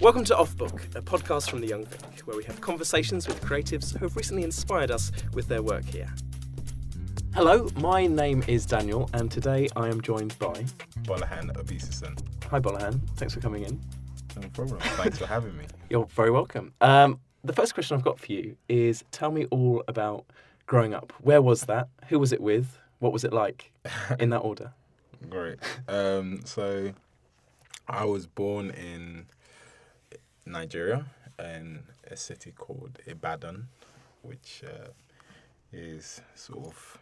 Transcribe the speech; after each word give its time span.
Welcome 0.00 0.24
to 0.24 0.36
Off 0.38 0.56
Book, 0.56 0.80
a 0.94 1.02
podcast 1.02 1.50
from 1.50 1.60
the 1.60 1.66
Young 1.66 1.84
Vic, 1.84 2.20
where 2.20 2.34
we 2.34 2.42
have 2.44 2.58
conversations 2.62 3.28
with 3.28 3.38
creatives 3.42 3.92
who 3.92 4.06
have 4.06 4.16
recently 4.16 4.44
inspired 4.44 4.90
us 4.90 5.12
with 5.34 5.46
their 5.46 5.62
work 5.62 5.84
here. 5.84 6.08
Hello, 7.34 7.68
my 7.76 8.06
name 8.06 8.42
is 8.46 8.64
Daniel, 8.64 9.10
and 9.12 9.30
today 9.30 9.68
I 9.76 9.88
am 9.88 10.00
joined 10.00 10.38
by 10.38 10.64
Gbolahan 11.02 11.54
Obisesan. 11.54 12.18
Hi 12.50 12.60
Gbolahan. 12.60 12.98
Thanks 13.16 13.34
for 13.34 13.40
coming 13.40 13.64
in. 13.64 13.78
No 14.40 14.48
problem. 14.48 14.80
Thanks 14.80 15.18
for 15.18 15.26
having 15.26 15.54
me. 15.58 15.66
You're 15.90 16.06
very 16.06 16.30
welcome. 16.30 16.72
Um, 16.80 17.20
the 17.44 17.52
first 17.52 17.74
question 17.74 17.94
I've 17.94 18.02
got 18.02 18.18
for 18.18 18.32
you 18.32 18.56
is: 18.70 19.04
Tell 19.10 19.30
me 19.30 19.44
all 19.50 19.84
about 19.86 20.24
growing 20.64 20.94
up. 20.94 21.12
Where 21.20 21.42
was 21.42 21.64
that? 21.64 21.88
Who 22.08 22.18
was 22.18 22.32
it 22.32 22.40
with? 22.40 22.78
What 23.00 23.12
was 23.12 23.22
it 23.22 23.34
like? 23.34 23.70
In 24.18 24.30
that 24.30 24.38
order. 24.38 24.72
Great. 25.28 25.58
Um, 25.88 26.40
so, 26.46 26.94
I 27.86 28.06
was 28.06 28.26
born 28.26 28.70
in 28.70 29.26
Nigeria 30.46 31.04
in 31.38 31.84
a 32.10 32.16
city 32.16 32.52
called 32.52 32.98
Ibadan, 33.06 33.68
which 34.22 34.62
uh, 34.66 34.88
is 35.72 36.20
sort 36.34 36.66
of 36.66 36.98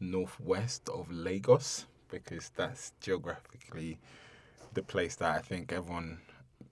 northwest 0.00 0.88
of 0.88 1.10
Lagos, 1.10 1.86
because 2.10 2.50
that's 2.56 2.92
geographically 3.00 3.98
the 4.74 4.82
place 4.82 5.16
that 5.16 5.34
I 5.34 5.38
think 5.38 5.72
everyone 5.72 6.18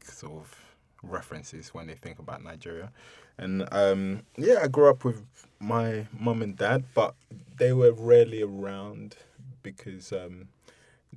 sort 0.02 0.42
of 0.42 0.56
references 1.02 1.68
when 1.74 1.86
they 1.86 1.94
think 1.94 2.18
about 2.18 2.42
Nigeria. 2.42 2.90
And 3.38 3.66
um, 3.72 4.22
yeah, 4.36 4.60
I 4.62 4.68
grew 4.68 4.88
up 4.90 5.04
with 5.04 5.24
my 5.58 6.06
mum 6.18 6.42
and 6.42 6.56
dad, 6.56 6.84
but 6.94 7.14
they 7.58 7.72
were 7.72 7.92
rarely 7.92 8.42
around 8.42 9.16
because 9.62 10.12
um, 10.12 10.48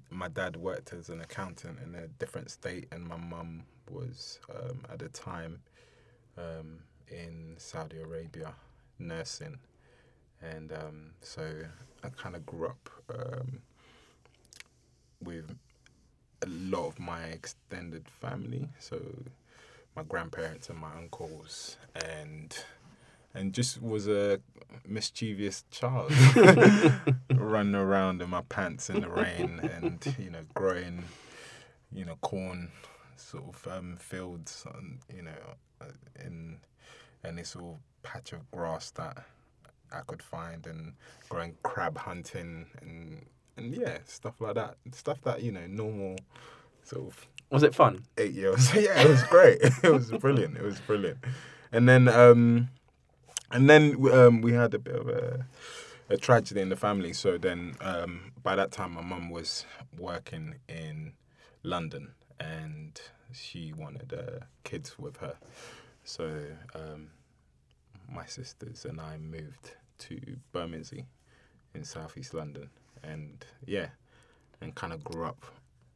my 0.09 0.27
dad 0.27 0.55
worked 0.55 0.93
as 0.93 1.09
an 1.09 1.21
accountant 1.21 1.79
in 1.83 1.95
a 1.95 2.07
different 2.07 2.51
state, 2.51 2.87
and 2.91 3.07
my 3.07 3.17
mum 3.17 3.63
was 3.89 4.39
um, 4.49 4.79
at 4.91 4.99
the 4.99 5.09
time 5.09 5.59
um, 6.37 6.79
in 7.09 7.55
Saudi 7.57 7.99
Arabia 7.99 8.53
nursing. 8.99 9.57
And 10.41 10.71
um, 10.71 11.11
so 11.21 11.43
I 12.03 12.09
kind 12.09 12.35
of 12.35 12.45
grew 12.45 12.67
up 12.67 12.89
um, 13.09 13.59
with 15.23 15.55
a 16.41 16.47
lot 16.47 16.87
of 16.87 16.99
my 16.99 17.23
extended 17.23 18.07
family. 18.07 18.67
So 18.79 18.99
my 19.95 20.03
grandparents 20.03 20.69
and 20.69 20.77
my 20.79 20.93
uncles 20.97 21.77
and 21.95 22.57
and 23.33 23.53
just 23.53 23.81
was 23.81 24.07
a 24.07 24.39
mischievous 24.87 25.63
child 25.71 26.11
running 27.35 27.75
around 27.75 28.21
in 28.21 28.29
my 28.29 28.41
pants 28.49 28.89
in 28.89 29.01
the 29.01 29.09
rain 29.09 29.59
and 29.73 30.15
you 30.19 30.29
know 30.29 30.41
growing 30.53 31.03
you 31.91 32.05
know 32.05 32.15
corn 32.21 32.69
sort 33.17 33.43
of 33.47 33.67
um, 33.67 33.97
fields 33.97 34.65
and, 34.75 34.99
you 35.15 35.21
know 35.23 35.31
uh, 35.81 35.85
in 36.23 36.57
any 37.23 37.43
sort 37.43 37.65
of 37.65 37.77
patch 38.03 38.33
of 38.33 38.49
grass 38.51 38.91
that 38.91 39.25
I 39.91 40.01
could 40.07 40.21
find 40.21 40.65
and 40.67 40.93
going 41.29 41.55
crab 41.63 41.97
hunting 41.97 42.65
and 42.81 43.25
and 43.57 43.73
yeah 43.75 43.97
stuff 44.05 44.39
like 44.41 44.55
that 44.55 44.75
stuff 44.91 45.21
that 45.23 45.41
you 45.43 45.51
know 45.51 45.65
normal 45.67 46.17
sort 46.83 47.07
of 47.07 47.27
Was 47.49 47.63
it 47.63 47.73
fun? 47.75 48.03
eight 48.17 48.33
years. 48.33 48.73
yeah, 48.75 49.01
it 49.01 49.09
was 49.09 49.23
great. 49.23 49.59
it 49.83 49.91
was 49.93 50.11
brilliant. 50.11 50.57
It 50.57 50.63
was 50.63 50.79
brilliant. 50.79 51.17
And 51.71 51.89
then, 51.89 52.07
um, 52.07 52.69
and 53.51 53.69
then 53.69 53.95
um, 54.11 54.41
we 54.41 54.53
had 54.53 54.73
a 54.73 54.79
bit 54.79 54.95
of 54.95 55.07
a, 55.09 55.45
a 56.09 56.17
tragedy 56.17 56.61
in 56.61 56.69
the 56.69 56.75
family. 56.75 57.11
So 57.13 57.37
then, 57.37 57.75
um, 57.81 58.31
by 58.43 58.55
that 58.55 58.71
time, 58.71 58.93
my 58.93 59.01
mum 59.01 59.29
was 59.29 59.65
working 59.97 60.55
in 60.67 61.13
London, 61.63 62.13
and 62.39 62.99
she 63.33 63.73
wanted 63.73 64.13
uh, 64.13 64.45
kids 64.63 64.97
with 64.97 65.17
her. 65.17 65.35
So 66.03 66.41
um, 66.73 67.09
my 68.09 68.25
sisters 68.25 68.85
and 68.85 68.99
I 68.99 69.17
moved 69.17 69.75
to 69.97 70.19
Bermondsey 70.51 71.05
in 71.73 71.83
southeast 71.83 72.33
London, 72.33 72.69
and 73.03 73.45
yeah, 73.65 73.87
and 74.61 74.73
kind 74.75 74.93
of 74.93 75.03
grew 75.03 75.25
up 75.25 75.45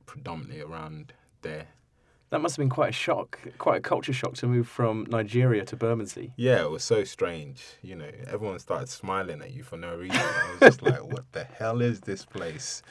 predominantly 0.05 0.61
around 0.61 1.13
there. 1.41 1.67
That 2.31 2.41
must 2.41 2.57
have 2.57 2.61
been 2.61 2.69
quite 2.69 2.89
a 2.89 2.93
shock, 2.93 3.39
quite 3.57 3.77
a 3.77 3.81
culture 3.81 4.13
shock 4.13 4.35
to 4.35 4.47
move 4.47 4.67
from 4.67 5.07
Nigeria 5.09 5.65
to 5.65 5.75
Bermondsey. 5.75 6.31
Yeah, 6.35 6.61
it 6.61 6.69
was 6.69 6.83
so 6.83 7.03
strange. 7.03 7.65
You 7.81 7.95
know, 7.95 8.11
everyone 8.27 8.59
started 8.59 8.87
smiling 8.89 9.41
at 9.41 9.51
you 9.51 9.63
for 9.63 9.77
no 9.77 9.95
reason. 9.95 10.19
I 10.19 10.51
was 10.51 10.59
just 10.59 10.81
like, 10.83 11.03
what 11.11 11.31
the 11.31 11.43
hell 11.45 11.81
is 11.81 12.01
this 12.01 12.25
place? 12.25 12.83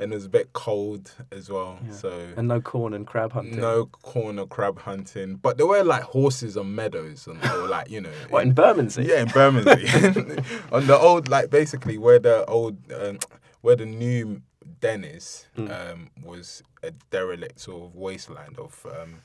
And 0.00 0.12
it 0.12 0.16
was 0.16 0.24
a 0.24 0.30
bit 0.30 0.52
cold 0.52 1.12
as 1.30 1.50
well. 1.50 1.78
Yeah. 1.86 1.92
So 1.92 2.28
And 2.36 2.48
no 2.48 2.60
corn 2.60 2.94
and 2.94 3.06
crab 3.06 3.32
hunting. 3.32 3.60
no 3.60 3.86
corn 3.86 4.38
or 4.38 4.46
crab 4.46 4.78
hunting. 4.80 5.36
But 5.36 5.56
there 5.58 5.66
were 5.66 5.84
like 5.84 6.02
horses 6.02 6.56
on 6.56 6.74
meadows 6.74 7.26
and 7.26 7.38
or 7.44 7.68
like, 7.68 7.90
you 7.90 8.00
know. 8.00 8.10
What, 8.30 8.44
in 8.44 8.52
Bermondsey? 8.54 9.04
Yeah, 9.04 9.20
in 9.22 9.28
Bermondsey. 9.28 9.86
on 10.72 10.86
the 10.86 10.98
old, 10.98 11.28
like 11.28 11.50
basically 11.50 11.98
where 11.98 12.18
the 12.18 12.44
old, 12.46 12.76
um, 12.92 13.18
where 13.60 13.76
the 13.76 13.86
new 13.86 14.42
den 14.80 15.04
is, 15.04 15.46
Mm. 15.56 15.70
um, 15.92 16.10
was 16.24 16.62
a 16.82 16.92
derelict 17.10 17.60
sort 17.60 17.82
of 17.84 17.94
wasteland 17.94 18.58
of 18.58 18.86
um, 18.86 19.16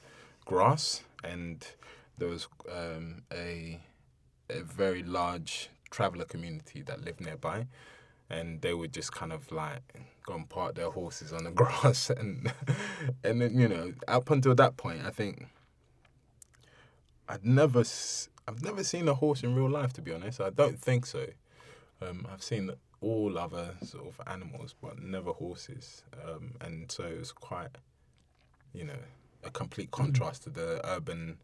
grass, 0.46 1.04
and 1.24 1.66
there 2.18 2.28
was 2.28 2.48
um, 2.72 3.22
a 3.32 3.80
a 4.50 4.62
very 4.62 5.02
large 5.04 5.70
traveller 5.90 6.26
community 6.26 6.82
that 6.82 7.04
lived 7.06 7.22
nearby, 7.22 7.66
and 8.30 8.62
they 8.62 8.74
would 8.74 8.92
just 8.94 9.12
kind 9.14 9.32
of 9.32 9.52
like 9.52 9.82
go 10.26 10.34
and 10.34 10.50
park 10.50 10.76
their 10.76 10.90
horses 10.90 11.32
on 11.34 11.44
the 11.44 11.52
grass, 11.62 12.10
and 12.10 12.52
and 13.24 13.42
then 13.42 13.58
you 13.58 13.68
know 13.68 13.94
up 14.08 14.30
until 14.30 14.56
that 14.56 14.78
point, 14.78 15.02
I 15.06 15.12
think 15.12 15.48
I'd 17.28 17.46
never 17.46 17.84
I've 18.48 18.64
never 18.64 18.84
seen 18.84 19.08
a 19.08 19.14
horse 19.14 19.44
in 19.44 19.56
real 19.56 19.70
life. 19.70 19.94
To 19.94 20.02
be 20.02 20.14
honest, 20.14 20.42
I 20.42 20.50
don't 20.50 20.80
think 20.80 21.06
so. 21.06 21.26
Um, 22.02 22.28
I've 22.32 22.44
seen 22.44 22.72
all 23.02 23.38
other 23.38 23.76
sort 23.84 24.08
of 24.08 24.22
animals, 24.28 24.76
but 24.82 25.02
never 25.02 25.32
horses. 25.32 26.04
Um, 26.26 26.56
and 26.62 26.92
so 26.92 27.04
it 27.04 27.20
was 27.20 27.32
quite, 27.32 27.78
you 28.74 28.84
know, 28.84 29.00
a 29.44 29.52
complete 29.52 29.92
contrast 29.92 30.44
to 30.44 30.50
the 30.50 30.82
urban 30.84 31.38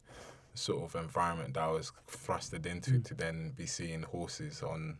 sort 0.54 0.82
of 0.82 1.00
environment 1.00 1.54
that 1.54 1.62
I 1.62 1.70
was 1.70 1.92
thrusted 2.10 2.66
into 2.66 2.98
to 3.00 3.14
then 3.14 3.52
be 3.56 3.66
seeing 3.66 4.02
horses 4.02 4.62
on 4.62 4.98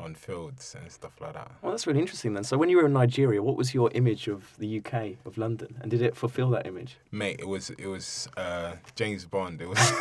on 0.00 0.14
fields 0.14 0.74
and 0.78 0.90
stuff 0.90 1.20
like 1.20 1.34
that. 1.34 1.50
Well, 1.62 1.72
that's 1.72 1.86
really 1.86 2.00
interesting 2.00 2.34
then. 2.34 2.44
So, 2.44 2.58
when 2.58 2.68
you 2.68 2.76
were 2.76 2.86
in 2.86 2.92
Nigeria, 2.92 3.42
what 3.42 3.56
was 3.56 3.74
your 3.74 3.90
image 3.94 4.28
of 4.28 4.56
the 4.58 4.78
UK, 4.78 5.16
of 5.24 5.38
London, 5.38 5.76
and 5.80 5.90
did 5.90 6.02
it 6.02 6.16
fulfil 6.16 6.50
that 6.50 6.66
image? 6.66 6.96
Mate, 7.10 7.36
it 7.38 7.48
was 7.48 7.70
it 7.70 7.86
was 7.86 8.28
uh, 8.36 8.72
James 8.94 9.24
Bond. 9.24 9.62
It 9.62 9.68
was 9.68 10.00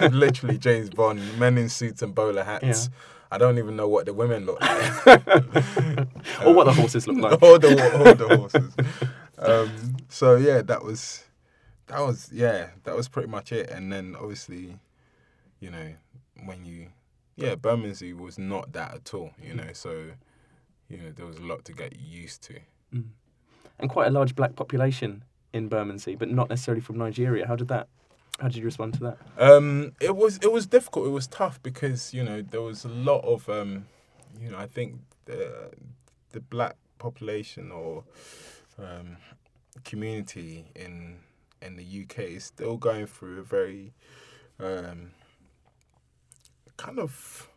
literally 0.12 0.58
James 0.58 0.90
Bond, 0.90 1.38
men 1.38 1.56
in 1.58 1.68
suits 1.68 2.02
and 2.02 2.14
bowler 2.14 2.44
hats. 2.44 2.90
I 3.30 3.38
don't 3.38 3.56
even 3.56 3.76
know 3.76 3.88
what 3.88 4.04
the 4.04 4.12
women 4.12 4.44
look 4.44 4.60
like. 4.60 5.06
or 6.44 6.52
what 6.52 6.64
the 6.64 6.74
horses 6.76 7.08
look 7.08 7.16
like? 7.16 7.42
all 7.42 7.58
the 7.58 7.96
all 7.96 8.14
the 8.14 8.36
horses. 8.36 8.74
Um, 9.38 9.96
so 10.10 10.36
yeah, 10.36 10.60
that 10.60 10.84
was 10.84 11.24
that 11.86 12.00
was 12.00 12.30
yeah, 12.30 12.68
that 12.84 12.94
was 12.94 13.08
pretty 13.08 13.28
much 13.28 13.50
it. 13.50 13.70
And 13.70 13.90
then 13.90 14.16
obviously, 14.20 14.78
you 15.60 15.70
know, 15.70 15.94
when 16.44 16.64
you 16.66 16.88
yeah, 17.36 17.54
Bermondsey 17.54 18.12
was 18.12 18.38
not 18.38 18.72
that 18.72 18.94
at 18.94 19.14
all. 19.14 19.30
You 19.42 19.54
know, 19.54 19.72
so 19.72 20.10
you 20.88 20.98
know 20.98 21.10
there 21.14 21.26
was 21.26 21.38
a 21.38 21.42
lot 21.42 21.64
to 21.66 21.72
get 21.72 21.98
used 21.98 22.42
to. 22.44 22.58
And 23.78 23.90
quite 23.90 24.08
a 24.08 24.10
large 24.10 24.34
black 24.34 24.54
population 24.54 25.24
in 25.52 25.68
Bermondsey, 25.68 26.14
but 26.14 26.28
not 26.28 26.48
necessarily 26.48 26.80
from 26.80 26.98
Nigeria. 26.98 27.46
How 27.46 27.56
did 27.56 27.68
that? 27.68 27.88
How 28.40 28.48
did 28.48 28.56
you 28.56 28.64
respond 28.64 28.94
to 28.94 29.00
that? 29.00 29.18
Um, 29.38 29.92
it 30.00 30.16
was 30.16 30.38
it 30.38 30.52
was 30.52 30.66
difficult. 30.66 31.06
It 31.06 31.10
was 31.10 31.26
tough 31.26 31.62
because 31.62 32.14
you 32.14 32.22
know 32.22 32.42
there 32.42 32.62
was 32.62 32.84
a 32.84 32.88
lot 32.88 33.20
of 33.24 33.48
um, 33.48 33.86
you 34.40 34.50
know 34.50 34.58
I 34.58 34.66
think 34.66 35.00
the 35.24 35.70
the 36.30 36.40
black 36.40 36.76
population 36.98 37.70
or 37.70 38.04
um, 38.78 39.16
community 39.84 40.66
in 40.74 41.18
in 41.60 41.76
the 41.76 42.02
UK 42.02 42.18
is 42.20 42.44
still 42.44 42.76
going 42.76 43.06
through 43.06 43.38
a 43.38 43.42
very 43.42 43.92
um, 44.58 45.12
kind 46.82 46.98
of 46.98 47.48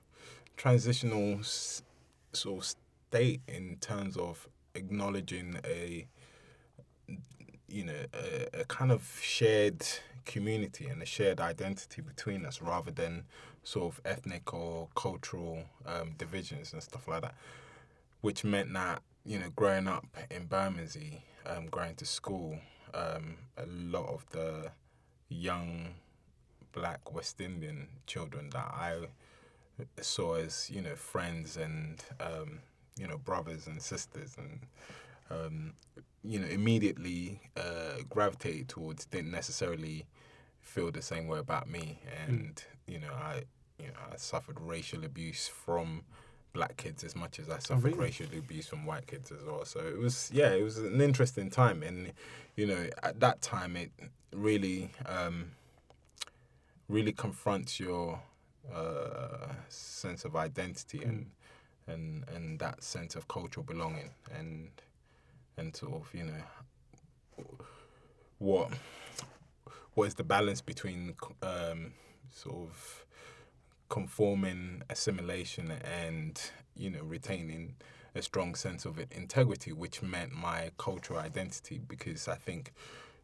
transitional 0.56 1.40
sort 1.42 2.60
of 2.60 2.76
state 3.10 3.42
in 3.48 3.76
terms 3.82 4.18
of 4.18 4.48
acknowledging 4.76 5.60
a 5.66 6.06
you 7.68 7.84
know 7.84 8.02
a, 8.14 8.62
a 8.62 8.66
kind 8.66 8.92
of 8.92 9.20
shared 9.24 9.84
community 10.26 10.86
and 10.86 11.02
a 11.02 11.06
shared 11.06 11.40
identity 11.40 12.04
between 12.04 12.46
us 12.46 12.62
rather 12.62 12.92
than 12.92 13.24
sort 13.64 13.92
of 13.92 14.02
ethnic 14.06 14.54
or 14.54 14.90
cultural 14.96 15.64
um, 15.88 16.12
divisions 16.20 16.72
and 16.72 16.84
stuff 16.84 17.08
like 17.08 17.24
that 17.24 17.34
which 18.22 18.44
meant 18.44 18.72
that 18.74 19.02
you 19.26 19.40
know 19.40 19.50
growing 19.56 19.88
up 19.88 20.06
in 20.30 20.46
Bermondsey 20.46 21.24
um, 21.48 21.66
going 21.72 21.96
to 21.96 22.06
school 22.06 22.60
um, 22.94 23.38
a 23.58 23.66
lot 23.66 24.08
of 24.08 24.24
the 24.30 24.70
young 25.30 25.96
black 26.76 27.14
West 27.14 27.42
Indian 27.42 27.88
children 28.06 28.50
that 28.52 28.68
I 28.68 29.08
saw 30.02 30.36
as 30.36 30.70
you 30.70 30.82
know 30.82 30.96
friends 30.96 31.58
and 31.58 32.04
um, 32.20 32.60
you 32.98 33.08
know 33.08 33.18
brothers 33.18 33.68
and 33.68 33.82
sisters 33.82 34.36
and 34.38 34.60
um, 35.32 35.74
you 36.24 36.40
know 36.40 36.48
immediately 36.48 37.40
uh, 37.58 38.04
gravitated 38.10 38.70
towards 38.70 39.06
didn't 39.06 39.32
necessarily 39.32 40.06
feel 40.66 40.92
the 40.92 41.02
same 41.02 41.28
way 41.28 41.40
about 41.40 41.70
me, 41.70 42.00
and 42.28 42.64
you 42.88 43.00
know, 43.00 43.14
I 43.14 43.44
you 43.80 43.88
know 43.88 44.00
I 44.12 44.18
suffered 44.18 44.60
racial 44.60 45.06
abuse 45.06 45.48
from 45.48 46.04
black 46.54 46.78
kids 46.78 47.04
as 47.04 47.16
much 47.16 47.40
as 47.40 47.50
I 47.50 47.60
suffered 47.60 47.84
really? 47.84 48.00
racial 48.00 48.28
abuse 48.38 48.68
from 48.68 48.86
white 48.86 49.08
kids 49.08 49.32
as 49.32 49.44
well. 49.46 49.66
So 49.66 49.80
it 49.80 49.98
was 49.98 50.32
yeah, 50.34 50.50
it 50.50 50.64
was 50.64 50.78
an 50.78 51.02
interesting 51.02 51.50
time, 51.50 51.84
and 51.84 52.12
you 52.56 52.66
know, 52.66 52.88
at 53.04 53.20
that 53.20 53.42
time 53.42 53.78
it 53.78 53.92
really 54.34 54.92
um, 55.06 55.52
really 56.88 57.12
confronts 57.12 57.80
your 57.80 58.22
uh, 58.74 59.48
sense 59.70 60.26
of 60.26 60.36
identity 60.36 61.04
and 61.04 61.32
and 61.88 62.26
and 62.34 62.60
that 62.60 62.84
sense 62.84 63.16
of 63.16 63.28
cultural 63.28 63.64
belonging 63.64 64.10
and 64.36 64.70
and 65.58 65.76
sort 65.76 65.94
of 65.94 66.14
you 66.14 66.24
know 66.24 67.46
what 68.40 68.70
what 69.94 70.06
is 70.06 70.16
the 70.16 70.24
balance 70.24 70.62
between 70.62 71.16
um, 71.42 71.94
sort 72.30 72.56
of 72.56 73.06
conforming 73.88 74.82
assimilation 74.90 75.72
and 75.72 76.52
you 76.76 76.90
know 76.90 77.02
retaining 77.04 77.76
a 78.14 78.22
strong 78.22 78.56
sense 78.56 78.86
of 78.86 79.00
integrity 79.12 79.72
which 79.72 80.02
meant 80.02 80.32
my 80.34 80.72
cultural 80.78 81.20
identity? 81.20 81.80
Because 81.88 82.28
i 82.28 82.36
think 82.36 82.74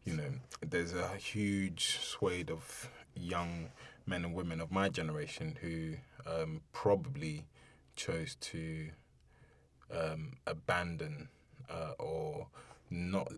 you 0.04 0.14
know 0.14 0.30
there's 0.66 0.94
a 0.94 1.08
huge 1.16 1.98
swathe 1.98 2.50
of 2.50 2.88
young 3.14 3.70
men 4.06 4.24
and 4.24 4.34
women 4.34 4.60
of 4.60 4.70
my 4.70 4.88
generation 4.88 5.56
who 5.60 5.94
um, 6.26 6.60
probably 6.72 7.46
chose 7.96 8.36
to 8.40 8.88
um, 9.92 10.32
abandon 10.46 11.28
uh, 11.70 11.92
or 11.98 12.46
not 12.90 13.32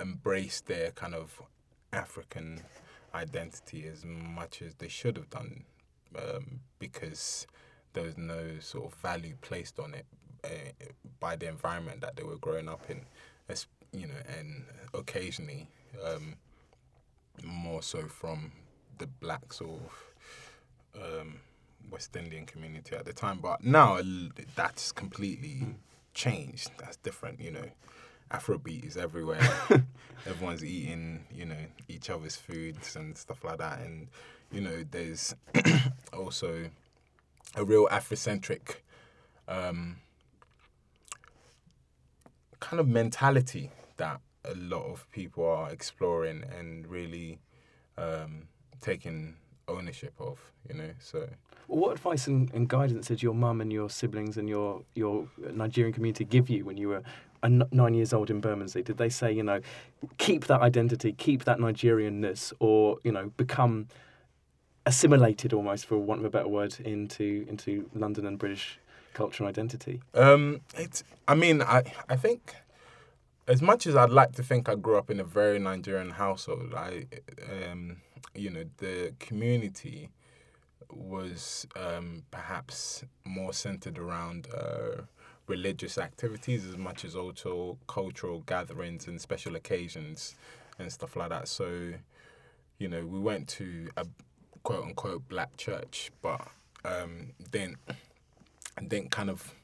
embrace 0.00 0.60
their 0.60 0.90
kind 0.92 1.14
of 1.14 1.40
African 1.92 2.60
identity 3.14 3.86
as 3.86 4.04
much 4.04 4.62
as 4.62 4.74
they 4.74 4.88
should 4.88 5.16
have 5.16 5.30
done 5.30 5.64
um, 6.16 6.60
because 6.78 7.46
there 7.92 8.04
was 8.04 8.18
no 8.18 8.58
sort 8.60 8.92
of 8.92 8.98
value 8.98 9.34
placed 9.40 9.78
on 9.78 9.94
it 9.94 10.06
uh, 10.44 10.48
by 11.20 11.36
the 11.36 11.48
environment 11.48 12.00
that 12.00 12.16
they 12.16 12.22
were 12.22 12.36
growing 12.36 12.68
up 12.68 12.82
in, 12.88 13.00
you 13.92 14.06
know, 14.06 14.14
and 14.38 14.64
occasionally 14.94 15.68
um, 16.04 16.36
more 17.42 17.82
so 17.82 18.06
from 18.06 18.52
the 18.98 19.06
black 19.06 19.52
sort 19.52 19.80
of 20.94 21.02
um, 21.02 21.40
West 21.90 22.14
Indian 22.16 22.46
community 22.46 22.94
at 22.94 23.04
the 23.04 23.12
time. 23.12 23.38
But 23.40 23.64
now 23.64 24.00
that's 24.54 24.92
completely 24.92 25.62
mm. 25.64 25.74
changed. 26.14 26.70
That's 26.78 26.96
different, 26.96 27.40
you 27.40 27.52
know. 27.52 27.70
Afrobeat 28.30 28.86
is 28.86 28.96
everywhere. 28.96 29.40
Everyone's 30.26 30.64
eating, 30.64 31.24
you 31.34 31.46
know, 31.46 31.66
each 31.88 32.10
other's 32.10 32.36
foods 32.36 32.94
and 32.94 33.16
stuff 33.16 33.42
like 33.42 33.58
that. 33.58 33.80
And, 33.80 34.08
you 34.52 34.60
know, 34.60 34.84
there's 34.90 35.34
also 36.12 36.68
a 37.54 37.64
real 37.64 37.86
Afrocentric 37.88 38.76
um, 39.46 39.96
kind 42.60 42.80
of 42.80 42.88
mentality 42.88 43.70
that 43.96 44.20
a 44.44 44.54
lot 44.54 44.84
of 44.84 45.10
people 45.10 45.46
are 45.46 45.70
exploring 45.70 46.44
and 46.56 46.86
really 46.86 47.38
um, 47.96 48.48
taking 48.80 49.36
ownership 49.68 50.14
of, 50.18 50.38
you 50.68 50.74
know. 50.74 50.90
So, 50.98 51.28
well, 51.68 51.80
what 51.80 51.92
advice 51.92 52.26
and, 52.26 52.52
and, 52.54 52.68
guidance 52.68 53.08
did 53.08 53.22
your 53.22 53.34
mum 53.34 53.60
and 53.60 53.72
your 53.72 53.90
siblings 53.90 54.36
and 54.36 54.48
your 54.48 54.82
your 54.94 55.28
Nigerian 55.52 55.92
community 55.92 56.24
give 56.24 56.48
you 56.48 56.64
when 56.64 56.76
you 56.76 56.88
were 56.88 57.02
nine 57.46 57.94
years 57.94 58.12
old 58.12 58.30
in 58.30 58.40
Bermondsey? 58.40 58.82
Did 58.82 58.96
they 58.96 59.08
say, 59.08 59.32
you 59.32 59.42
know, 59.42 59.60
keep 60.16 60.46
that 60.46 60.60
identity, 60.60 61.12
keep 61.12 61.44
that 61.44 61.58
Nigerianness, 61.58 62.52
or 62.58 62.98
you 63.04 63.12
know, 63.12 63.30
become 63.36 63.88
assimilated 64.86 65.52
almost, 65.52 65.86
for 65.86 65.98
want 65.98 66.20
of 66.20 66.24
a 66.24 66.30
better 66.30 66.48
word, 66.48 66.76
into 66.84 67.44
into 67.48 67.88
London 67.94 68.26
and 68.26 68.38
British 68.38 68.78
culture 69.12 69.44
and 69.44 69.48
identity? 69.48 70.00
Um, 70.14 70.60
it's. 70.76 71.04
I 71.26 71.34
mean, 71.34 71.62
I 71.62 71.82
I 72.08 72.16
think 72.16 72.54
as 73.48 73.62
much 73.62 73.86
as 73.86 73.96
I'd 73.96 74.10
like 74.10 74.32
to 74.32 74.42
think 74.42 74.68
I 74.68 74.74
grew 74.74 74.98
up 74.98 75.10
in 75.10 75.18
a 75.18 75.24
very 75.24 75.58
Nigerian 75.58 76.10
household, 76.10 76.74
I, 76.76 77.06
um, 77.50 77.96
you 78.34 78.50
know, 78.50 78.64
the 78.76 79.14
community 79.18 80.10
was 80.90 81.66
um, 81.74 82.24
perhaps 82.30 83.04
more 83.24 83.54
centered 83.54 83.98
around 83.98 84.48
uh, 84.54 85.02
religious 85.46 85.96
activities 85.96 86.66
as 86.66 86.76
much 86.76 87.06
as 87.06 87.16
also 87.16 87.78
cultural 87.86 88.40
gatherings 88.40 89.06
and 89.06 89.18
special 89.18 89.56
occasions 89.56 90.34
and 90.78 90.92
stuff 90.92 91.16
like 91.16 91.30
that. 91.30 91.48
So, 91.48 91.94
you 92.78 92.88
know, 92.88 93.06
we 93.06 93.18
went 93.18 93.48
to 93.48 93.88
a 93.96 94.06
quote 94.62 94.84
unquote 94.84 95.26
black 95.26 95.56
church, 95.56 96.10
but 96.20 96.46
um, 96.84 97.32
didn't 97.50 97.78
didn't 98.86 99.10
kind 99.10 99.30
of 99.30 99.54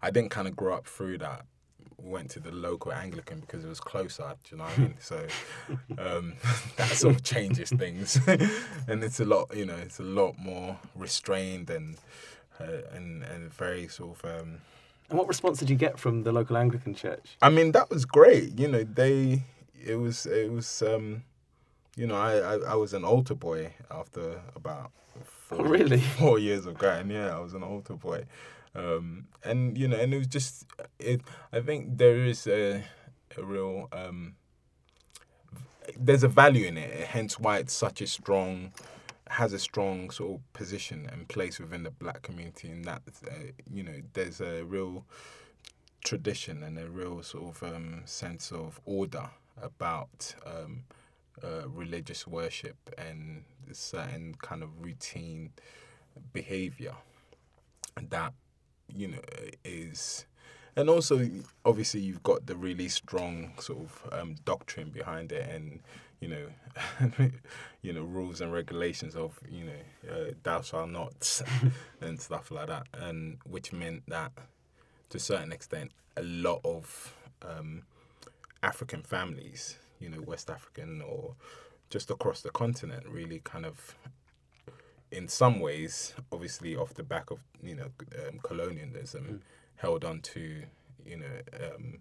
I 0.00 0.12
didn't 0.12 0.30
kind 0.30 0.46
of 0.46 0.54
grow 0.54 0.74
up 0.74 0.86
through 0.86 1.18
that 1.18 1.44
went 1.98 2.30
to 2.30 2.40
the 2.40 2.52
local 2.52 2.92
Anglican 2.92 3.40
because 3.40 3.64
it 3.64 3.68
was 3.68 3.80
closer. 3.80 4.34
Do 4.44 4.56
you 4.56 4.58
know 4.58 4.64
what 4.64 4.78
I 4.78 4.80
mean? 4.80 4.94
So 5.00 5.26
um, 5.98 6.34
that 6.76 6.90
sort 6.90 7.14
of 7.14 7.22
changes 7.22 7.70
things, 7.70 8.18
and 8.88 9.02
it's 9.02 9.20
a 9.20 9.24
lot. 9.24 9.54
You 9.56 9.66
know, 9.66 9.76
it's 9.76 10.00
a 10.00 10.04
lot 10.04 10.38
more 10.38 10.78
restrained 10.94 11.70
and 11.70 11.96
uh, 12.60 12.82
and 12.92 13.22
and 13.22 13.52
very 13.52 13.88
sort 13.88 14.18
of. 14.18 14.40
Um, 14.40 14.58
and 15.08 15.18
what 15.18 15.28
response 15.28 15.58
did 15.58 15.70
you 15.70 15.76
get 15.76 15.98
from 15.98 16.24
the 16.24 16.32
local 16.32 16.56
Anglican 16.56 16.94
church? 16.94 17.36
I 17.40 17.50
mean, 17.50 17.72
that 17.72 17.90
was 17.90 18.04
great. 18.04 18.58
You 18.58 18.68
know, 18.68 18.84
they 18.84 19.42
it 19.84 19.96
was 19.96 20.26
it 20.26 20.50
was. 20.50 20.82
Um, 20.82 21.24
you 21.96 22.06
know, 22.06 22.16
I, 22.16 22.36
I, 22.36 22.54
I 22.72 22.74
was 22.74 22.92
an 22.92 23.04
altar 23.04 23.34
boy 23.34 23.72
after 23.90 24.42
about 24.54 24.90
four, 25.24 25.60
oh, 25.60 25.64
really? 25.64 26.00
four 26.00 26.38
years 26.38 26.66
of 26.66 26.76
going. 26.76 27.10
Yeah, 27.10 27.34
I 27.34 27.40
was 27.40 27.54
an 27.54 27.62
altar 27.62 27.94
boy. 27.94 28.26
Um, 28.76 29.28
and 29.42 29.78
you 29.78 29.88
know, 29.88 29.96
and 29.96 30.12
it 30.12 30.18
was 30.18 30.26
just 30.26 30.66
it. 30.98 31.22
I 31.52 31.60
think 31.60 31.96
there 31.96 32.16
is 32.16 32.46
a, 32.46 32.84
a 33.36 33.42
real 33.42 33.88
um, 33.92 34.34
there's 35.98 36.22
a 36.22 36.28
value 36.28 36.66
in 36.66 36.76
it. 36.76 37.06
Hence, 37.06 37.40
why 37.40 37.58
it's 37.58 37.72
such 37.72 38.00
a 38.00 38.06
strong 38.06 38.72
has 39.28 39.52
a 39.52 39.58
strong 39.58 40.10
sort 40.10 40.34
of 40.34 40.52
position 40.52 41.08
and 41.10 41.28
place 41.28 41.58
within 41.58 41.82
the 41.82 41.90
black 41.90 42.22
community. 42.22 42.70
In 42.70 42.82
that, 42.82 43.02
uh, 43.26 43.30
you 43.72 43.82
know, 43.82 44.00
there's 44.12 44.40
a 44.40 44.62
real 44.62 45.04
tradition 46.04 46.62
and 46.62 46.78
a 46.78 46.88
real 46.88 47.22
sort 47.22 47.56
of 47.56 47.74
um, 47.74 48.02
sense 48.04 48.52
of 48.52 48.80
order 48.84 49.30
about 49.60 50.34
um, 50.44 50.84
uh, 51.42 51.68
religious 51.68 52.26
worship 52.26 52.76
and 52.98 53.44
certain 53.72 54.34
kind 54.40 54.62
of 54.62 54.68
routine 54.84 55.50
behavior 56.32 56.94
that 58.10 58.32
you 58.94 59.08
know, 59.08 59.20
is 59.64 60.26
and 60.76 60.90
also 60.90 61.28
obviously 61.64 62.00
you've 62.00 62.22
got 62.22 62.46
the 62.46 62.56
really 62.56 62.88
strong 62.88 63.52
sort 63.58 63.78
of 63.80 64.08
um, 64.12 64.36
doctrine 64.44 64.90
behind 64.90 65.32
it 65.32 65.48
and 65.48 65.80
you 66.20 66.28
know 66.28 66.46
you 67.82 67.92
know 67.92 68.02
rules 68.02 68.40
and 68.40 68.52
regulations 68.52 69.16
of 69.16 69.38
you 69.50 69.64
know 69.64 70.12
uh, 70.12 70.30
thou 70.42 70.60
shalt 70.60 70.90
not 70.90 71.42
and 72.00 72.20
stuff 72.20 72.50
like 72.50 72.68
that. 72.68 72.86
And 72.92 73.38
which 73.44 73.72
meant 73.72 74.02
that 74.08 74.32
to 75.10 75.16
a 75.16 75.20
certain 75.20 75.52
extent 75.52 75.92
a 76.16 76.22
lot 76.22 76.60
of 76.64 77.14
um, 77.42 77.82
african 78.62 79.02
families 79.02 79.76
you 80.00 80.08
know 80.08 80.20
west 80.26 80.50
african 80.50 81.00
or 81.02 81.34
just 81.90 82.10
across 82.10 82.40
the 82.40 82.50
continent 82.50 83.06
really 83.08 83.40
kind 83.44 83.64
of 83.64 83.94
in 85.16 85.28
some 85.28 85.60
ways, 85.60 86.14
obviously 86.30 86.76
off 86.76 86.94
the 86.94 87.02
back 87.02 87.30
of 87.30 87.38
you 87.62 87.74
know 87.74 87.90
um, 88.26 88.38
colonialism, 88.42 89.24
mm. 89.24 89.40
held 89.76 90.04
on 90.04 90.20
to 90.20 90.62
you 91.04 91.16
know 91.16 91.36
um, 91.64 92.00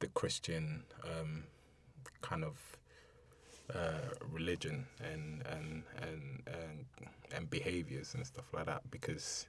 the 0.00 0.08
Christian 0.08 0.82
um, 1.04 1.44
kind 2.20 2.44
of 2.44 2.56
uh, 3.74 4.14
religion 4.28 4.86
and 5.00 5.46
and 5.46 5.84
and 6.02 6.42
and, 6.46 6.84
and 7.34 7.50
behaviors 7.50 8.14
and 8.14 8.26
stuff 8.26 8.46
like 8.52 8.66
that 8.66 8.82
because 8.90 9.46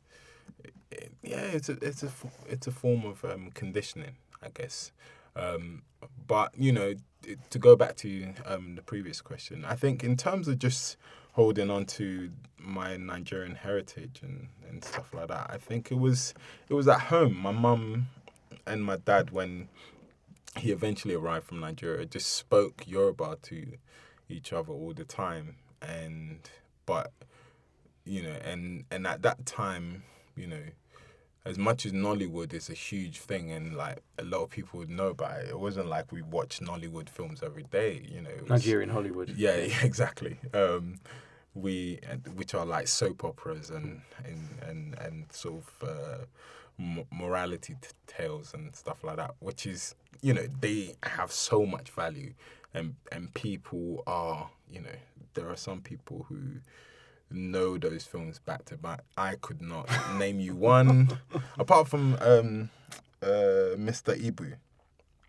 it, 0.92 1.12
yeah, 1.24 1.42
it's 1.42 1.70
a 1.70 1.78
it's 1.82 2.04
a 2.04 2.12
it's 2.48 2.68
a 2.68 2.72
form 2.72 3.06
of 3.06 3.26
um, 3.26 3.50
conditioning, 3.54 4.18
I 4.42 4.50
guess. 4.54 4.92
Um, 5.36 5.82
but 6.28 6.54
you 6.56 6.72
know, 6.72 6.94
to 7.50 7.60
go 7.60 7.76
back 7.76 7.96
to 7.98 8.34
um, 8.46 8.76
the 8.76 8.84
previous 8.84 9.20
question, 9.20 9.66
I 9.66 9.76
think 9.76 10.04
in 10.04 10.16
terms 10.16 10.48
of 10.48 10.60
just 10.60 10.98
holding 11.34 11.70
on 11.70 11.86
to 11.86 12.32
my 12.58 12.96
Nigerian 12.98 13.56
heritage 13.56 14.22
and, 14.24 14.48
and 14.70 14.84
stuff 14.84 15.14
like 15.14 15.28
that. 15.28 15.50
I 15.50 15.58
think 15.58 15.92
it 15.92 16.00
was 16.00 16.34
it 16.70 16.74
was 16.74 16.88
at 16.88 17.02
home. 17.02 17.38
My 17.38 17.52
mum 17.52 18.08
and 18.66 18.84
my 18.84 18.98
dad, 18.98 19.32
when 19.32 19.68
he 20.58 20.72
eventually 20.72 21.16
arrived 21.16 21.46
from 21.48 21.60
Nigeria, 21.60 22.06
just 22.06 22.34
spoke 22.34 22.84
Yoruba 22.88 23.38
to 23.44 23.74
each 24.30 24.54
other 24.54 24.72
all 24.72 24.94
the 24.94 25.04
time. 25.04 25.58
And 25.82 26.50
but 26.86 27.12
you 28.06 28.24
know, 28.24 28.38
and 28.44 28.86
and 28.92 29.06
at 29.06 29.22
that 29.24 29.46
time, 29.46 30.04
you 30.36 30.48
know, 30.48 30.64
as 31.46 31.58
much 31.58 31.86
as 31.86 31.92
Nollywood 31.92 32.54
is 32.54 32.70
a 32.70 32.74
huge 32.74 33.20
thing 33.20 33.52
and 33.52 33.76
like 33.76 34.00
a 34.18 34.24
lot 34.24 34.44
of 34.44 34.50
people 34.50 34.80
would 34.80 34.90
know 34.90 35.08
about 35.08 35.40
it, 35.42 35.50
it 35.50 35.60
wasn't 35.60 35.88
like 35.88 36.12
we 36.12 36.22
watched 36.22 36.62
Nollywood 36.62 37.10
films 37.10 37.42
every 37.44 37.64
day. 37.64 38.02
You 38.10 38.22
know, 38.22 38.30
was- 38.42 38.50
Nigerian 38.50 38.90
Hollywood. 38.90 39.30
yeah, 39.36 39.58
yeah, 39.58 39.84
exactly. 39.84 40.38
Um, 40.54 40.96
we 41.56 42.00
which 42.36 42.54
are 42.56 42.66
like 42.66 42.88
soap 42.88 43.24
operas 43.24 43.70
and 43.70 44.02
and 44.26 44.50
and, 44.68 44.98
and 45.00 45.32
sort 45.32 45.62
of 45.82 45.88
uh, 45.90 46.26
mo- 46.78 47.06
morality 47.12 47.76
t- 47.82 47.90
tales 48.08 48.54
and 48.54 48.76
stuff 48.76 49.04
like 49.04 49.18
that. 49.18 49.36
Which 49.40 49.68
is 49.68 49.94
you 50.22 50.34
know 50.34 50.48
they 50.62 50.96
have 51.04 51.32
so 51.32 51.66
much 51.66 51.90
value, 51.92 52.34
and 52.74 52.96
and 53.12 53.32
people 53.34 54.02
are 54.08 54.50
you 54.72 54.80
know 54.82 54.96
there 55.36 55.50
are 55.50 55.58
some 55.58 55.82
people 55.82 56.26
who 56.30 56.40
know 57.34 57.78
those 57.78 58.04
films 58.04 58.40
back 58.40 58.66
to 58.66 58.78
back. 58.78 59.04
I 59.18 59.36
could 59.36 59.62
not 59.62 59.90
name 60.18 60.40
you 60.40 60.56
one 60.56 61.18
apart 61.58 61.88
from 61.88 62.18
um, 62.22 62.70
uh, 63.22 63.76
Mr. 63.78 64.16
Ibu 64.16 64.56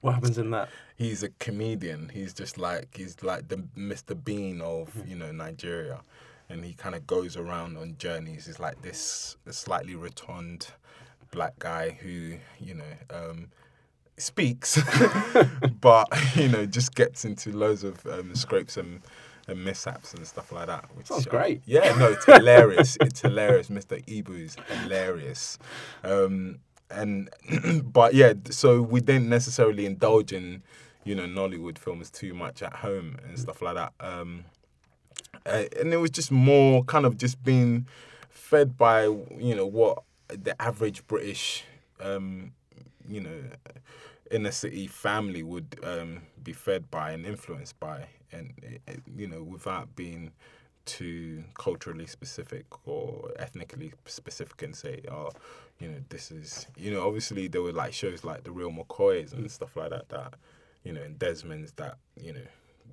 What 0.00 0.14
happens 0.14 0.38
in 0.38 0.50
that? 0.50 0.68
he's 0.96 1.22
a 1.22 1.28
comedian. 1.40 2.10
He's 2.10 2.32
just 2.32 2.58
like 2.58 2.96
he's 2.96 3.22
like 3.22 3.48
the 3.48 3.56
Mr. 3.76 4.22
Bean 4.22 4.60
of 4.60 4.90
you 5.06 5.16
know 5.16 5.32
Nigeria, 5.32 6.00
and 6.48 6.64
he 6.64 6.74
kind 6.74 6.94
of 6.94 7.06
goes 7.06 7.36
around 7.36 7.76
on 7.76 7.96
journeys. 7.98 8.46
He's 8.46 8.60
like 8.60 8.82
this 8.82 9.36
slightly 9.50 9.94
rotund 9.94 10.68
black 11.30 11.58
guy 11.58 11.90
who 11.90 12.36
you 12.60 12.74
know 12.74 12.94
um, 13.10 13.48
speaks, 14.16 14.80
but 15.80 16.08
you 16.36 16.48
know 16.48 16.66
just 16.66 16.94
gets 16.94 17.24
into 17.24 17.52
loads 17.52 17.84
of 17.84 18.04
um, 18.06 18.34
scrapes 18.34 18.76
and. 18.76 19.00
And 19.46 19.62
mishaps 19.64 20.14
and 20.14 20.26
stuff 20.26 20.52
like 20.52 20.66
that. 20.68 20.86
Which 20.96 21.08
Sounds 21.08 21.26
great. 21.26 21.62
yeah, 21.66 21.94
no, 21.98 22.12
it's 22.12 22.24
hilarious. 22.24 22.96
it's 23.00 23.20
hilarious. 23.20 23.68
Mr. 23.68 24.02
Ibu's 24.06 24.56
hilarious. 24.68 25.58
Um, 26.02 26.60
and 26.90 27.28
but 27.84 28.14
yeah, 28.14 28.34
so 28.50 28.80
we 28.80 29.00
didn't 29.00 29.28
necessarily 29.28 29.84
indulge 29.84 30.32
in, 30.32 30.62
you 31.04 31.14
know, 31.14 31.24
Nollywood 31.24 31.76
films 31.78 32.10
too 32.10 32.32
much 32.32 32.62
at 32.62 32.76
home 32.76 33.18
and 33.24 33.38
stuff 33.38 33.60
like 33.60 33.74
that. 33.74 33.92
Um, 34.00 34.44
and 35.44 35.92
it 35.92 35.98
was 35.98 36.10
just 36.10 36.30
more 36.30 36.84
kind 36.84 37.04
of 37.04 37.18
just 37.18 37.42
being 37.42 37.86
fed 38.30 38.76
by 38.76 39.04
you 39.04 39.54
know 39.54 39.66
what 39.66 40.02
the 40.28 40.60
average 40.60 41.06
British, 41.06 41.64
um, 42.00 42.52
you 43.08 43.20
know, 43.20 43.42
inner 44.30 44.50
city 44.50 44.86
family 44.86 45.42
would 45.42 45.78
um, 45.82 46.22
be 46.42 46.52
fed 46.52 46.90
by 46.90 47.12
and 47.12 47.26
influenced 47.26 47.78
by, 47.80 48.08
and 48.32 48.52
uh, 48.88 48.92
you 49.16 49.26
know, 49.26 49.42
without 49.42 49.94
being 49.94 50.32
too 50.84 51.44
culturally 51.54 52.06
specific 52.06 52.66
or 52.86 53.30
ethnically 53.38 53.92
specific 54.04 54.62
and 54.62 54.76
say, 54.76 55.00
oh, 55.10 55.30
you 55.78 55.88
know, 55.88 55.98
this 56.10 56.30
is, 56.30 56.66
you 56.76 56.90
know, 56.90 57.06
obviously 57.06 57.48
there 57.48 57.62
were 57.62 57.72
like 57.72 57.92
shows 57.92 58.24
like 58.24 58.44
The 58.44 58.52
Real 58.52 58.70
McCoys 58.70 59.32
and 59.32 59.50
stuff 59.50 59.76
like 59.76 59.90
that, 59.90 60.08
that, 60.10 60.34
you 60.82 60.92
know, 60.92 61.02
and 61.02 61.18
Desmond's 61.18 61.72
that, 61.72 61.96
you 62.20 62.32
know, 62.32 62.46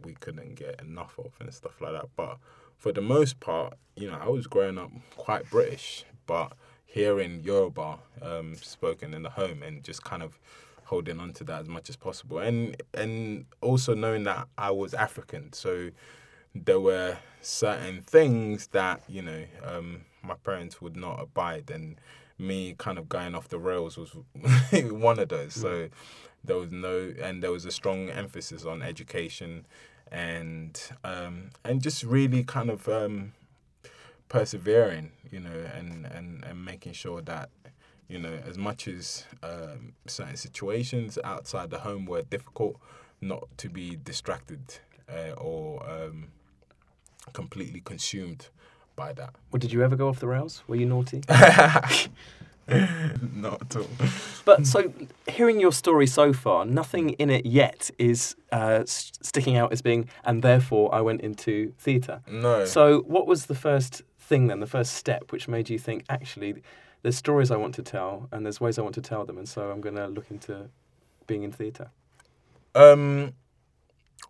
we 0.04 0.14
couldn't 0.14 0.56
get 0.56 0.80
enough 0.82 1.20
of 1.20 1.34
and 1.40 1.54
stuff 1.54 1.82
like 1.82 1.92
that. 1.94 2.08
But 2.16 2.38
for 2.78 2.92
the 2.92 3.02
most 3.02 3.40
part, 3.40 3.74
you 3.96 4.10
know, 4.10 4.18
I 4.20 4.30
was 4.30 4.48
growing 4.48 4.78
up 4.78 4.92
quite 5.16 5.50
British, 5.50 6.06
but 6.26 6.54
hearing 6.86 7.42
Yoruba 7.42 8.00
um, 8.22 8.56
spoken 8.56 9.14
in 9.14 9.24
the 9.24 9.30
home 9.30 9.64
and 9.64 9.84
just 9.84 10.04
kind 10.04 10.24
of 10.24 10.40
holding 10.92 11.22
on 11.22 11.32
to 11.32 11.46
that 11.46 11.62
as 11.62 11.70
much 11.70 11.90
as 11.90 11.96
possible. 11.96 12.40
And 12.40 12.76
and 12.94 13.46
also 13.62 13.96
knowing 13.96 14.24
that 14.26 14.48
I 14.58 14.72
was 14.72 14.94
African. 14.94 15.54
So 15.54 15.90
there 16.54 16.82
were 16.82 17.18
certain 17.42 18.02
things 18.02 18.68
that 18.68 19.02
you 19.08 19.22
know 19.22 19.44
um, 19.64 20.02
my 20.22 20.36
parents 20.44 20.82
would 20.82 20.98
not 20.98 21.22
abide, 21.22 21.72
and 21.72 21.96
me 22.38 22.76
kind 22.78 22.98
of 22.98 23.08
going 23.08 23.34
off 23.34 23.48
the 23.48 23.58
rails 23.58 23.98
was 23.98 24.12
one 24.74 25.18
of 25.18 25.30
those. 25.30 25.54
So 25.54 25.88
there 26.44 26.58
was 26.58 26.72
no, 26.72 27.14
and 27.22 27.42
there 27.42 27.52
was 27.52 27.66
a 27.66 27.72
strong 27.72 28.10
emphasis 28.10 28.66
on 28.66 28.82
education, 28.82 29.66
and 30.12 30.78
um, 31.06 31.52
and 31.64 31.82
just 31.82 32.04
really 32.04 32.44
kind 32.44 32.70
of 32.70 32.90
um, 32.90 33.32
persevering, 34.28 35.14
you 35.32 35.40
know, 35.40 35.58
and, 35.74 36.06
and 36.06 36.44
and 36.44 36.66
making 36.66 36.92
sure 36.92 37.22
that 37.22 37.50
you 38.12 38.20
know 38.20 38.38
as 38.48 38.58
much 38.58 38.88
as 38.88 39.26
um, 39.42 39.94
certain 40.06 40.36
situations 40.36 41.18
outside 41.24 41.70
the 41.70 41.80
home 41.80 42.06
were 42.06 42.22
difficult, 42.24 42.76
not 43.22 43.48
to 43.58 43.70
be 43.70 43.98
distracted 44.04 44.60
uh, 45.10 45.32
or 45.38 45.88
um, 45.90 46.28
completely 47.34 47.82
consumed 47.82 48.50
by 48.96 49.14
that. 49.14 49.34
Well, 49.52 49.60
did 49.60 49.72
you 49.72 49.82
ever 49.84 49.96
go 49.96 50.10
off 50.10 50.20
the 50.20 50.28
rails? 50.28 50.64
Were 50.68 50.76
you 50.76 50.86
naughty? 50.86 51.22
Not 53.34 53.62
at 53.62 53.76
all. 53.76 53.88
But 54.46 54.66
so, 54.66 54.94
hearing 55.28 55.60
your 55.60 55.72
story 55.74 56.08
so 56.08 56.32
far, 56.32 56.66
nothing 56.66 57.12
in 57.12 57.30
it 57.30 57.46
yet 57.46 57.90
is 57.98 58.36
uh, 58.52 58.80
s- 58.84 59.12
sticking 59.22 59.58
out 59.58 59.74
as 59.74 59.82
being, 59.82 60.08
and 60.24 60.42
therefore 60.42 60.94
I 60.94 61.02
went 61.02 61.22
into 61.22 61.74
theatre. 61.80 62.22
No. 62.30 62.66
So, 62.66 63.02
what 63.02 63.28
was 63.28 63.48
the 63.48 63.56
first 63.56 64.04
thing 64.20 64.48
then, 64.48 64.60
the 64.60 64.68
first 64.68 64.94
step, 64.94 65.32
which 65.32 65.48
made 65.48 65.70
you 65.70 65.80
think, 65.80 66.06
actually, 66.08 66.62
there's 67.02 67.18
stories 67.18 67.52
I 67.52 67.58
want 67.58 67.76
to 67.76 67.84
tell, 67.84 68.28
and 68.32 68.46
there's 68.46 68.62
ways 68.62 68.78
I 68.78 68.82
want 68.82 68.96
to 68.96 69.02
tell 69.02 69.26
them, 69.26 69.38
and 69.38 69.48
so 69.48 69.72
I'm 69.72 69.82
going 69.82 69.96
to 69.96 70.08
look 70.08 70.30
into 70.30 70.70
being 71.28 71.44
in 71.44 71.52
theatre? 71.52 71.90
Um, 72.76 73.34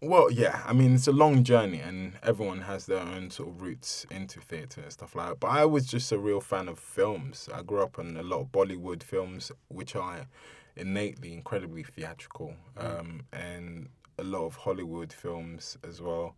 well, 0.02 0.32
yeah. 0.32 0.64
I 0.66 0.74
mean, 0.74 0.96
it's 0.96 1.08
a 1.08 1.12
long 1.12 1.44
journey, 1.44 1.80
and 1.80 2.14
everyone 2.24 2.62
has 2.62 2.86
their 2.86 3.02
own 3.02 3.30
sort 3.30 3.50
of 3.50 3.62
roots 3.62 4.06
into 4.10 4.40
theatre 4.40 4.82
and 4.82 4.92
stuff 4.92 5.16
like 5.16 5.30
that. 5.30 5.40
But 5.40 5.48
I 5.48 5.66
was 5.66 5.86
just 5.86 6.12
a 6.12 6.18
real 6.18 6.42
fan 6.42 6.68
of 6.68 6.80
films. 6.80 7.50
I 7.54 7.62
grew 7.62 7.82
up 7.84 8.00
on 8.00 8.18
a 8.18 8.24
lot 8.24 8.42
of 8.42 8.52
Bollywood 8.52 9.04
films, 9.04 9.52
which 9.68 9.96
are 9.96 10.28
innately 10.76 11.34
incredibly 11.34 11.84
theatrical, 11.84 12.56
um, 12.78 13.24
and 13.34 13.90
a 14.18 14.24
lot 14.24 14.46
of 14.46 14.56
Hollywood 14.56 15.12
films 15.12 15.78
as 15.84 16.02
well. 16.02 16.36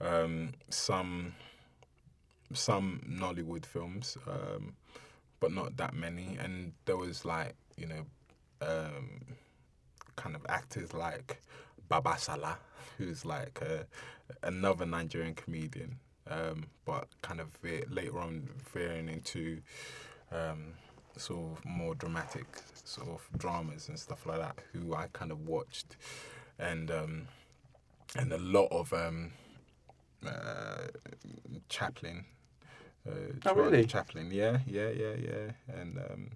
Um, 0.00 0.52
some 0.70 1.34
some 2.52 3.00
Nollywood 3.08 3.66
films, 3.66 4.16
um, 4.28 4.74
but 5.40 5.52
not 5.52 5.76
that 5.76 5.94
many. 5.94 6.38
And 6.40 6.72
there 6.84 6.96
was 6.96 7.24
like 7.24 7.54
you 7.76 7.86
know. 7.86 8.06
Um, 8.60 9.36
kind 10.16 10.36
of 10.36 10.46
actors 10.48 10.94
like 10.94 11.42
Baba 11.88 12.16
Sala, 12.18 12.58
who's 12.98 13.24
like 13.24 13.60
a, 13.60 13.86
another 14.46 14.86
Nigerian 14.86 15.34
comedian, 15.34 15.98
um, 16.30 16.66
but 16.84 17.08
kind 17.22 17.40
of 17.40 17.48
ve- 17.62 17.84
later 17.88 18.18
on 18.18 18.48
veering 18.72 19.08
into 19.08 19.60
um, 20.32 20.74
sort 21.16 21.58
of 21.58 21.64
more 21.64 21.94
dramatic 21.94 22.46
sort 22.84 23.08
of 23.08 23.28
dramas 23.38 23.88
and 23.88 23.98
stuff 23.98 24.26
like 24.26 24.38
that, 24.38 24.58
who 24.72 24.94
I 24.94 25.08
kind 25.12 25.30
of 25.30 25.46
watched, 25.46 25.96
and 26.58 26.90
um, 26.90 27.28
and 28.16 28.32
a 28.32 28.38
lot 28.38 28.68
of 28.70 28.92
um, 28.92 29.32
uh, 30.26 30.88
Chaplin. 31.68 32.24
Uh, 33.06 33.12
Oh, 33.46 33.54
really? 33.54 33.84
Chaplin, 33.84 34.30
yeah, 34.30 34.58
yeah, 34.66 34.88
yeah, 34.88 35.14
yeah, 35.18 35.74
and 35.80 35.98
um, 35.98 36.30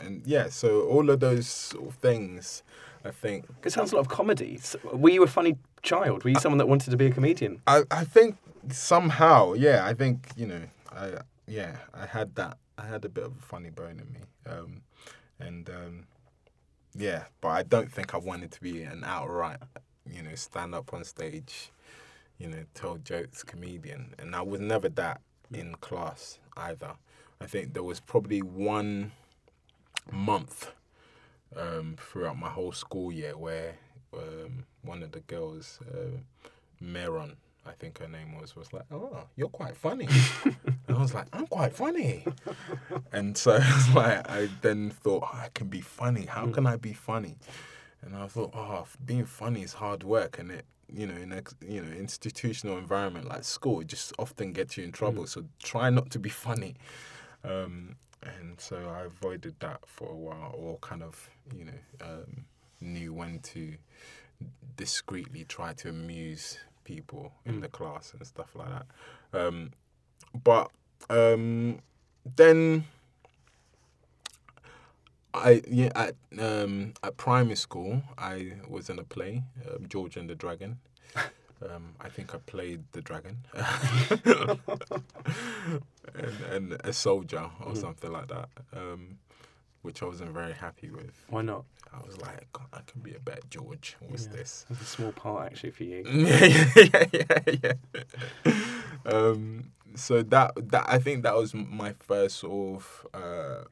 and 0.00 0.26
yeah, 0.26 0.48
so 0.48 0.82
all 0.88 1.10
of 1.10 1.20
those 1.20 1.46
sort 1.46 1.88
of 1.88 1.94
things, 1.96 2.62
I 3.04 3.10
think 3.10 3.44
It 3.62 3.72
sounds 3.72 3.92
a 3.92 3.96
lot 3.96 4.00
of 4.02 4.08
comedy. 4.08 4.58
Were 4.92 5.10
you 5.10 5.22
a 5.22 5.26
funny 5.26 5.56
child? 5.82 6.24
Were 6.24 6.30
you 6.30 6.40
someone 6.40 6.58
that 6.58 6.68
wanted 6.68 6.90
to 6.90 6.96
be 6.96 7.06
a 7.06 7.10
comedian? 7.10 7.60
I, 7.66 7.82
I 7.90 8.04
think 8.04 8.36
somehow, 8.70 9.52
yeah, 9.52 9.84
I 9.84 9.92
think 9.94 10.30
you 10.36 10.46
know, 10.46 10.62
I 10.90 11.18
yeah, 11.46 11.76
I 11.92 12.06
had 12.06 12.34
that. 12.36 12.56
I 12.78 12.86
had 12.86 13.04
a 13.04 13.08
bit 13.08 13.24
of 13.24 13.32
a 13.38 13.42
funny 13.42 13.70
bone 13.70 14.00
in 14.00 14.12
me, 14.12 14.20
um, 14.46 14.82
and 15.38 15.68
um, 15.68 16.06
yeah, 16.94 17.24
but 17.40 17.48
I 17.48 17.62
don't 17.62 17.92
think 17.92 18.14
I 18.14 18.18
wanted 18.18 18.50
to 18.52 18.60
be 18.60 18.82
an 18.82 19.04
outright, 19.04 19.58
you 20.10 20.22
know, 20.22 20.34
stand 20.34 20.74
up 20.74 20.94
on 20.94 21.04
stage, 21.04 21.70
you 22.38 22.48
know, 22.48 22.64
tell 22.74 22.96
jokes 22.96 23.42
comedian, 23.42 24.14
and 24.18 24.34
I 24.34 24.42
was 24.42 24.60
never 24.60 24.88
that 24.88 25.20
in 25.52 25.74
class 25.76 26.38
either. 26.56 26.92
I 27.40 27.46
think 27.46 27.74
there 27.74 27.82
was 27.82 28.00
probably 28.00 28.40
one 28.42 29.12
month 30.10 30.72
um, 31.56 31.96
throughout 31.98 32.38
my 32.38 32.48
whole 32.48 32.72
school 32.72 33.12
year 33.12 33.36
where 33.36 33.74
um, 34.12 34.64
one 34.82 35.02
of 35.02 35.12
the 35.12 35.20
girls, 35.20 35.80
uh, 35.92 36.18
Meron, 36.80 37.36
I 37.66 37.72
think 37.72 37.98
her 37.98 38.08
name 38.08 38.38
was, 38.38 38.54
was 38.54 38.72
like, 38.72 38.84
"Oh, 38.92 39.24
you're 39.36 39.48
quite 39.48 39.76
funny," 39.76 40.06
and 40.44 40.96
I 40.96 41.00
was 41.00 41.14
like, 41.14 41.26
"I'm 41.32 41.46
quite 41.46 41.72
funny," 41.74 42.26
and 43.12 43.36
so 43.36 43.58
it's 43.60 43.94
like 43.94 44.28
I 44.30 44.48
then 44.60 44.90
thought, 44.90 45.24
oh, 45.24 45.40
"I 45.42 45.48
can 45.54 45.68
be 45.68 45.80
funny. 45.80 46.26
How 46.26 46.46
can 46.48 46.66
I 46.66 46.76
be 46.76 46.92
funny?" 46.92 47.38
And 48.02 48.14
I 48.14 48.26
thought, 48.26 48.50
"Oh, 48.54 48.86
being 49.04 49.24
funny 49.24 49.62
is 49.62 49.74
hard 49.74 50.02
work, 50.02 50.38
and 50.38 50.50
it." 50.50 50.66
You 50.92 51.06
know, 51.06 51.16
in 51.16 51.32
a 51.32 51.42
you 51.66 51.82
know 51.82 51.92
institutional 51.92 52.78
environment 52.78 53.28
like 53.28 53.44
school, 53.44 53.80
it 53.80 53.88
just 53.88 54.12
often 54.18 54.52
gets 54.52 54.76
you 54.76 54.84
in 54.84 54.92
trouble. 54.92 55.26
So 55.26 55.44
try 55.62 55.90
not 55.90 56.10
to 56.10 56.18
be 56.18 56.30
funny. 56.30 56.74
Um, 57.44 57.96
and 58.22 58.58
so 58.58 58.76
I 58.76 59.04
avoided 59.04 59.54
that 59.60 59.80
for 59.86 60.08
a 60.08 60.16
while, 60.16 60.54
or 60.56 60.78
kind 60.78 61.02
of, 61.02 61.28
you 61.54 61.66
know, 61.66 61.72
um, 62.00 62.44
knew 62.80 63.12
when 63.12 63.40
to 63.40 63.74
discreetly 64.76 65.44
try 65.44 65.72
to 65.74 65.90
amuse 65.90 66.58
people 66.84 67.32
in 67.44 67.60
the 67.60 67.68
class 67.68 68.12
and 68.16 68.26
stuff 68.26 68.54
like 68.54 68.68
that. 68.68 68.86
Um, 69.46 69.72
but 70.42 70.70
um, 71.10 71.80
then 72.36 72.84
I 75.34 75.62
yeah 75.68 75.90
at 75.96 76.14
um 76.38 76.94
at 77.02 77.16
primary 77.16 77.56
school 77.56 78.02
I 78.16 78.52
was 78.68 78.88
in 78.88 78.98
a 78.98 79.04
play, 79.04 79.42
um, 79.68 79.86
George 79.88 80.16
and 80.16 80.28
the 80.30 80.34
Dragon. 80.34 80.78
Um, 81.70 81.94
I 81.98 82.08
think 82.10 82.34
I 82.34 82.38
played 82.38 82.82
the 82.92 83.00
dragon 83.00 83.38
and, 86.14 86.40
and 86.52 86.72
a 86.84 86.92
soldier 86.92 87.48
or 87.64 87.72
Mhm. 87.72 87.76
something 87.80 88.12
like 88.12 88.28
that, 88.28 88.48
um, 88.74 89.18
which 89.82 90.02
I 90.02 90.06
wasn't 90.06 90.32
very 90.32 90.52
happy 90.52 90.90
with. 90.90 91.14
Why 91.28 91.42
not? 91.42 91.64
I 91.92 92.00
was 92.04 92.18
like, 92.18 92.52
"God, 92.52 92.66
I 92.72 92.80
can 92.86 93.00
be 93.02 93.14
a 93.14 93.20
bad 93.20 93.42
George. 93.50 93.96
What's 94.00 94.26
Yeah. 94.26 94.32
this? 94.32 94.66
That's 94.68 94.82
a 94.82 94.84
small 94.84 95.12
part 95.12 95.46
actually 95.52 95.70
for 95.70 95.84
you. 95.84 96.02
yeah, 96.04 96.66
yeah, 96.76 97.04
yeah, 97.12 97.56
yeah. 97.62 97.72
Um, 99.06 99.72
so 99.94 100.22
that 100.22 100.52
that 100.70 100.84
I 100.88 100.98
think 100.98 101.22
that 101.22 101.34
was 101.36 101.54
my 101.54 101.92
first 102.00 102.36
sort 102.38 102.82
of 102.82 103.06
uh, 103.14 103.64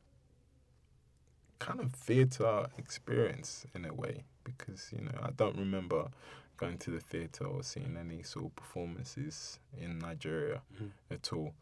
kind 1.67 1.81
of 1.81 1.93
theatre 1.93 2.67
experience 2.79 3.67
in 3.75 3.85
a 3.85 3.95
way 3.95 4.25
because 4.45 4.91
you 4.93 5.03
know 5.07 5.19
I 5.23 5.31
don't 5.31 5.57
remember 5.57 6.09
going 6.57 6.79
to 6.79 6.91
the 6.91 7.01
theatre 7.01 7.47
or 7.47 7.63
seeing 7.63 7.97
any 7.99 8.23
sort 8.23 8.47
of 8.47 8.57
performances 8.57 9.59
in 9.81 9.99
Nigeria 9.99 10.61
Mhm. 10.81 10.91
at 11.11 11.33
all. 11.33 11.55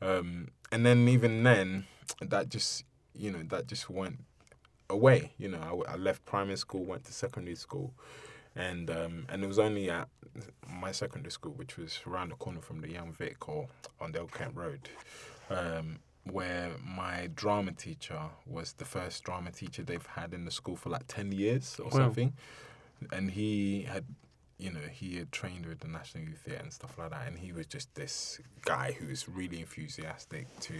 Um, 0.00 0.48
and 0.72 0.84
then 0.86 1.08
even 1.08 1.42
then, 1.42 1.86
that 2.20 2.48
just 2.48 2.84
you 3.14 3.30
know 3.32 3.42
that 3.52 3.66
just 3.66 3.90
went 3.90 4.18
away. 4.88 5.32
You 5.38 5.48
know, 5.48 5.62
I, 5.88 5.92
I 5.92 5.96
left 5.96 6.24
primary 6.24 6.56
school, 6.56 6.84
went 6.84 7.04
to 7.04 7.12
secondary 7.12 7.56
school, 7.56 7.92
and 8.56 8.90
um, 8.90 9.26
and 9.28 9.44
it 9.44 9.46
was 9.46 9.58
only 9.58 9.90
at 9.90 10.08
my 10.68 10.92
secondary 10.92 11.32
school, 11.32 11.52
which 11.52 11.76
was 11.76 12.00
around 12.06 12.30
the 12.30 12.36
corner 12.36 12.60
from 12.60 12.80
the 12.80 12.90
Young 12.90 13.12
Vic 13.12 13.48
or 13.48 13.68
on 14.00 14.16
Old 14.16 14.32
Kent 14.32 14.54
Road, 14.56 14.88
um, 15.50 15.98
where 16.24 16.72
my 16.84 17.28
drama 17.34 17.72
teacher 17.72 18.20
was 18.46 18.74
the 18.74 18.84
first 18.84 19.24
drama 19.24 19.50
teacher 19.50 19.82
they've 19.82 20.06
had 20.06 20.34
in 20.34 20.44
the 20.44 20.50
school 20.50 20.76
for 20.76 20.90
like 20.90 21.06
ten 21.06 21.32
years 21.32 21.78
or 21.80 21.86
Wow. 21.86 21.90
something, 21.90 22.32
and 23.12 23.30
he 23.30 23.82
had. 23.82 24.04
You 24.58 24.70
know, 24.70 24.80
he 24.92 25.16
had 25.16 25.32
trained 25.32 25.64
with 25.64 25.80
the 25.80 25.88
National 25.88 26.22
Youth 26.24 26.40
Theatre 26.44 26.60
and 26.60 26.70
stuff 26.70 26.98
like 26.98 27.12
that, 27.12 27.26
and 27.26 27.38
he 27.38 27.50
was 27.50 27.64
just 27.64 27.94
this 27.94 28.38
guy 28.60 28.92
who 28.92 29.06
was 29.06 29.26
really 29.26 29.58
enthusiastic 29.60 30.48
to 30.60 30.74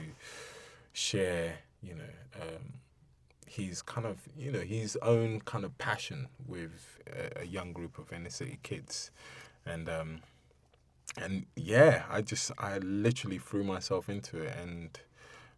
share, 0.92 1.60
you 1.82 1.94
know, 1.94 2.42
um, 2.42 2.74
his 3.46 3.80
kind 3.80 4.06
of, 4.06 4.18
you 4.36 4.52
know, 4.52 4.60
his 4.60 4.98
own 5.00 5.40
kind 5.40 5.64
of 5.64 5.78
passion 5.78 6.28
with 6.46 6.98
a, 7.10 7.40
a 7.40 7.44
young 7.46 7.72
group 7.72 7.96
of 7.98 8.12
inner 8.12 8.28
city 8.28 8.58
kids, 8.62 9.10
and 9.64 9.88
um, 9.88 10.20
and 11.16 11.46
yeah, 11.56 12.02
I 12.10 12.20
just 12.20 12.52
I 12.58 12.76
literally 12.78 13.38
threw 13.38 13.64
myself 13.64 14.10
into 14.10 14.42
it, 14.42 14.54
and 14.60 15.00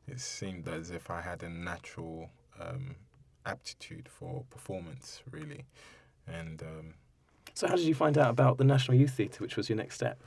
it 0.09 0.21
seemed 0.21 0.69
as 0.69 0.91
if 0.91 1.11
I 1.11 1.21
had 1.21 1.43
a 1.43 1.49
natural 1.49 2.31
um, 2.61 2.97
aptitude 3.47 4.09
for 4.09 4.45
performance, 4.51 5.23
really, 5.31 5.65
and. 6.27 6.63
Um, 6.63 6.95
So 7.55 7.67
how 7.69 7.77
did 7.77 7.85
you 7.87 7.95
find 7.95 8.17
out 8.19 8.31
about 8.31 8.59
the 8.59 8.65
National 8.65 8.97
Youth 8.97 9.15
Theatre, 9.15 9.43
which 9.43 9.57
was 9.57 9.69
your 9.69 9.77
next 9.77 9.95
step? 9.97 10.19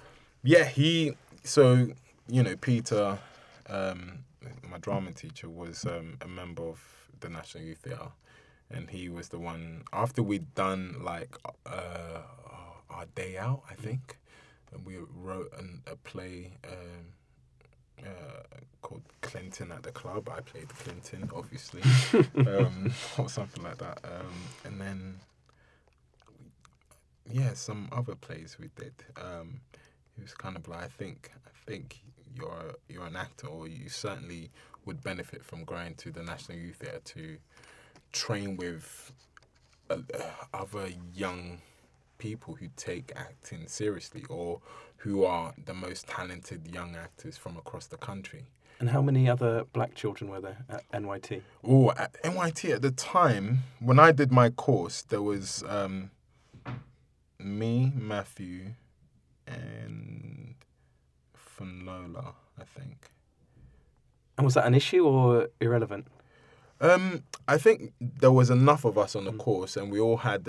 Yeah, 0.43 0.65
he. 0.65 1.15
So 1.43 1.89
you 2.27 2.43
know, 2.43 2.55
Peter, 2.55 3.17
um, 3.69 4.25
my 4.69 4.77
drama 4.79 5.11
teacher, 5.11 5.49
was 5.49 5.85
um, 5.85 6.17
a 6.21 6.27
member 6.27 6.63
of 6.63 6.79
the 7.19 7.29
National 7.29 7.63
Youth 7.63 7.79
Theatre, 7.79 8.11
and 8.69 8.89
he 8.89 9.09
was 9.09 9.29
the 9.29 9.39
one 9.39 9.83
after 9.91 10.21
we'd 10.23 10.53
done 10.55 10.97
like 11.01 11.35
uh, 11.65 12.21
our 12.89 13.05
day 13.15 13.37
out, 13.37 13.63
I 13.69 13.75
think, 13.75 14.17
and 14.71 14.85
we 14.85 14.97
wrote 14.97 15.51
an, 15.57 15.81
a 15.87 15.95
play. 15.95 16.57
Um, 16.63 17.13
uh, 18.03 18.43
called 18.81 19.03
Clinton 19.21 19.71
at 19.71 19.83
the 19.83 19.91
club. 19.91 20.29
I 20.29 20.41
played 20.41 20.69
Clinton, 20.69 21.29
obviously, 21.35 21.81
um, 22.47 22.91
or 23.17 23.29
something 23.29 23.63
like 23.63 23.77
that. 23.77 23.99
Um, 24.03 24.33
and 24.63 24.81
then, 24.81 25.19
yeah, 27.31 27.53
some 27.53 27.89
other 27.91 28.15
plays 28.15 28.57
we 28.59 28.69
did. 28.75 28.93
Um, 29.17 29.61
he 30.15 30.21
was 30.21 30.33
kind 30.33 30.55
of 30.55 30.67
like, 30.67 30.83
I 30.83 30.87
think, 30.87 31.31
I 31.45 31.69
think 31.69 31.99
you're 32.35 32.75
you're 32.89 33.05
an 33.05 33.15
actor, 33.15 33.47
or 33.47 33.67
you 33.67 33.89
certainly 33.89 34.51
would 34.85 35.03
benefit 35.03 35.43
from 35.43 35.63
going 35.63 35.95
to 35.95 36.11
the 36.11 36.21
National 36.23 36.57
Youth 36.57 36.77
Theatre 36.77 37.01
to 37.03 37.37
train 38.11 38.55
with 38.55 39.11
uh, 39.89 39.97
other 40.53 40.89
young 41.13 41.59
people 42.25 42.55
who 42.55 42.67
take 42.75 43.11
acting 43.15 43.67
seriously, 43.67 44.23
or 44.29 44.59
who 44.97 45.23
are 45.23 45.53
the 45.63 45.75
most 45.75 46.07
talented 46.07 46.67
young 46.73 46.95
actors 46.95 47.37
from 47.37 47.55
across 47.55 47.85
the 47.85 47.97
country. 47.97 48.45
And 48.79 48.89
how 48.89 49.03
many 49.03 49.29
other 49.29 49.65
black 49.73 49.93
children 49.93 50.31
were 50.31 50.41
there 50.41 50.65
at 50.67 50.83
NYT? 50.91 51.43
Oh, 51.63 51.91
at 51.91 52.13
NYT 52.23 52.73
at 52.73 52.81
the 52.81 52.89
time 52.89 53.59
when 53.79 53.99
I 53.99 54.11
did 54.11 54.31
my 54.31 54.49
course, 54.49 55.03
there 55.03 55.21
was 55.21 55.63
um, 55.69 56.09
me, 57.37 57.91
Matthew, 57.93 58.71
and 59.45 60.55
Funola, 61.37 62.33
I 62.59 62.63
think. 62.63 63.11
And 64.35 64.45
was 64.45 64.55
that 64.55 64.65
an 64.65 64.73
issue 64.73 65.05
or 65.05 65.49
irrelevant? 65.61 66.07
Um, 66.81 67.23
I 67.47 67.57
think 67.57 67.93
there 68.01 68.31
was 68.31 68.49
enough 68.49 68.85
of 68.85 68.97
us 68.97 69.15
on 69.15 69.25
the 69.25 69.31
Mm. 69.31 69.37
course, 69.39 69.77
and 69.77 69.91
we 69.91 69.99
all 69.99 70.17
had, 70.17 70.45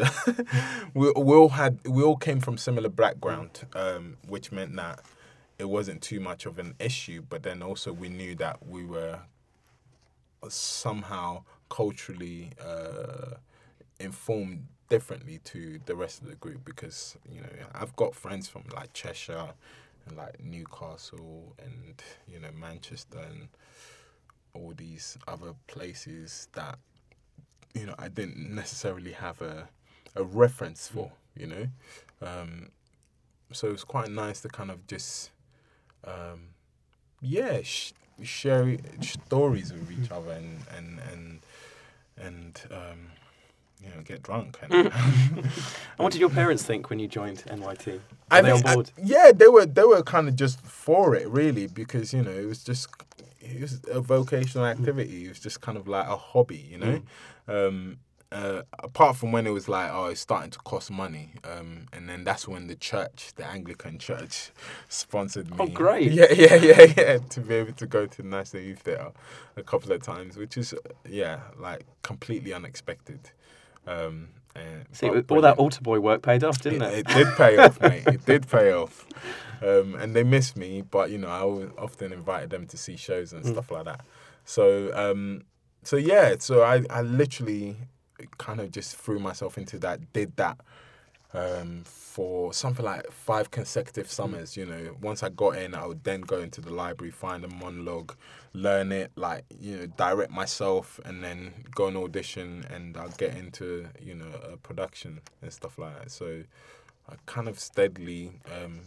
we, 0.94 1.12
we 1.12 1.34
all 1.34 1.50
had, 1.50 1.78
we 1.86 2.02
all 2.02 2.16
came 2.16 2.40
from 2.40 2.58
similar 2.58 2.88
background, 2.88 3.66
um, 3.74 4.16
which 4.26 4.50
meant 4.50 4.74
that 4.76 5.00
it 5.58 5.68
wasn't 5.68 6.02
too 6.02 6.20
much 6.20 6.44
of 6.46 6.58
an 6.58 6.74
issue. 6.78 7.22
But 7.28 7.42
then 7.42 7.62
also 7.62 7.92
we 7.92 8.08
knew 8.08 8.34
that 8.36 8.66
we 8.66 8.84
were 8.84 9.20
somehow 10.48 11.44
culturally 11.68 12.50
uh, 12.64 13.36
informed 13.98 14.66
differently 14.88 15.40
to 15.44 15.80
the 15.86 15.96
rest 15.96 16.22
of 16.22 16.28
the 16.28 16.36
group 16.36 16.64
because 16.64 17.16
you 17.28 17.40
know 17.40 17.48
I've 17.74 17.96
got 17.96 18.14
friends 18.14 18.48
from 18.48 18.64
like 18.74 18.92
Cheshire 18.92 19.50
and 20.06 20.16
like 20.16 20.40
Newcastle 20.40 21.54
and 21.58 22.00
you 22.32 22.38
know 22.38 22.50
Manchester 22.58 23.18
and 23.18 23.48
all 24.56 24.72
these 24.76 25.16
other 25.28 25.54
places 25.66 26.48
that 26.54 26.78
you 27.74 27.86
know 27.86 27.94
I 27.98 28.08
didn't 28.08 28.54
necessarily 28.54 29.12
have 29.12 29.40
a 29.42 29.68
a 30.14 30.24
reference 30.24 30.88
for 30.88 31.12
you 31.36 31.46
know? 31.46 31.66
Um, 32.22 32.70
so 33.52 33.70
it's 33.70 33.84
quite 33.84 34.10
nice 34.10 34.40
to 34.40 34.48
kind 34.48 34.70
of 34.70 34.86
just 34.86 35.30
um, 36.04 36.40
yeah 37.20 37.60
sh- 37.62 37.92
share 38.22 38.76
stories 39.00 39.72
with 39.72 39.90
each 39.92 40.10
other 40.10 40.32
and 40.32 40.58
and 40.76 40.98
and 41.12 41.40
and 42.16 42.62
um, 42.70 42.98
you 43.82 43.88
know 43.90 44.00
get 44.04 44.22
drunk 44.22 44.58
and 44.62 44.72
And 44.92 45.52
what 45.98 46.12
did 46.12 46.20
your 46.20 46.30
parents 46.30 46.62
think 46.62 46.88
when 46.88 46.98
you 46.98 47.08
joined 47.08 47.44
NYT? 47.46 47.86
Were 47.86 48.00
I 48.30 48.40
they 48.40 48.50
on 48.52 48.62
think- 48.62 48.88
I- 48.88 48.92
yeah, 49.02 49.32
they 49.34 49.48
were 49.48 49.66
they 49.66 49.84
were 49.84 50.02
kind 50.02 50.28
of 50.28 50.36
just 50.36 50.60
for 50.62 51.14
it 51.14 51.28
really 51.28 51.66
because 51.66 52.14
you 52.14 52.22
know 52.22 52.30
it 52.30 52.46
was 52.46 52.64
just 52.64 52.88
it 53.54 53.60
was 53.60 53.80
a 53.90 54.00
vocational 54.00 54.66
activity. 54.66 55.26
It 55.26 55.28
was 55.28 55.40
just 55.40 55.60
kind 55.60 55.78
of 55.78 55.88
like 55.88 56.06
a 56.06 56.16
hobby, 56.16 56.66
you 56.70 56.78
know. 56.78 57.02
Um, 57.48 57.98
uh, 58.32 58.62
apart 58.80 59.16
from 59.16 59.30
when 59.30 59.46
it 59.46 59.50
was 59.50 59.68
like 59.68 59.88
oh 59.92 60.06
it's 60.06 60.20
starting 60.20 60.50
to 60.50 60.58
cost 60.58 60.90
money, 60.90 61.30
um, 61.44 61.86
and 61.92 62.08
then 62.08 62.24
that's 62.24 62.48
when 62.48 62.66
the 62.66 62.74
church, 62.74 63.30
the 63.36 63.46
Anglican 63.46 63.98
church, 63.98 64.50
sponsored 64.88 65.50
me. 65.50 65.56
Oh, 65.60 65.66
great. 65.66 66.12
Yeah, 66.16 66.32
yeah, 66.32 66.54
yeah, 66.56 66.86
yeah. 66.96 67.18
To 67.18 67.40
be 67.40 67.54
able 67.54 67.72
to 67.74 67.86
go 67.86 68.06
to 68.06 68.22
the 68.22 68.28
National 68.28 68.62
Youth 68.62 68.80
Theatre 68.80 69.12
a 69.56 69.62
couple 69.62 69.92
of 69.92 70.02
times, 70.02 70.36
which 70.36 70.56
is 70.56 70.74
yeah, 71.08 71.40
like 71.58 71.86
completely 72.02 72.52
unexpected. 72.52 73.30
Um, 73.86 74.28
and, 74.56 74.86
See, 74.92 75.08
all 75.08 75.40
that 75.40 75.58
altar 75.58 75.80
boy 75.82 76.00
work 76.00 76.22
paid 76.22 76.42
off, 76.44 76.60
didn't 76.60 76.82
It, 76.82 76.92
it? 76.92 76.98
it 77.08 77.14
did 77.14 77.36
pay 77.36 77.58
off, 77.58 77.80
mate. 77.80 78.04
It 78.06 78.24
did 78.24 78.48
pay 78.50 78.72
off. 78.72 79.06
Um, 79.62 79.94
and 79.94 80.14
they 80.14 80.22
missed 80.22 80.56
me, 80.56 80.82
but 80.82 81.10
you 81.10 81.18
know, 81.18 81.28
I 81.28 81.80
often 81.80 82.12
invited 82.12 82.50
them 82.50 82.66
to 82.68 82.76
see 82.76 82.96
shows 82.96 83.32
and 83.32 83.44
Mm. 83.44 83.52
stuff 83.52 83.70
like 83.70 83.84
that. 83.84 84.00
So, 84.44 84.90
um, 84.94 85.42
so 85.82 85.96
yeah, 85.96 86.36
so 86.38 86.62
I, 86.62 86.84
I 86.90 87.02
literally 87.02 87.76
kind 88.38 88.60
of 88.60 88.70
just 88.70 88.96
threw 88.96 89.18
myself 89.18 89.58
into 89.58 89.78
that, 89.80 90.12
did 90.12 90.36
that 90.36 90.58
um, 91.34 91.82
for 91.84 92.52
something 92.52 92.84
like 92.84 93.10
five 93.10 93.50
consecutive 93.50 94.10
summers. 94.10 94.56
You 94.56 94.66
know, 94.66 94.96
once 95.00 95.22
I 95.22 95.28
got 95.28 95.56
in, 95.56 95.74
I 95.74 95.86
would 95.86 96.04
then 96.04 96.22
go 96.22 96.40
into 96.40 96.60
the 96.60 96.72
library, 96.72 97.10
find 97.10 97.44
a 97.44 97.48
monologue, 97.48 98.14
learn 98.52 98.92
it, 98.92 99.12
like 99.16 99.44
you 99.60 99.76
know, 99.76 99.86
direct 99.86 100.30
myself, 100.30 101.00
and 101.04 101.22
then 101.22 101.52
go 101.74 101.88
and 101.88 101.96
audition, 101.96 102.64
and 102.70 102.96
I'll 102.96 103.08
get 103.10 103.36
into 103.36 103.88
you 104.00 104.14
know 104.14 104.32
a 104.52 104.56
production 104.56 105.20
and 105.42 105.52
stuff 105.52 105.78
like 105.78 105.98
that. 106.00 106.10
So. 106.10 106.42
I 107.08 107.14
kind 107.26 107.46
of 107.46 107.60
steadily 107.60 108.32
um, 108.52 108.80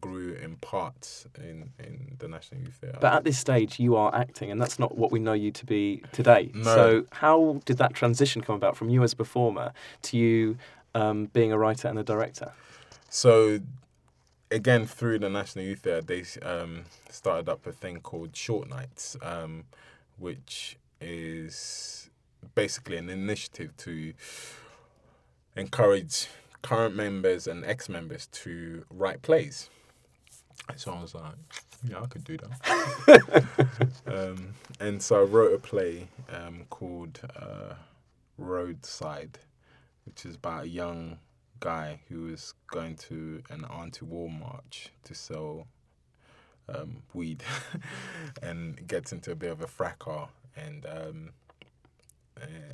grew 0.00 0.32
in 0.34 0.56
parts 0.56 1.26
in, 1.38 1.70
in 1.78 2.16
the 2.18 2.26
National 2.26 2.62
Youth 2.62 2.74
Theatre. 2.80 2.98
But 3.00 3.12
at 3.12 3.22
this 3.22 3.38
stage, 3.38 3.78
you 3.78 3.94
are 3.94 4.12
acting, 4.12 4.50
and 4.50 4.60
that's 4.60 4.80
not 4.80 4.98
what 4.98 5.12
we 5.12 5.20
know 5.20 5.34
you 5.34 5.52
to 5.52 5.64
be 5.64 6.02
today. 6.10 6.50
No. 6.52 6.64
So, 6.64 7.04
how 7.12 7.60
did 7.66 7.78
that 7.78 7.94
transition 7.94 8.42
come 8.42 8.56
about 8.56 8.76
from 8.76 8.88
you 8.90 9.04
as 9.04 9.12
a 9.12 9.16
performer 9.16 9.72
to 10.02 10.16
you 10.16 10.58
um, 10.94 11.26
being 11.26 11.52
a 11.52 11.58
writer 11.58 11.88
and 11.88 11.98
a 11.98 12.02
director? 12.02 12.52
So, 13.08 13.60
again, 14.50 14.86
through 14.86 15.20
the 15.20 15.28
National 15.28 15.64
Youth 15.64 15.80
Theatre, 15.80 16.02
they 16.02 16.24
um, 16.46 16.84
started 17.08 17.48
up 17.48 17.66
a 17.66 17.72
thing 17.72 18.00
called 18.00 18.36
Short 18.36 18.68
Nights, 18.68 19.16
um, 19.22 19.64
which 20.18 20.76
is 21.00 22.10
basically 22.54 22.96
an 22.96 23.08
initiative 23.08 23.76
to 23.78 24.12
encourage 25.56 26.28
current 26.62 26.94
members 26.94 27.46
and 27.46 27.64
ex-members 27.64 28.26
to 28.28 28.84
write 28.90 29.22
plays. 29.22 29.70
So 30.76 30.92
I 30.92 31.00
was 31.00 31.14
like, 31.14 31.34
yeah, 31.88 32.00
I 32.00 32.06
could 32.06 32.24
do 32.24 32.36
that. 32.36 33.78
um, 34.06 34.54
and 34.78 35.02
so 35.02 35.20
I 35.20 35.24
wrote 35.24 35.54
a 35.54 35.58
play 35.58 36.08
um, 36.32 36.64
called 36.70 37.20
uh, 37.36 37.74
Roadside, 38.38 39.38
which 40.04 40.24
is 40.24 40.36
about 40.36 40.64
a 40.64 40.68
young 40.68 41.18
guy 41.60 42.00
who 42.08 42.28
is 42.28 42.54
going 42.70 42.96
to 42.96 43.42
an 43.50 43.64
anti-war 43.78 44.30
march 44.30 44.90
to 45.04 45.14
sell 45.14 45.66
um, 46.68 47.02
weed 47.14 47.42
and 48.42 48.86
gets 48.86 49.12
into 49.12 49.32
a 49.32 49.34
bit 49.34 49.50
of 49.50 49.60
a 49.60 49.66
fracas 49.66 50.28
and 50.56 50.86
um, 50.86 51.30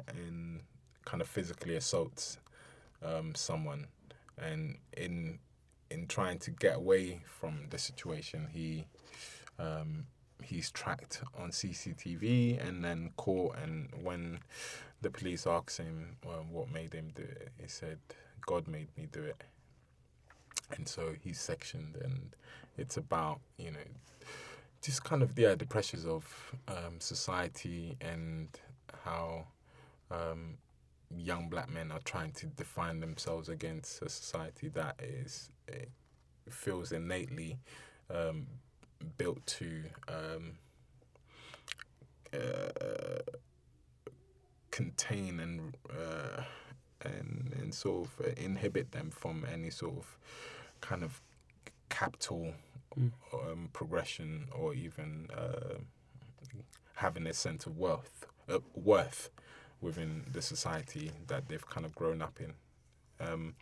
and 0.09 0.61
kind 1.05 1.21
of 1.21 1.29
physically 1.29 1.77
assaults 1.77 2.39
um, 3.03 3.35
someone. 3.35 3.87
And 4.39 4.79
in 4.97 5.39
in 5.91 6.07
trying 6.07 6.39
to 6.41 6.51
get 6.51 6.77
away 6.77 7.23
from 7.25 7.67
the 7.71 7.79
situation 7.79 8.49
he 8.53 8.87
um, 9.59 10.07
he's 10.47 10.71
tracked 10.71 11.23
on 11.39 11.51
CCTV 11.51 12.67
and 12.67 12.85
then 12.85 13.11
caught 13.17 13.57
and 13.63 13.89
when 14.03 14.39
the 15.03 15.11
police 15.11 15.47
asked 15.47 15.79
him 15.79 16.17
what 16.51 16.73
made 16.73 16.95
him 16.95 17.13
do 17.15 17.23
it 17.23 17.51
he 17.61 17.69
said 17.69 17.99
God 18.47 18.69
made 18.69 18.89
me 18.97 19.09
do 19.11 19.23
it. 19.23 19.43
And 20.77 20.89
so 20.89 21.15
he's 21.21 21.39
sectioned 21.39 21.97
and 22.03 22.35
it's 22.79 22.97
about 22.97 23.41
you 23.59 23.71
know 23.71 23.87
just 24.83 25.05
kind 25.05 25.23
of 25.23 25.39
yeah 25.39 25.55
the 25.55 25.67
pressures 25.67 26.07
of 26.07 26.55
um, 26.69 26.99
society 26.99 27.97
and 28.01 28.49
how 29.05 29.47
um, 30.11 30.59
young 31.17 31.49
black 31.49 31.73
men 31.73 31.91
are 31.93 32.01
trying 32.05 32.33
to 32.33 32.47
define 32.47 33.01
themselves 33.01 33.49
against 33.49 34.03
a 34.03 34.09
society 34.09 34.69
that 34.69 34.97
is 35.01 35.51
feels 36.51 36.93
innately 36.93 37.59
um, 38.15 38.47
built 39.19 39.45
to 39.47 39.83
um, 40.09 40.59
uh, 42.33 43.33
contain 44.71 45.41
and 45.41 45.77
uh, 45.91 46.43
and 47.03 47.55
and 47.61 47.75
sort 47.75 48.09
of 48.19 48.39
inhibit 48.39 48.93
them 48.93 49.11
from 49.11 49.45
any 49.53 49.71
sort 49.71 49.97
of 49.97 50.19
kind 50.81 51.03
of 51.03 51.21
capital 51.89 52.55
Mm. 52.99 53.13
um, 53.35 53.69
progression 53.75 54.49
or 54.53 54.73
even 54.73 55.29
uh, 55.37 55.75
having 56.95 57.27
a 57.27 57.35
sense 57.35 57.67
of 57.67 57.77
worth 57.77 58.27
uh, 58.49 58.61
worth 58.75 59.29
within 59.83 60.25
the 60.33 60.41
society 60.41 61.11
that 61.27 61.47
they've 61.49 61.69
kind 61.69 61.85
of 61.85 61.95
grown 61.95 62.23
up 62.23 62.39
in. 62.41 62.55
Um, 63.21 63.55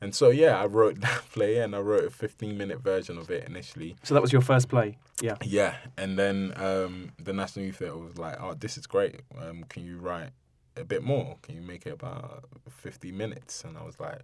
and 0.00 0.14
so 0.14 0.30
yeah, 0.30 0.60
I 0.60 0.66
wrote 0.66 1.00
that 1.00 1.22
play 1.32 1.58
and 1.58 1.74
I 1.74 1.80
wrote 1.80 2.04
a 2.04 2.10
15 2.10 2.56
minute 2.56 2.80
version 2.82 3.18
of 3.18 3.30
it 3.30 3.48
initially. 3.48 3.96
So 4.02 4.14
that 4.14 4.20
was 4.22 4.32
your 4.32 4.42
first 4.42 4.68
play, 4.68 4.98
yeah. 5.20 5.36
Yeah, 5.44 5.74
and 5.96 6.18
then 6.18 6.52
um, 6.56 7.12
the 7.22 7.32
National 7.32 7.66
Youth 7.66 7.76
Theatre 7.76 7.96
was 7.96 8.18
like, 8.18 8.36
"Oh, 8.40 8.54
this 8.54 8.76
is 8.78 8.86
great. 8.86 9.20
Um, 9.40 9.64
can 9.68 9.84
you 9.84 9.98
write 9.98 10.30
a 10.76 10.84
bit 10.84 11.02
more? 11.02 11.36
Can 11.42 11.54
you 11.54 11.62
make 11.62 11.86
it 11.86 11.92
about 11.92 12.44
50 12.68 13.12
minutes?" 13.12 13.64
And 13.64 13.76
I 13.78 13.84
was 13.84 13.98
like, 14.00 14.20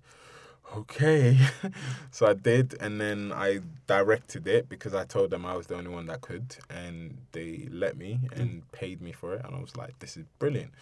"Okay." 0.76 1.38
so 2.10 2.26
I 2.26 2.34
did, 2.34 2.74
and 2.80 3.00
then 3.00 3.32
I 3.34 3.60
directed 3.86 4.46
it 4.46 4.68
because 4.68 4.94
I 4.94 5.04
told 5.04 5.30
them 5.30 5.44
I 5.44 5.56
was 5.56 5.66
the 5.66 5.76
only 5.76 5.90
one 5.90 6.06
that 6.06 6.20
could, 6.20 6.56
and 6.70 7.18
they 7.32 7.68
let 7.70 7.96
me 7.96 8.20
and 8.32 8.62
mm. 8.62 8.72
paid 8.72 9.00
me 9.00 9.12
for 9.12 9.34
it, 9.34 9.44
and 9.44 9.54
I 9.54 9.60
was 9.60 9.76
like, 9.76 9.98
"This 9.98 10.16
is 10.16 10.26
brilliant." 10.38 10.72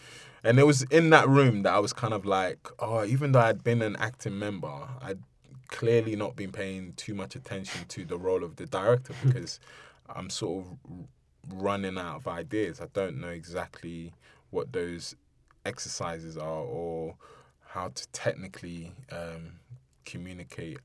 And 0.43 0.59
it 0.59 0.65
was 0.65 0.83
in 0.83 1.11
that 1.11 1.27
room 1.27 1.63
that 1.63 1.73
I 1.73 1.79
was 1.79 1.93
kind 1.93 2.13
of 2.13 2.25
like, 2.25 2.67
"Oh, 2.79 3.03
even 3.05 3.31
though 3.31 3.41
I'd 3.41 3.63
been 3.63 3.81
an 3.81 3.95
acting 3.97 4.39
member, 4.39 4.89
I'd 5.01 5.19
clearly 5.71 6.15
not 6.15 6.35
been 6.35 6.51
paying 6.51 6.93
too 6.93 7.15
much 7.15 7.35
attention 7.35 7.87
to 7.87 8.05
the 8.05 8.17
role 8.17 8.43
of 8.43 8.57
the 8.57 8.65
director 8.67 9.13
hmm. 9.13 9.29
because 9.29 9.59
I'm 10.07 10.29
sort 10.29 10.65
of 10.65 10.77
running 11.49 11.97
out 11.97 12.17
of 12.17 12.27
ideas. 12.27 12.79
I 12.79 12.87
don't 12.93 13.19
know 13.19 13.29
exactly 13.29 14.13
what 14.51 14.73
those 14.73 15.15
exercises 15.65 16.37
are 16.37 16.63
or 16.63 17.15
how 17.73 17.87
to 17.89 18.07
technically 18.09 18.91
um, 19.11 19.53
communicate 20.05 20.79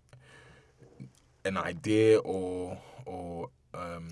an 1.45 1.57
idea 1.57 2.19
or 2.19 2.79
or 3.05 3.49
um, 3.75 4.09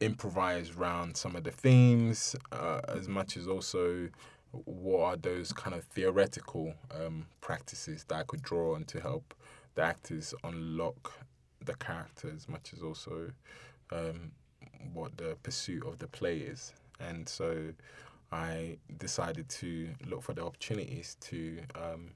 improvise 0.00 0.70
around 0.76 1.16
some 1.16 1.34
of 1.36 1.44
the 1.44 1.50
themes 1.50 2.36
uh, 2.52 2.80
as 2.88 3.08
much 3.08 3.36
as 3.36 3.46
also 3.46 4.08
what 4.64 5.00
are 5.00 5.16
those 5.16 5.52
kind 5.52 5.74
of 5.74 5.84
theoretical 5.84 6.72
um, 6.94 7.26
practices 7.40 8.04
that 8.08 8.16
I 8.16 8.22
could 8.22 8.42
draw 8.42 8.74
on 8.74 8.84
to 8.84 9.00
help 9.00 9.34
the 9.74 9.82
actors 9.82 10.34
unlock 10.44 11.12
the 11.64 11.74
character 11.74 12.32
as 12.34 12.48
much 12.48 12.72
as 12.72 12.82
also 12.82 13.30
um, 13.92 14.32
what 14.92 15.16
the 15.16 15.36
pursuit 15.42 15.84
of 15.86 15.98
the 15.98 16.06
play 16.06 16.38
is. 16.38 16.72
And 17.00 17.28
so 17.28 17.72
I 18.30 18.78
decided 18.98 19.48
to 19.48 19.90
look 20.06 20.22
for 20.22 20.34
the 20.34 20.44
opportunities 20.44 21.16
to 21.22 21.60
um, 21.74 22.10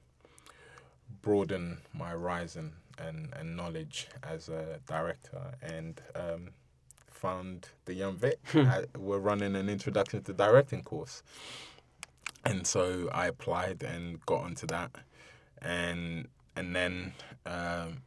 broaden 1.21 1.79
my 1.93 2.09
horizon 2.09 2.73
and, 2.99 3.33
and 3.39 3.55
knowledge 3.55 4.07
as 4.23 4.49
a 4.49 4.79
director 4.87 5.55
and 5.61 6.01
um, 6.15 6.49
found 7.09 7.69
the 7.85 7.93
Young 7.93 8.15
Vic. 8.17 8.39
I, 8.53 8.85
we're 8.97 9.19
running 9.19 9.55
an 9.55 9.69
introduction 9.69 10.21
to 10.23 10.33
directing 10.33 10.83
course. 10.83 11.23
And 12.45 12.67
so 12.67 13.09
I 13.11 13.27
applied 13.27 13.83
and 13.83 14.23
got 14.25 14.43
onto 14.43 14.67
that. 14.67 14.91
And 15.61 16.27
and 16.55 16.75
then 16.75 17.13
um, 17.45 18.01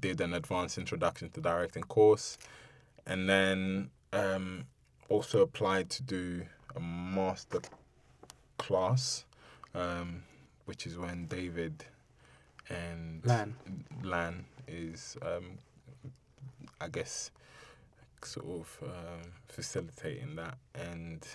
did 0.00 0.20
an 0.20 0.34
advanced 0.34 0.78
introduction 0.78 1.30
to 1.30 1.40
directing 1.40 1.84
course, 1.84 2.38
and 3.06 3.28
then 3.28 3.90
um, 4.12 4.64
also 5.08 5.42
applied 5.42 5.90
to 5.90 6.02
do 6.02 6.42
a 6.76 6.80
master 6.80 7.60
class, 8.58 9.24
um, 9.74 10.22
which 10.64 10.86
is 10.86 10.96
when 10.96 11.26
David 11.26 11.84
and 12.68 13.24
Lan. 13.24 13.56
Lan 14.02 14.44
is, 14.66 15.16
um, 15.22 15.58
I 16.80 16.88
guess, 16.88 17.30
sort 18.22 18.46
of 18.46 18.78
um 18.82 19.32
facilitating 19.48 20.36
that, 20.36 20.56
and 20.74 21.26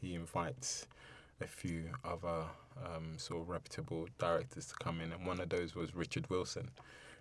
he 0.00 0.14
invites 0.14 0.86
a 1.40 1.46
few 1.46 1.90
other 2.04 2.44
um, 2.84 3.18
sort 3.18 3.42
of 3.42 3.48
reputable 3.48 4.08
directors 4.18 4.66
to 4.66 4.74
come 4.74 5.00
in, 5.00 5.12
and 5.12 5.26
one 5.26 5.40
of 5.40 5.48
those 5.48 5.74
was 5.74 5.94
Richard 5.94 6.28
Wilson. 6.30 6.70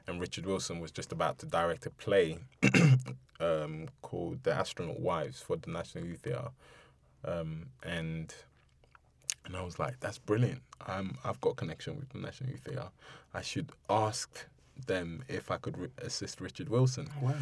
And 0.08 0.22
Richard 0.22 0.46
Wilson 0.46 0.80
was 0.80 0.92
just 0.92 1.12
about 1.12 1.38
to 1.40 1.46
direct 1.46 1.86
a 1.86 1.90
play 1.90 2.40
um, 3.42 3.90
called 4.02 4.44
The 4.44 4.54
Astronaut 4.54 5.00
Wives 5.00 5.42
for 5.42 5.58
the 5.58 5.70
National 5.70 6.06
Youth 6.06 6.22
Theatre. 6.22 6.52
Um, 7.26 7.68
and 7.84 8.34
and 9.46 9.56
I 9.56 9.62
was 9.62 9.80
like, 9.80 10.00
that's 10.02 10.18
brilliant. 10.18 10.62
I'm, 10.86 11.18
I've 11.24 11.40
got 11.40 11.56
connection 11.56 11.96
with 11.96 12.10
the 12.10 12.18
National 12.20 12.50
Youth 12.50 12.62
Theatre. 12.66 12.90
I 13.34 13.42
should 13.42 13.72
ask 13.90 14.46
them 14.88 15.24
if 15.30 15.50
I 15.52 15.58
could 15.58 15.78
re- 15.78 15.88
assist 16.00 16.42
Richard 16.42 16.68
Wilson. 16.68 17.08
Wow. 17.22 17.34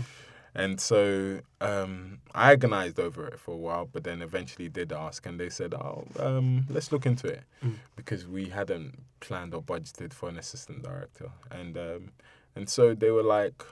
And 0.53 0.79
so 0.79 1.39
um, 1.61 2.19
I 2.33 2.51
agonized 2.53 2.99
over 2.99 3.27
it 3.27 3.39
for 3.39 3.55
a 3.55 3.57
while, 3.57 3.89
but 3.91 4.03
then 4.05 4.21
eventually 4.21 4.69
did 4.69 4.93
ask, 4.93 5.25
and 5.25 5.38
they 5.39 5.49
said, 5.49 5.73
"Oh, 5.73 6.07
um, 6.17 6.65
let's 6.69 6.91
look 6.93 7.05
into 7.05 7.27
it," 7.27 7.43
Mm. 7.63 7.75
because 7.97 8.25
we 8.27 8.49
hadn't 8.49 9.01
planned 9.19 9.53
or 9.53 9.61
budgeted 9.61 10.13
for 10.13 10.29
an 10.29 10.38
assistant 10.38 10.83
director, 10.83 11.29
and 11.51 11.75
um, 11.77 12.11
and 12.55 12.69
so 12.69 12.93
they 12.95 13.11
were 13.11 13.23
like, 13.23 13.65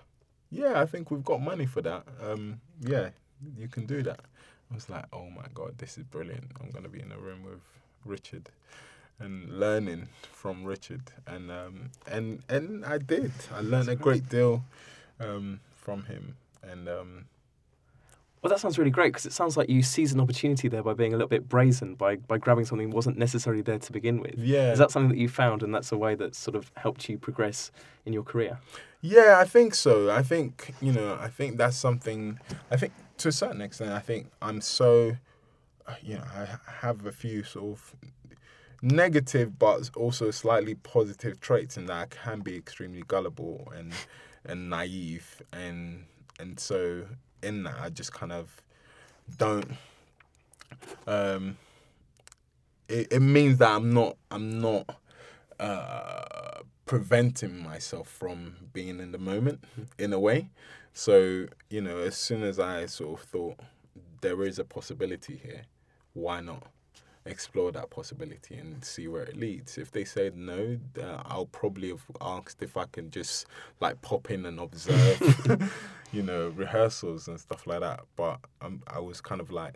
"Yeah, 0.49 0.81
I 0.81 0.85
think 0.85 1.09
we've 1.09 1.23
got 1.23 1.41
money 1.41 1.65
for 1.67 1.81
that. 1.83 2.03
Um, 2.21 2.59
yeah, 2.81 3.11
you 3.57 3.69
can 3.69 3.85
do 3.85 4.03
that." 4.03 4.19
I 4.73 4.75
was 4.75 4.89
like, 4.89 5.05
"Oh 5.13 5.29
my 5.29 5.45
god, 5.53 5.77
this 5.77 5.97
is 5.97 6.03
brilliant! 6.03 6.51
I'm 6.59 6.71
gonna 6.71 6.89
be 6.89 6.99
in 6.99 7.11
a 7.11 7.17
room 7.17 7.43
with 7.43 7.61
Richard." 8.05 8.49
And 9.19 9.59
learning 9.59 10.09
from 10.31 10.63
Richard, 10.65 11.03
and 11.27 11.51
um, 11.51 11.91
and 12.11 12.41
and 12.49 12.83
I 12.83 12.97
did. 12.97 13.31
I 13.53 13.61
learned 13.61 13.87
a 13.87 13.95
great 13.95 14.27
deal 14.27 14.63
um, 15.19 15.59
from 15.75 16.03
him, 16.05 16.35
and 16.63 16.89
um, 16.89 17.25
Well, 18.41 18.49
that 18.49 18.59
sounds 18.59 18.77
really 18.79 18.91
great 18.91 19.13
because 19.13 19.25
it 19.27 19.31
sounds 19.31 19.55
like 19.55 19.69
you 19.69 19.83
seized 19.83 20.13
an 20.15 20.19
opportunity 20.19 20.67
there 20.67 20.81
by 20.83 20.93
being 20.93 21.13
a 21.13 21.15
little 21.15 21.29
bit 21.29 21.47
brazen, 21.47 21.93
by, 21.95 22.17
by 22.17 22.37
grabbing 22.39 22.65
something 22.65 22.89
that 22.89 22.95
wasn't 22.95 23.17
necessarily 23.17 23.61
there 23.61 23.79
to 23.79 23.91
begin 23.93 24.19
with. 24.19 24.35
yeah, 24.37 24.73
Is 24.73 24.79
that 24.79 24.91
something 24.91 25.09
that 25.09 25.17
you 25.17 25.29
found 25.29 25.63
and 25.63 25.73
that's 25.73 25.91
a 25.93 25.97
way 25.97 26.15
that 26.15 26.35
sort 26.35 26.55
of 26.55 26.69
helped 26.75 27.07
you 27.07 27.17
progress 27.17 27.71
in 28.05 28.11
your 28.11 28.23
career? 28.23 28.59
yeah, 28.99 29.37
I 29.39 29.45
think 29.45 29.75
so. 29.75 30.09
I 30.09 30.23
think 30.23 30.73
you 30.81 30.91
know, 30.91 31.17
I 31.21 31.27
think 31.29 31.57
that's 31.57 31.77
something. 31.77 32.39
I 32.71 32.77
think 32.77 32.91
to 33.23 33.29
a 33.29 33.31
certain 33.31 33.61
extent, 33.61 33.91
I 33.91 33.99
think 33.99 34.29
I'm 34.41 34.59
so, 34.59 35.15
uh, 35.87 35.95
you 36.01 36.15
know, 36.15 36.23
I 36.35 36.47
have 36.81 37.05
a 37.05 37.11
few 37.11 37.43
sort 37.43 37.71
of 37.71 37.95
negative 38.81 39.57
but 39.57 39.89
also 39.95 40.29
slightly 40.29 40.75
positive 40.75 41.39
traits 41.39 41.77
in 41.77 41.85
that 41.85 41.93
I 41.93 42.05
can 42.07 42.41
be 42.41 42.57
extremely 42.57 43.01
gullible 43.07 43.71
and 43.73 43.93
and 44.43 44.69
naive 44.69 45.41
and 45.53 46.03
and 46.37 46.59
so 46.59 47.05
in 47.41 47.63
that 47.63 47.75
I 47.81 47.89
just 47.89 48.11
kind 48.11 48.33
of 48.33 48.61
don't 49.37 49.71
um 51.07 51.57
it, 52.89 53.07
it 53.09 53.21
means 53.21 53.57
that 53.59 53.71
I'm 53.71 53.93
not 53.93 54.17
I'm 54.31 54.59
not 54.59 54.97
uh, 55.61 56.63
preventing 56.85 57.63
myself 57.63 58.07
from 58.07 58.55
being 58.73 58.99
in 58.99 59.11
the 59.11 59.17
moment 59.17 59.63
in 59.97 60.13
a 60.13 60.19
way. 60.19 60.49
So 60.93 61.47
you 61.69 61.81
know, 61.81 61.97
as 61.97 62.15
soon 62.15 62.43
as 62.43 62.59
I 62.59 62.85
sort 62.85 63.19
of 63.19 63.25
thought 63.25 63.59
there 64.21 64.43
is 64.43 64.59
a 64.59 64.63
possibility 64.63 65.39
here, 65.41 65.63
why 66.13 66.41
not 66.41 66.63
explore 67.25 67.71
that 67.71 67.89
possibility 67.89 68.55
and 68.55 68.83
see 68.83 69.07
where 69.07 69.23
it 69.23 69.35
leads? 69.35 69.77
If 69.77 69.91
they 69.91 70.03
said 70.03 70.35
no, 70.35 70.77
uh, 71.01 71.23
I'll 71.25 71.47
probably 71.47 71.89
have 71.89 72.05
asked 72.21 72.61
if 72.61 72.77
I 72.77 72.85
can 72.91 73.09
just 73.11 73.47
like 73.79 74.01
pop 74.01 74.29
in 74.29 74.45
and 74.45 74.59
observe, 74.59 75.73
you 76.11 76.21
know, 76.21 76.49
rehearsals 76.49 77.27
and 77.27 77.39
stuff 77.39 77.65
like 77.65 77.79
that. 77.79 78.01
But 78.15 78.39
um, 78.61 78.83
I 78.87 78.99
was 78.99 79.21
kind 79.21 79.41
of 79.41 79.51
like, 79.51 79.75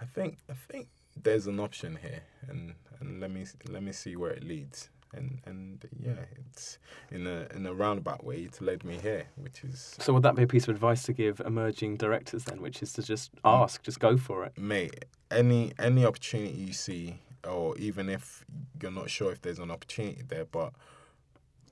I 0.00 0.04
think 0.04 0.38
I 0.50 0.54
think 0.54 0.88
there's 1.22 1.46
an 1.46 1.60
option 1.60 1.98
here, 2.02 2.22
and 2.48 2.74
and 2.98 3.20
let 3.20 3.30
me 3.30 3.44
let 3.68 3.82
me 3.82 3.92
see 3.92 4.16
where 4.16 4.32
it 4.32 4.42
leads 4.42 4.88
and 5.16 5.40
and 5.46 5.84
yeah, 5.98 6.24
it's 6.48 6.78
in 7.10 7.26
a 7.26 7.46
in 7.54 7.66
a 7.66 7.74
roundabout 7.74 8.24
way 8.24 8.36
it's 8.36 8.60
led 8.60 8.84
me 8.84 8.98
here, 9.00 9.26
which 9.36 9.64
is 9.64 9.96
So 9.98 10.12
would 10.12 10.22
that 10.22 10.34
be 10.34 10.42
a 10.42 10.46
piece 10.46 10.64
of 10.64 10.74
advice 10.74 11.02
to 11.04 11.12
give 11.12 11.40
emerging 11.40 11.96
directors 11.96 12.44
then, 12.44 12.60
which 12.60 12.82
is 12.82 12.92
to 12.94 13.02
just 13.02 13.30
ask, 13.44 13.82
just 13.82 14.00
go 14.00 14.16
for 14.16 14.44
it? 14.44 14.56
mate. 14.58 15.04
Any 15.30 15.72
any 15.78 16.04
opportunity 16.04 16.54
you 16.54 16.72
see, 16.72 17.18
or 17.48 17.76
even 17.78 18.08
if 18.08 18.44
you're 18.80 18.90
not 18.90 19.10
sure 19.10 19.32
if 19.32 19.42
there's 19.42 19.58
an 19.58 19.70
opportunity 19.70 20.22
there, 20.26 20.44
but 20.44 20.72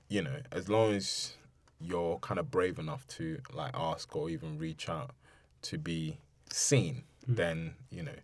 you 0.09 0.21
know, 0.21 0.41
as 0.51 0.69
long 0.69 0.93
as 0.93 1.33
you're 1.79 2.17
kind 2.19 2.39
of 2.39 2.49
brave 2.51 2.79
enough 2.79 3.07
to 3.07 3.39
like 3.53 3.71
ask 3.73 4.15
or 4.15 4.29
even 4.29 4.57
reach 4.57 4.89
out 4.89 5.11
to 5.63 5.77
be 5.77 6.17
seen, 6.51 7.03
hmm. 7.25 7.35
then 7.35 7.73
you 7.89 8.03
know, 8.03 8.19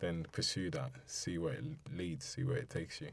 then 0.00 0.26
pursue 0.32 0.70
that, 0.70 0.90
see 1.06 1.38
where 1.38 1.54
it 1.54 1.64
leads, 1.96 2.24
see 2.24 2.42
where 2.42 2.56
it 2.56 2.68
takes 2.68 3.00
you. 3.00 3.08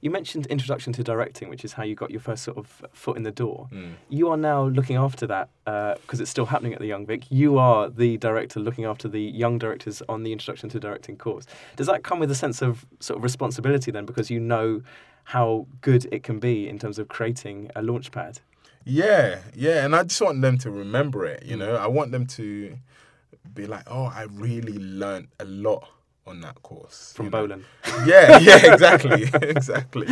You 0.00 0.10
mentioned 0.10 0.46
introduction 0.46 0.92
to 0.94 1.04
directing, 1.04 1.48
which 1.48 1.64
is 1.64 1.74
how 1.74 1.84
you 1.84 1.94
got 1.94 2.10
your 2.10 2.20
first 2.20 2.42
sort 2.42 2.58
of 2.58 2.82
foot 2.92 3.16
in 3.16 3.22
the 3.22 3.30
door. 3.30 3.68
Mm. 3.72 3.92
You 4.08 4.30
are 4.30 4.36
now 4.36 4.64
looking 4.64 4.96
after 4.96 5.28
that 5.28 5.48
because 5.64 6.20
it's 6.20 6.30
still 6.30 6.46
happening 6.46 6.74
at 6.74 6.80
the 6.80 6.88
Young 6.88 7.06
Vic. 7.06 7.30
You 7.30 7.56
are 7.58 7.88
the 7.88 8.16
director 8.16 8.58
looking 8.58 8.84
after 8.84 9.06
the 9.06 9.22
young 9.22 9.58
directors 9.58 10.02
on 10.08 10.24
the 10.24 10.32
introduction 10.32 10.68
to 10.70 10.80
directing 10.80 11.16
course. 11.16 11.46
Does 11.76 11.86
that 11.86 12.02
come 12.02 12.18
with 12.18 12.32
a 12.32 12.34
sense 12.34 12.62
of 12.62 12.84
sort 12.98 13.18
of 13.18 13.22
responsibility 13.22 13.92
then, 13.92 14.04
because 14.04 14.28
you 14.28 14.40
know 14.40 14.82
how 15.24 15.68
good 15.82 16.08
it 16.10 16.24
can 16.24 16.40
be 16.40 16.68
in 16.68 16.80
terms 16.80 16.98
of 16.98 17.06
creating 17.06 17.70
a 17.76 17.80
launchpad? 17.80 18.40
Yeah, 18.84 19.38
yeah, 19.54 19.84
and 19.84 19.94
I 19.94 20.02
just 20.02 20.20
want 20.20 20.42
them 20.42 20.58
to 20.58 20.70
remember 20.72 21.24
it. 21.24 21.44
You 21.44 21.56
know, 21.56 21.76
I 21.76 21.86
want 21.86 22.10
them 22.10 22.26
to 22.26 22.76
be 23.54 23.68
like, 23.68 23.84
"Oh, 23.86 24.06
I 24.06 24.26
really 24.28 24.78
learned 24.78 25.28
a 25.38 25.44
lot 25.44 25.88
on 26.26 26.40
that 26.40 26.62
course 26.62 27.12
From? 27.14 27.30
Bolan. 27.30 27.64
Yeah, 28.06 28.38
yeah, 28.38 28.72
exactly, 28.72 29.22
exactly. 29.42 30.06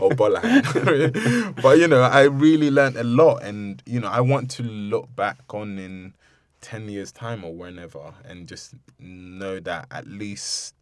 Or 0.00 0.10
Bola. 0.10 0.40
but 1.62 1.78
you 1.78 1.86
know, 1.88 2.02
I 2.02 2.22
really 2.22 2.70
learned 2.70 2.96
a 2.96 3.04
lot, 3.04 3.42
and 3.42 3.82
you 3.86 4.00
know, 4.00 4.08
I 4.08 4.20
want 4.20 4.50
to 4.52 4.62
look 4.62 5.14
back 5.14 5.38
on 5.50 5.78
in 5.78 6.14
ten 6.60 6.88
years' 6.88 7.12
time 7.12 7.44
or 7.44 7.54
whenever, 7.54 8.14
and 8.24 8.48
just 8.48 8.74
know 8.98 9.60
that 9.60 9.86
at 9.90 10.06
least 10.06 10.74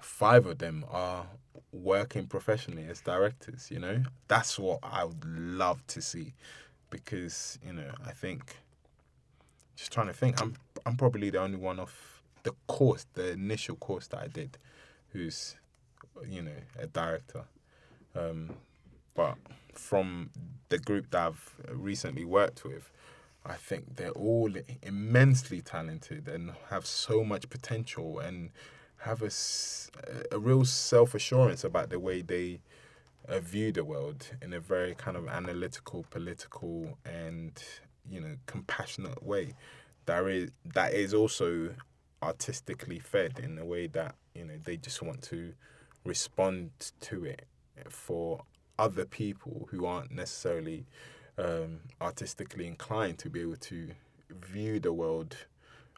five 0.00 0.46
of 0.46 0.58
them 0.58 0.84
are 0.90 1.26
working 1.72 2.26
professionally 2.26 2.86
as 2.88 3.00
directors. 3.00 3.70
You 3.70 3.78
know, 3.78 4.02
that's 4.28 4.58
what 4.58 4.80
I 4.82 5.04
would 5.04 5.24
love 5.24 5.86
to 5.88 6.02
see, 6.02 6.34
because 6.90 7.58
you 7.66 7.72
know, 7.72 7.90
I 8.06 8.10
think. 8.12 8.56
Just 9.76 9.92
trying 9.92 10.06
to 10.06 10.12
think, 10.12 10.40
I'm 10.40 10.54
I'm 10.86 10.96
probably 10.96 11.30
the 11.30 11.40
only 11.40 11.56
one 11.56 11.80
of 11.80 12.13
the 12.44 12.52
course, 12.66 13.06
the 13.14 13.32
initial 13.32 13.76
course 13.76 14.06
that 14.08 14.20
I 14.20 14.28
did, 14.28 14.58
who's 15.12 15.56
you 16.28 16.42
know 16.42 16.62
a 16.78 16.86
director. 16.86 17.44
Um, 18.14 18.50
but 19.14 19.36
from 19.72 20.30
the 20.68 20.78
group 20.78 21.10
that 21.10 21.26
i've 21.26 21.54
recently 21.68 22.24
worked 22.24 22.64
with 22.64 22.90
i 23.44 23.54
think 23.54 23.96
they're 23.96 24.10
all 24.10 24.52
immensely 24.82 25.60
talented 25.60 26.28
and 26.28 26.52
have 26.70 26.86
so 26.86 27.24
much 27.24 27.50
potential 27.50 28.20
and 28.20 28.50
have 28.98 29.20
a, 29.22 29.30
a 30.34 30.38
real 30.38 30.64
self-assurance 30.64 31.64
about 31.64 31.90
the 31.90 31.98
way 31.98 32.22
they 32.22 32.60
uh, 33.28 33.38
view 33.38 33.72
the 33.72 33.84
world 33.84 34.30
in 34.42 34.52
a 34.52 34.60
very 34.60 34.94
kind 34.94 35.16
of 35.16 35.28
analytical 35.28 36.04
political 36.10 36.98
and 37.04 37.62
you 38.08 38.20
know 38.20 38.36
compassionate 38.46 39.22
way. 39.22 39.54
That 40.06 40.26
is 40.26 40.50
that 40.74 40.94
is 40.94 41.14
also 41.14 41.70
artistically 42.24 42.98
fed 42.98 43.38
in 43.38 43.58
a 43.58 43.64
way 43.64 43.86
that 43.86 44.14
you 44.34 44.44
know 44.44 44.54
they 44.64 44.76
just 44.76 45.02
want 45.02 45.22
to 45.22 45.52
respond 46.04 46.70
to 47.00 47.24
it 47.24 47.46
for 47.88 48.42
other 48.78 49.04
people 49.04 49.68
who 49.70 49.86
aren't 49.86 50.10
necessarily 50.10 50.86
um, 51.38 51.80
artistically 52.00 52.66
inclined 52.66 53.18
to 53.18 53.30
be 53.30 53.40
able 53.40 53.56
to 53.56 53.90
view 54.30 54.80
the 54.80 54.92
world 54.92 55.36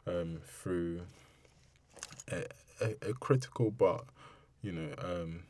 um, 0.05 0.39
through 0.45 1.01
a, 2.31 2.43
a, 2.81 3.09
a 3.09 3.13
critical 3.13 3.71
but 3.71 4.03
you 4.61 4.71
know 4.71 4.93
um, 4.99 5.43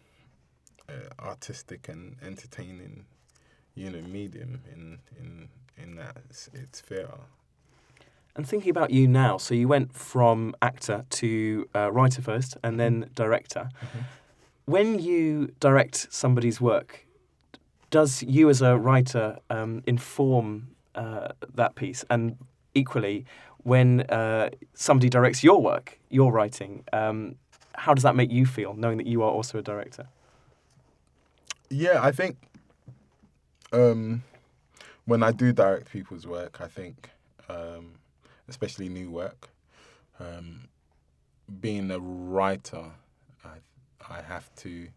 uh, 0.89 1.23
artistic 1.23 1.89
and 1.89 2.15
entertaining 2.21 3.05
you 3.75 3.89
know 3.89 4.01
medium 4.01 4.61
in 4.73 4.99
in 5.19 5.49
in 5.77 5.95
that 5.95 6.17
its 6.53 6.79
sphere. 6.79 7.09
And 8.37 8.47
thinking 8.47 8.69
about 8.69 8.91
you 8.91 9.07
now, 9.07 9.37
so 9.37 9.55
you 9.55 9.67
went 9.67 9.95
from 9.95 10.55
actor 10.61 11.05
to 11.09 11.67
uh, 11.75 11.91
writer 11.91 12.21
first 12.21 12.55
and 12.63 12.79
then 12.79 13.09
director. 13.15 13.69
When 14.65 14.99
you 14.99 15.53
direct 15.59 16.13
somebody's 16.13 16.61
work, 16.61 17.07
does 17.89 18.21
you 18.21 18.49
as 18.49 18.61
a 18.61 18.77
writer 18.77 19.39
um, 19.49 19.81
inform 19.87 20.75
uh, 20.93 21.29
that 21.55 21.73
piece? 21.73 22.05
And 22.11 22.37
equally, 22.75 23.25
when 23.63 24.01
uh, 24.01 24.51
somebody 24.75 25.09
directs 25.09 25.43
your 25.43 25.59
work, 25.59 25.99
your 26.09 26.31
writing, 26.31 26.83
um, 26.93 27.35
how 27.73 27.95
does 27.95 28.03
that 28.03 28.15
make 28.15 28.31
you 28.31 28.45
feel, 28.45 28.75
knowing 28.75 28.97
that 28.97 29.07
you 29.07 29.23
are 29.23 29.31
also 29.31 29.57
a 29.57 29.63
director? 29.63 30.07
Yeah, 31.69 32.03
I 32.03 32.11
think 32.11 32.37
um, 33.71 34.23
when 35.05 35.23
I 35.23 35.31
do 35.31 35.51
direct 35.51 35.91
people's 35.91 36.27
work, 36.27 36.61
I 36.61 36.67
think, 36.67 37.09
um, 37.49 37.93
especially 38.47 38.89
new 38.89 39.09
work, 39.09 39.49
um, 40.19 40.67
being 41.59 41.91
a 41.91 41.99
writer, 41.99 42.91
I 43.43 43.57
I 44.09 44.21
have 44.21 44.53
to, 44.57 44.87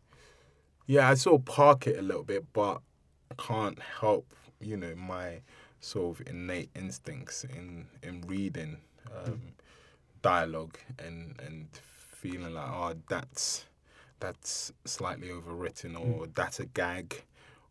yeah, 0.86 1.08
I 1.10 1.14
sort 1.14 1.40
of 1.40 1.44
park 1.44 1.86
it 1.86 1.98
a 1.98 2.02
little 2.02 2.24
bit, 2.24 2.52
but 2.52 2.80
I 3.30 3.34
can't 3.36 3.78
help, 4.00 4.26
you 4.60 4.76
know, 4.76 4.94
my 4.94 5.40
sort 5.80 6.20
of 6.20 6.26
innate 6.26 6.70
instincts 6.74 7.44
in 7.44 7.86
in 8.02 8.22
reading 8.22 8.78
um, 9.24 9.40
dialogue 10.22 10.78
and 10.98 11.40
and 11.46 11.68
feeling 11.72 12.54
like, 12.54 12.68
oh, 12.68 12.94
that's 13.08 13.64
that's 14.20 14.72
slightly 14.84 15.28
overwritten 15.28 15.98
or 15.98 16.26
that's 16.34 16.60
a 16.60 16.66
gag 16.66 17.22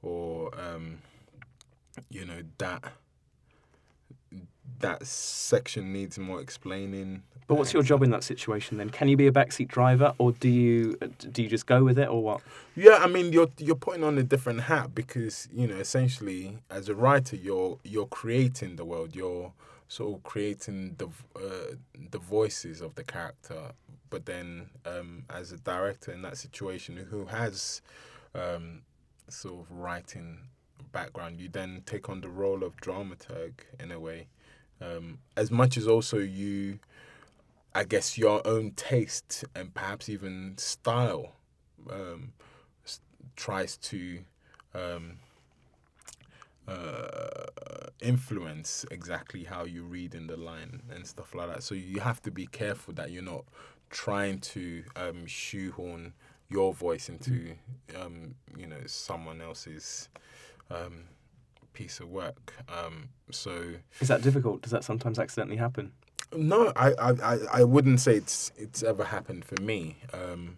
or 0.01 0.51
um, 0.59 0.99
you 2.09 2.25
know 2.25 2.41
that 2.57 2.83
that 4.79 5.05
section 5.05 5.91
needs 5.91 6.17
more 6.19 6.39
explaining 6.41 7.23
But 7.47 7.55
what's 7.55 7.73
your 7.73 7.83
job 7.83 8.03
in 8.03 8.11
that 8.11 8.23
situation 8.23 8.77
then? 8.77 8.89
Can 8.91 9.07
you 9.07 9.17
be 9.17 9.27
a 9.27 9.31
backseat 9.31 9.67
driver, 9.67 10.13
or 10.19 10.31
do 10.33 10.47
you 10.49 10.95
do 11.31 11.41
you 11.43 11.49
just 11.49 11.65
go 11.65 11.83
with 11.83 11.97
it, 11.97 12.07
or 12.07 12.21
what? 12.23 12.41
yeah 12.75 12.97
i 13.01 13.07
mean 13.07 13.33
you're 13.33 13.49
you're 13.57 13.75
putting 13.75 14.03
on 14.05 14.17
a 14.17 14.23
different 14.23 14.61
hat 14.61 14.95
because 14.95 15.49
you 15.51 15.67
know 15.67 15.75
essentially 15.75 16.57
as 16.69 16.87
a 16.87 16.95
writer 16.95 17.35
you're 17.35 17.77
you're 17.83 18.05
creating 18.07 18.75
the 18.77 18.85
world 18.85 19.15
you're 19.15 19.51
sort 19.89 20.15
of 20.15 20.23
creating 20.23 20.95
the 20.97 21.07
uh, 21.35 21.73
the 22.11 22.19
voices 22.19 22.79
of 22.79 22.95
the 22.95 23.03
character 23.03 23.71
but 24.09 24.25
then 24.25 24.69
um, 24.85 25.23
as 25.29 25.51
a 25.51 25.57
director 25.57 26.11
in 26.11 26.21
that 26.21 26.37
situation 26.37 26.95
who 27.11 27.25
has 27.25 27.81
um, 28.33 28.81
sort 29.27 29.59
of 29.59 29.71
writing 29.71 30.37
background 30.93 31.39
you 31.41 31.49
then 31.49 31.81
take 31.85 32.07
on 32.07 32.21
the 32.21 32.29
role 32.29 32.63
of 32.63 32.77
dramaturg 32.77 33.51
in 33.79 33.91
a 33.91 33.99
way 33.99 34.27
um, 34.81 35.19
as 35.37 35.51
much 35.51 35.77
as 35.77 35.87
also 35.87 36.17
you 36.17 36.79
i 37.75 37.83
guess 37.83 38.17
your 38.17 38.45
own 38.47 38.71
taste 38.71 39.43
and 39.55 39.73
perhaps 39.73 40.09
even 40.09 40.53
style 40.57 41.33
um, 41.91 42.33
s- 42.85 43.01
tries 43.35 43.77
to 43.77 44.19
um, 44.75 45.17
uh, 46.67 47.47
influence 48.01 48.85
exactly 48.91 49.43
how 49.43 49.63
you 49.65 49.83
read 49.83 50.13
in 50.13 50.27
the 50.27 50.37
line 50.37 50.81
and 50.93 51.05
stuff 51.05 51.33
like 51.33 51.47
that. 51.47 51.63
So 51.63 51.75
you 51.75 51.99
have 51.99 52.21
to 52.23 52.31
be 52.31 52.45
careful 52.47 52.93
that 52.95 53.11
you're 53.11 53.23
not 53.23 53.45
trying 53.89 54.39
to 54.39 54.83
um, 54.95 55.25
shoehorn 55.25 56.13
your 56.49 56.73
voice 56.73 57.09
into 57.09 57.55
um, 57.99 58.35
you 58.57 58.65
know 58.67 58.81
someone 58.85 59.41
else's 59.41 60.09
um, 60.71 61.05
piece 61.73 61.99
of 61.99 62.09
work. 62.09 62.53
Um, 62.67 63.09
so 63.31 63.75
is 63.99 64.07
that 64.07 64.21
difficult? 64.21 64.61
Does 64.61 64.71
that 64.71 64.83
sometimes 64.83 65.19
accidentally 65.19 65.57
happen? 65.57 65.91
No, 66.35 66.71
I 66.75 66.93
I, 66.99 67.37
I 67.53 67.63
wouldn't 67.63 67.99
say 67.99 68.15
it's 68.15 68.51
it's 68.55 68.83
ever 68.83 69.05
happened 69.05 69.45
for 69.45 69.61
me. 69.61 69.97
Um, 70.13 70.57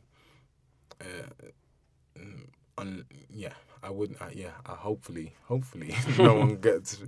uh, 1.00 1.52
on, 2.78 3.06
yeah, 3.30 3.54
I 3.84 3.89
wouldn't. 3.89 4.22
Uh, 4.22 4.28
yeah, 4.34 4.52
uh, 4.65 4.76
hopefully, 4.76 5.34
hopefully, 5.48 5.96
no 6.17 6.36
one 6.36 6.58
gets, 6.58 7.02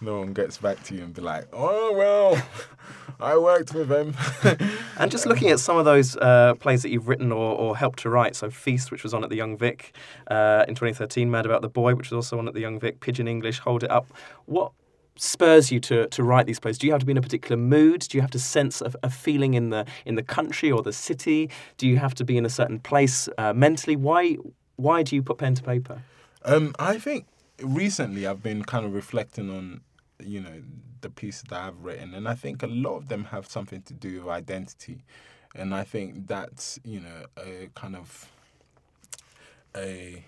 no 0.00 0.20
one 0.20 0.32
gets 0.32 0.56
back 0.56 0.82
to 0.84 0.94
you 0.94 1.02
and 1.02 1.12
be 1.12 1.20
like, 1.20 1.46
"Oh 1.52 1.92
well, 1.92 2.42
I 3.20 3.36
worked 3.36 3.74
with 3.74 3.90
him." 3.90 4.14
and 4.98 5.10
just 5.10 5.26
looking 5.26 5.50
at 5.50 5.60
some 5.60 5.76
of 5.76 5.84
those 5.84 6.16
uh, 6.16 6.54
plays 6.54 6.82
that 6.82 6.90
you've 6.90 7.08
written 7.08 7.30
or, 7.30 7.54
or, 7.54 7.76
helped 7.76 7.98
to 8.00 8.10
write, 8.10 8.36
so 8.36 8.48
Feast, 8.48 8.90
which 8.90 9.02
was 9.02 9.12
on 9.12 9.22
at 9.22 9.28
the 9.28 9.36
Young 9.36 9.58
Vic 9.58 9.94
uh, 10.28 10.64
in 10.66 10.74
2013, 10.74 11.30
Mad 11.30 11.44
About 11.44 11.60
the 11.60 11.68
Boy, 11.68 11.94
which 11.94 12.10
was 12.10 12.16
also 12.16 12.38
on 12.38 12.48
at 12.48 12.54
the 12.54 12.60
Young 12.60 12.80
Vic, 12.80 13.00
Pigeon 13.00 13.28
English, 13.28 13.58
Hold 13.58 13.84
It 13.84 13.90
Up. 13.90 14.06
What 14.46 14.72
spurs 15.16 15.70
you 15.70 15.78
to, 15.80 16.06
to 16.08 16.22
write 16.22 16.46
these 16.46 16.58
plays? 16.58 16.78
Do 16.78 16.86
you 16.86 16.92
have 16.92 17.00
to 17.00 17.06
be 17.06 17.12
in 17.12 17.18
a 17.18 17.22
particular 17.22 17.56
mood? 17.56 18.00
Do 18.00 18.16
you 18.16 18.22
have 18.22 18.30
to 18.30 18.38
sense 18.38 18.80
a, 18.80 18.92
a 19.02 19.10
feeling 19.10 19.54
in 19.54 19.68
the 19.68 19.84
in 20.06 20.14
the 20.14 20.22
country 20.22 20.72
or 20.72 20.82
the 20.82 20.92
city? 20.92 21.50
Do 21.76 21.86
you 21.86 21.98
have 21.98 22.14
to 22.14 22.24
be 22.24 22.38
in 22.38 22.46
a 22.46 22.50
certain 22.50 22.80
place 22.80 23.28
uh, 23.36 23.52
mentally? 23.52 23.96
Why 23.96 24.38
why 24.76 25.02
do 25.02 25.16
you 25.16 25.22
put 25.22 25.38
pen 25.38 25.54
to 25.54 25.62
paper? 25.62 26.02
Um, 26.44 26.74
I 26.78 26.98
think 26.98 27.26
recently 27.62 28.26
I've 28.26 28.42
been 28.42 28.64
kind 28.64 28.84
of 28.84 28.94
reflecting 28.94 29.50
on, 29.50 29.80
you 30.18 30.40
know, 30.40 30.62
the 31.00 31.10
pieces 31.10 31.44
that 31.50 31.60
I've 31.60 31.80
written, 31.84 32.14
and 32.14 32.26
I 32.26 32.34
think 32.34 32.62
a 32.62 32.66
lot 32.66 32.96
of 32.96 33.08
them 33.08 33.24
have 33.24 33.48
something 33.48 33.82
to 33.82 33.94
do 33.94 34.20
with 34.20 34.28
identity, 34.28 35.04
and 35.54 35.74
I 35.74 35.84
think 35.84 36.26
that's 36.26 36.80
you 36.82 37.00
know 37.00 37.26
a 37.36 37.68
kind 37.74 37.94
of 37.94 38.30
a 39.76 40.24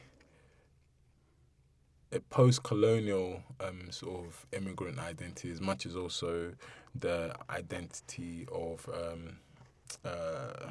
a 2.13 2.21
post-colonial 2.21 3.43
um, 3.61 3.91
sort 3.91 4.27
of 4.27 4.47
immigrant 4.53 4.99
identity, 4.99 5.51
as 5.51 5.61
much 5.61 5.87
as 5.87 5.97
also 5.97 6.53
the 6.95 7.35
identity 7.51 8.47
of 8.53 8.89
um, 8.93 9.39
uh, 10.05 10.71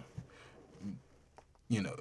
you 1.67 1.81
know 1.81 1.95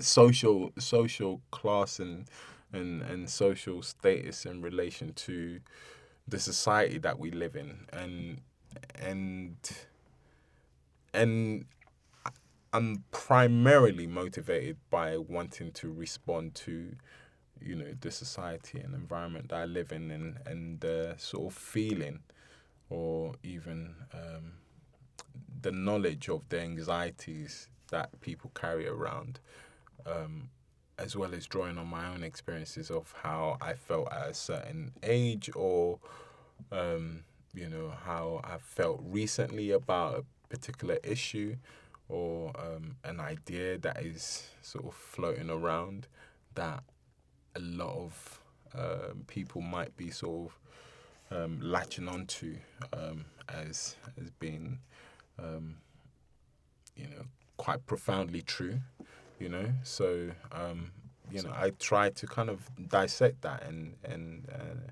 social 0.00 0.72
social 0.78 1.40
class 1.50 1.98
and 1.98 2.26
and 2.72 3.02
and 3.02 3.30
social 3.30 3.82
status 3.82 4.46
in 4.46 4.60
relation 4.60 5.12
to 5.14 5.60
the 6.26 6.38
society 6.38 6.98
that 6.98 7.18
we 7.18 7.30
live 7.30 7.56
in. 7.56 7.86
And 7.92 8.40
and 9.00 9.56
and 11.12 11.64
I'm 12.72 13.04
primarily 13.12 14.06
motivated 14.06 14.76
by 14.90 15.16
wanting 15.16 15.70
to 15.72 15.92
respond 15.92 16.54
to 16.56 16.96
you 17.60 17.76
know 17.76 17.94
the 18.00 18.10
society 18.10 18.80
and 18.80 18.94
environment 18.94 19.50
that 19.50 19.56
I 19.56 19.64
live 19.64 19.92
in 19.92 20.10
and 20.10 20.38
and 20.46 20.80
the 20.80 21.14
sort 21.18 21.52
of 21.52 21.58
feeling 21.58 22.20
or 22.90 23.34
even 23.42 23.94
um, 24.12 24.52
the 25.62 25.72
knowledge 25.72 26.28
of 26.28 26.48
the 26.48 26.60
anxieties 26.60 27.68
that 27.90 28.20
people 28.20 28.50
carry 28.54 28.86
around 28.88 29.40
um, 30.06 30.50
as 30.98 31.16
well 31.16 31.34
as 31.34 31.46
drawing 31.46 31.78
on 31.78 31.88
my 31.88 32.06
own 32.06 32.22
experiences 32.22 32.90
of 32.90 33.12
how 33.22 33.56
I 33.60 33.74
felt 33.74 34.12
at 34.12 34.30
a 34.30 34.34
certain 34.34 34.92
age 35.02 35.50
or, 35.54 35.98
um, 36.70 37.24
you 37.52 37.68
know, 37.68 37.92
how 38.04 38.40
I 38.44 38.58
felt 38.58 39.00
recently 39.04 39.70
about 39.70 40.18
a 40.18 40.24
particular 40.48 40.98
issue 41.02 41.56
or 42.08 42.52
um, 42.58 42.96
an 43.04 43.18
idea 43.18 43.78
that 43.78 44.02
is 44.02 44.48
sort 44.62 44.84
of 44.84 44.94
floating 44.94 45.50
around 45.50 46.06
that 46.54 46.84
a 47.56 47.60
lot 47.60 47.96
of 47.96 48.40
um, 48.76 49.24
people 49.26 49.60
might 49.62 49.96
be 49.96 50.10
sort 50.10 50.50
of 50.50 50.58
um, 51.36 51.58
latching 51.60 52.08
onto 52.08 52.56
um, 52.92 53.24
as 53.48 53.96
as 54.20 54.30
being, 54.30 54.78
um, 55.38 55.76
you 56.96 57.06
know, 57.06 57.24
quite 57.56 57.86
profoundly 57.86 58.42
true 58.42 58.80
you 59.38 59.48
know. 59.48 59.66
So 59.82 60.30
um, 60.52 60.90
you 61.30 61.42
know, 61.42 61.52
I 61.54 61.70
try 61.78 62.10
to 62.10 62.26
kind 62.26 62.48
of 62.48 62.68
dissect 62.88 63.42
that 63.42 63.64
and 63.64 63.94
and 64.04 64.48
uh, 64.52 64.90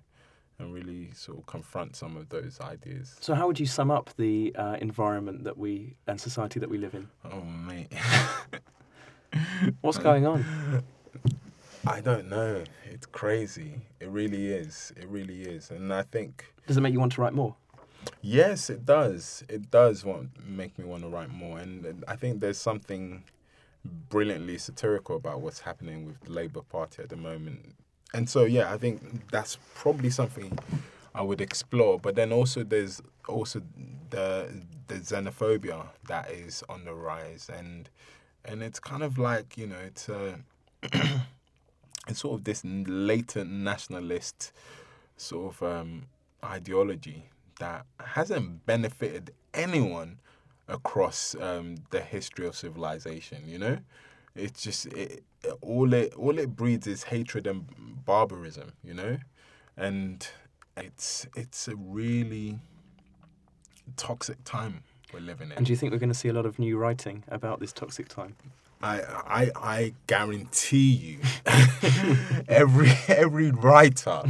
and 0.59 0.73
really 0.73 1.11
sort 1.15 1.39
of 1.39 1.47
confront 1.47 1.97
some 1.97 2.17
of 2.17 2.29
those 2.29 2.61
ideas. 2.61 3.17
So, 3.21 3.35
how 3.35 3.47
would 3.47 3.59
you 3.59 3.67
sum 3.67 3.91
up 3.91 4.11
the 4.17 4.55
uh, 4.57 4.77
environment 4.81 5.45
that 5.45 5.57
we 5.57 5.97
and 6.07 6.21
society 6.21 6.61
that 6.61 6.69
we 6.69 6.79
live 6.79 6.95
in? 6.95 7.09
Oh, 7.31 7.41
mate. 7.43 7.93
What's 9.81 9.99
going 9.99 10.27
on? 10.27 10.45
I 11.87 12.01
don't 12.01 12.29
know. 12.29 12.63
It's 12.85 13.07
crazy. 13.07 13.81
It 13.99 14.09
really 14.09 14.49
is. 14.49 14.93
It 14.97 15.09
really 15.09 15.43
is. 15.43 15.71
And 15.71 15.93
I 15.93 16.03
think. 16.03 16.45
Does 16.67 16.77
it 16.77 16.81
make 16.81 16.93
you 16.93 17.01
want 17.01 17.13
to 17.13 17.21
write 17.21 17.33
more? 17.33 17.57
Yes, 18.21 18.71
it 18.71 18.87
does. 18.87 19.45
It 19.49 19.71
does 19.71 20.05
want 20.05 20.31
make 20.47 20.79
me 20.79 20.85
want 20.85 21.03
to 21.03 21.09
write 21.09 21.31
more. 21.31 21.59
And 21.59 22.05
I 22.07 22.17
think 22.17 22.41
there's 22.41 22.59
something 22.59 23.25
brilliantly 23.85 24.59
satirical 24.59 25.17
about 25.17 25.41
what's 25.41 25.61
happening 25.61 26.07
with 26.07 26.21
the 26.21 26.31
Labour 26.31 26.63
Party 26.63 27.03
at 27.03 27.09
the 27.09 27.17
moment. 27.17 27.75
And 28.15 28.29
so, 28.29 28.45
yeah, 28.45 28.73
I 28.73 28.79
think 28.79 29.31
that's 29.31 29.59
probably 29.75 30.11
something 30.11 30.57
I 31.15 31.23
would 31.23 31.41
explore. 31.41 31.99
But 31.99 32.15
then 32.15 32.33
also, 32.33 32.63
there's 32.63 33.03
also 33.29 33.63
the 34.11 34.49
the 34.89 34.95
xenophobia 34.97 35.87
that 36.09 36.31
is 36.31 36.63
on 36.69 36.85
the 36.85 36.95
rise, 36.95 37.51
and 37.53 37.89
and 38.45 38.63
it's 38.63 38.79
kind 38.79 39.03
of 39.03 39.19
like 39.19 39.57
you 39.57 39.67
know, 39.67 39.79
it's 39.85 40.09
a 40.09 40.39
it's 42.09 42.21
sort 42.21 42.39
of 42.39 42.45
this 42.45 42.63
latent 42.65 43.51
nationalist 43.51 44.53
sort 45.17 45.55
of 45.55 45.63
um, 45.63 46.03
ideology 46.45 47.25
that 47.63 47.87
hasn't 48.01 48.67
benefited 48.67 49.33
anyone 49.55 50.19
across 50.67 51.37
um, 51.41 51.77
the 51.91 52.01
history 52.01 52.45
of 52.45 52.57
civilization. 52.57 53.45
You 53.47 53.59
know, 53.59 53.79
it's 54.35 54.63
just 54.63 54.87
it, 54.87 55.23
all 55.61 55.93
it 55.93 56.13
all 56.15 56.39
it 56.41 56.57
breeds 56.57 56.89
is 56.89 57.05
hatred 57.05 57.47
and 57.47 57.65
barbarism. 58.05 58.73
You 58.83 58.95
know, 58.95 59.19
and 59.77 60.27
it's 60.77 61.29
it's 61.37 61.69
a 61.69 61.77
really 61.77 62.59
toxic 63.97 64.43
time 64.43 64.83
we're 65.13 65.21
living 65.21 65.53
in. 65.53 65.57
And 65.57 65.65
do 65.65 65.73
you 65.73 65.77
think 65.77 65.93
we're 65.93 65.99
going 65.99 66.09
to 66.09 66.19
see 66.19 66.29
a 66.29 66.33
lot 66.33 66.47
of 66.47 66.59
new 66.59 66.77
writing 66.77 67.23
about 67.29 67.61
this 67.61 67.73
toxic 67.73 68.09
time? 68.09 68.35
I 68.83 69.01
I 69.27 69.51
I 69.57 69.95
guarantee 70.07 70.93
you, 70.93 71.19
every 72.49 72.93
every 73.09 73.51
writer 73.51 74.23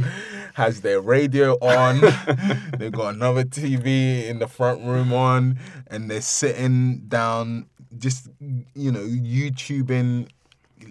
has 0.53 0.81
their 0.81 1.01
radio 1.01 1.53
on. 1.53 2.01
They've 2.77 2.91
got 2.91 3.15
another 3.15 3.43
TV 3.43 4.27
in 4.27 4.39
the 4.39 4.47
front 4.47 4.85
room 4.85 5.11
on, 5.11 5.59
and 5.87 6.09
they're 6.09 6.21
sitting 6.21 7.07
down, 7.07 7.67
just 7.97 8.29
you 8.75 8.91
know, 8.91 9.03
YouTubing 9.03 10.29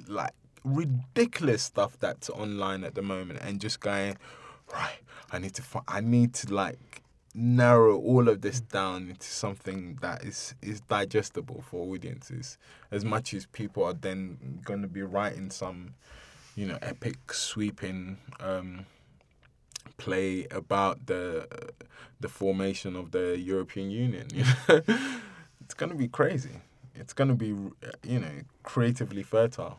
like 0.09 0.33
ridiculous 0.65 1.63
stuff 1.63 1.99
that's 2.01 2.31
online 2.31 2.85
at 2.85 2.95
the 2.95 3.03
moment, 3.03 3.41
and 3.43 3.61
just 3.61 3.81
going, 3.81 4.17
right. 4.73 4.99
I 5.31 5.39
need 5.39 5.55
to. 5.55 5.63
find. 5.63 5.85
I 5.89 6.01
need 6.01 6.35
to 6.35 6.53
like 6.53 7.02
narrow 7.35 7.97
all 7.97 8.29
of 8.29 8.43
this 8.43 8.61
down 8.61 9.09
into 9.11 9.27
something 9.27 9.99
that 10.03 10.23
is 10.23 10.55
is 10.61 10.81
digestible 10.83 11.63
for 11.63 11.87
audiences. 11.93 12.59
As 12.91 13.05
much 13.05 13.33
as 13.35 13.47
people 13.47 13.85
are 13.85 13.95
then 13.95 14.61
going 14.65 14.83
to 14.83 14.89
be 14.89 15.03
writing 15.03 15.51
some 15.51 15.95
you 16.55 16.67
know 16.67 16.79
epic 16.83 17.33
sweeping 17.33 18.19
um, 18.41 18.87
play 19.97 20.47
about 20.51 21.07
the 21.07 21.49
the 22.21 22.29
formation 22.29 22.97
of 22.97 23.11
the 23.11 23.39
European 23.39 23.91
Union 23.91 24.29
you 24.33 24.45
know? 24.45 24.83
it's 25.61 25.75
going 25.75 25.91
to 25.91 25.97
be 25.97 26.09
crazy. 26.09 26.61
It's 26.95 27.15
going 27.15 27.29
to 27.29 27.35
be 27.35 27.49
you 28.03 28.21
know 28.21 28.43
creatively 28.63 29.23
fertile 29.23 29.79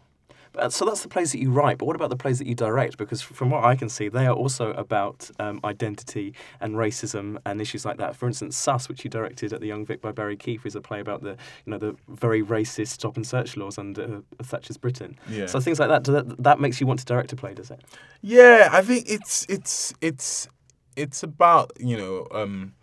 so 0.70 0.86
that's 0.86 1.02
the 1.02 1.10
plays 1.10 1.32
that 1.32 1.40
you 1.40 1.52
write, 1.52 1.78
but 1.78 1.86
what 1.86 1.96
about 1.96 2.10
the 2.10 2.16
plays 2.16 2.40
that 2.40 2.48
you 2.48 2.56
direct? 2.56 2.98
Because 2.98 3.22
from 3.22 3.50
what 3.50 3.64
I 3.64 3.76
can 3.76 3.90
see, 3.90 4.08
they 4.10 4.28
are 4.28 4.36
also 4.36 4.72
about 4.74 5.30
um, 5.40 5.60
identity 5.64 6.34
and 6.62 6.76
racism 6.76 7.38
and 7.46 7.60
issues 7.60 7.86
like 7.86 7.98
that. 7.98 8.16
For 8.16 8.28
instance, 8.28 8.56
Sus, 8.56 8.88
which 8.88 9.04
you 9.04 9.10
directed 9.10 9.54
at 9.54 9.62
the 9.62 9.68
Young 9.68 9.86
Vic 9.86 10.02
by 10.02 10.12
Barrie 10.12 10.38
Keeffe, 10.38 10.66
is 10.66 10.76
a 10.76 10.82
play 10.82 11.00
about 11.00 11.24
the 11.24 11.38
you 11.66 11.72
know 11.72 11.78
the 11.78 11.96
very 12.08 12.44
racist 12.44 12.90
stop 12.90 13.16
and 13.16 13.26
search 13.26 13.58
laws 13.58 13.78
under 13.78 14.04
uh, 14.04 14.44
Thatcher's 14.44 14.78
Britain. 14.78 15.18
Yeah. 15.28 15.48
So 15.48 15.60
things 15.60 15.80
like 15.80 15.90
that, 15.90 16.04
that 16.06 16.44
that 16.44 16.60
makes 16.60 16.80
you 16.80 16.88
want 16.88 17.00
to 17.00 17.06
direct 17.06 17.34
a 17.34 17.36
play, 17.36 17.54
does 17.54 17.72
it? 17.72 17.82
Yeah, 18.22 18.70
I 18.72 18.82
think 18.82 19.10
it's 19.10 19.46
it's 19.50 19.94
it's 20.02 20.48
it's 20.96 21.24
about 21.24 21.72
you 21.80 21.98
know. 21.98 22.28
Um, 22.32 22.74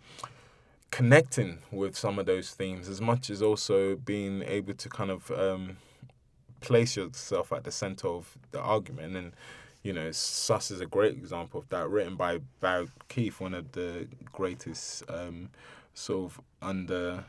connecting 0.91 1.59
with 1.71 1.97
some 1.97 2.19
of 2.19 2.25
those 2.25 2.51
themes 2.51 2.89
as 2.89 2.99
much 2.99 3.29
as 3.29 3.41
also 3.41 3.95
being 3.95 4.43
able 4.43 4.73
to 4.73 4.89
kind 4.89 5.09
of 5.09 5.31
um, 5.31 5.77
place 6.61 6.95
yourself 6.95 7.51
at 7.51 7.63
the 7.63 7.71
center 7.71 8.07
of 8.07 8.37
the 8.51 8.59
argument. 8.59 9.15
And, 9.15 9.33
you 9.83 9.93
know, 9.93 10.11
Sus 10.11 10.71
is 10.71 10.79
a 10.79 10.85
great 10.85 11.13
example 11.13 11.59
of 11.59 11.69
that, 11.69 11.89
written 11.89 12.15
by 12.15 12.39
Barrie 12.59 12.87
Keeffe, 13.09 13.41
one 13.41 13.53
of 13.53 13.71
the 13.73 14.07
greatest 14.31 15.03
um, 15.09 15.49
sort 15.93 16.31
of 16.31 16.41
under 16.61 17.25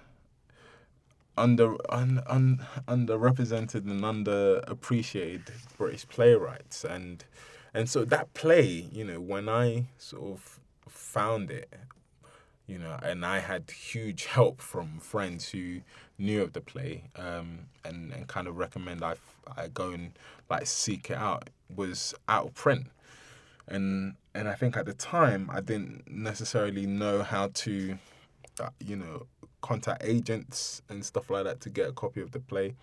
under 1.37 1.77
un, 1.91 2.23
un, 2.27 2.67
underrepresented 2.87 3.91
and 3.91 4.03
underappreciated 4.03 5.51
British 5.79 6.07
playwrights 6.07 6.85
and 6.85 7.25
and 7.73 7.89
so 7.89 8.05
that 8.05 8.35
play 8.35 8.87
you 8.93 9.03
know 9.03 9.19
when 9.19 9.49
I 9.49 9.87
sort 9.97 10.33
of 10.33 10.61
found 10.87 11.51
it 11.51 11.73
you 12.67 12.79
know, 12.79 12.97
and 13.03 13.25
I 13.25 13.41
had 13.41 13.71
huge 13.71 14.27
help 14.27 14.61
from 14.61 14.99
friends 14.99 15.51
who 15.51 15.81
knew 16.19 16.43
of 16.43 16.53
the 16.53 16.61
play 16.61 17.05
um, 17.17 17.61
and 17.85 18.13
and 18.13 18.27
kind 18.29 18.47
of 18.47 18.57
recommend 18.57 19.03
I 19.03 19.15
I 19.57 19.69
go 19.69 19.91
and 19.91 20.13
like 20.49 20.67
seek 20.67 21.11
it 21.11 21.17
out 21.17 21.51
was 21.75 22.15
out 22.29 22.47
of 22.47 22.55
print, 22.55 22.87
and 23.67 24.15
and 24.35 24.49
I 24.49 24.55
think 24.55 24.77
at 24.77 24.87
the 24.87 24.95
time 24.95 25.51
I 25.53 25.61
didn't 25.61 26.11
necessarily 26.11 26.87
know 26.87 27.23
how 27.23 27.49
to, 27.49 27.99
uh, 28.61 28.71
you 28.81 28.97
know, 28.97 29.27
contact 29.61 30.03
agents 30.05 30.83
and 30.89 31.05
stuff 31.05 31.31
like 31.31 31.45
that 31.45 31.61
to 31.61 31.71
get 31.71 31.89
a 31.89 31.93
copy 31.93 32.21
of 32.21 32.33
the 32.33 32.41
play, 32.41 32.75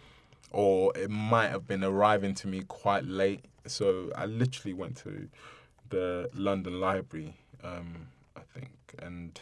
or 0.52 0.92
it 0.96 1.10
might 1.10 1.50
have 1.50 1.68
been 1.68 1.84
arriving 1.84 2.34
to 2.36 2.48
me 2.48 2.62
quite 2.68 3.06
late. 3.06 3.46
So 3.66 4.12
I 4.16 4.26
literally 4.26 4.74
went 4.74 4.98
to 4.98 5.30
the 5.90 6.30
London 6.34 6.80
Library, 6.80 7.36
um, 7.64 8.08
I 8.36 8.42
think, 8.54 8.72
and 9.00 9.40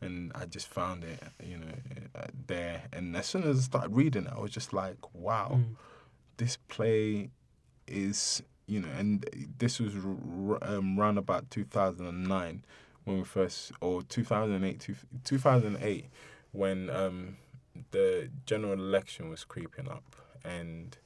and 0.00 0.32
I 0.34 0.46
just 0.46 0.68
found 0.68 1.04
it, 1.04 1.22
you 1.42 1.58
know, 1.58 1.72
uh, 2.14 2.26
there. 2.46 2.82
And 2.92 3.16
as 3.16 3.26
soon 3.26 3.42
as 3.44 3.58
I 3.58 3.60
started 3.62 3.94
reading 3.94 4.26
it, 4.26 4.32
I 4.34 4.40
was 4.40 4.50
just 4.50 4.72
like, 4.72 4.96
wow, 5.14 5.52
Mm. 5.60 5.76
this 6.38 6.56
play 6.68 7.30
is, 7.86 8.42
you 8.66 8.80
know, 8.80 8.88
and 8.96 9.28
this 9.58 9.78
was 9.80 9.94
um, 10.62 10.98
round 10.98 11.18
about 11.18 11.50
2009 11.50 12.64
when 13.04 13.18
we 13.18 13.24
first, 13.24 13.72
or 13.80 14.02
2008, 14.02 14.80
two, 14.80 14.94
2008 15.24 16.06
when 16.52 16.90
um, 16.90 17.36
the 17.90 18.30
general 18.46 18.72
election 18.72 19.28
was 19.28 19.44
creeping 19.44 19.88
up. 19.88 20.16
And 20.44 20.96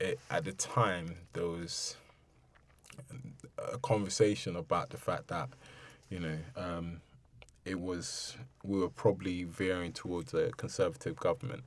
it, 0.00 0.18
at 0.30 0.44
the 0.44 0.52
time, 0.52 1.16
there 1.32 1.46
was 1.46 1.96
a 3.72 3.78
conversation 3.78 4.56
about 4.56 4.90
the 4.90 4.98
fact 4.98 5.28
that, 5.28 5.48
you 6.10 6.18
know, 6.18 6.38
um, 6.56 7.00
it 7.64 7.80
was 7.80 8.36
we 8.62 8.78
were 8.78 8.88
probably 8.88 9.44
veering 9.44 9.92
towards 9.92 10.34
a 10.34 10.50
conservative 10.52 11.16
government, 11.16 11.62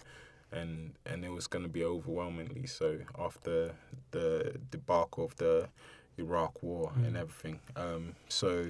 and 0.51 0.93
and 1.05 1.23
it 1.23 1.31
was 1.31 1.47
going 1.47 1.63
to 1.63 1.69
be 1.69 1.83
overwhelmingly 1.83 2.67
so 2.67 2.99
after 3.19 3.71
the 4.11 4.55
debacle 4.71 5.25
of 5.25 5.35
the 5.37 5.69
Iraq 6.17 6.61
War 6.61 6.91
and 6.95 7.17
everything. 7.17 7.59
Um, 7.75 8.15
so 8.29 8.69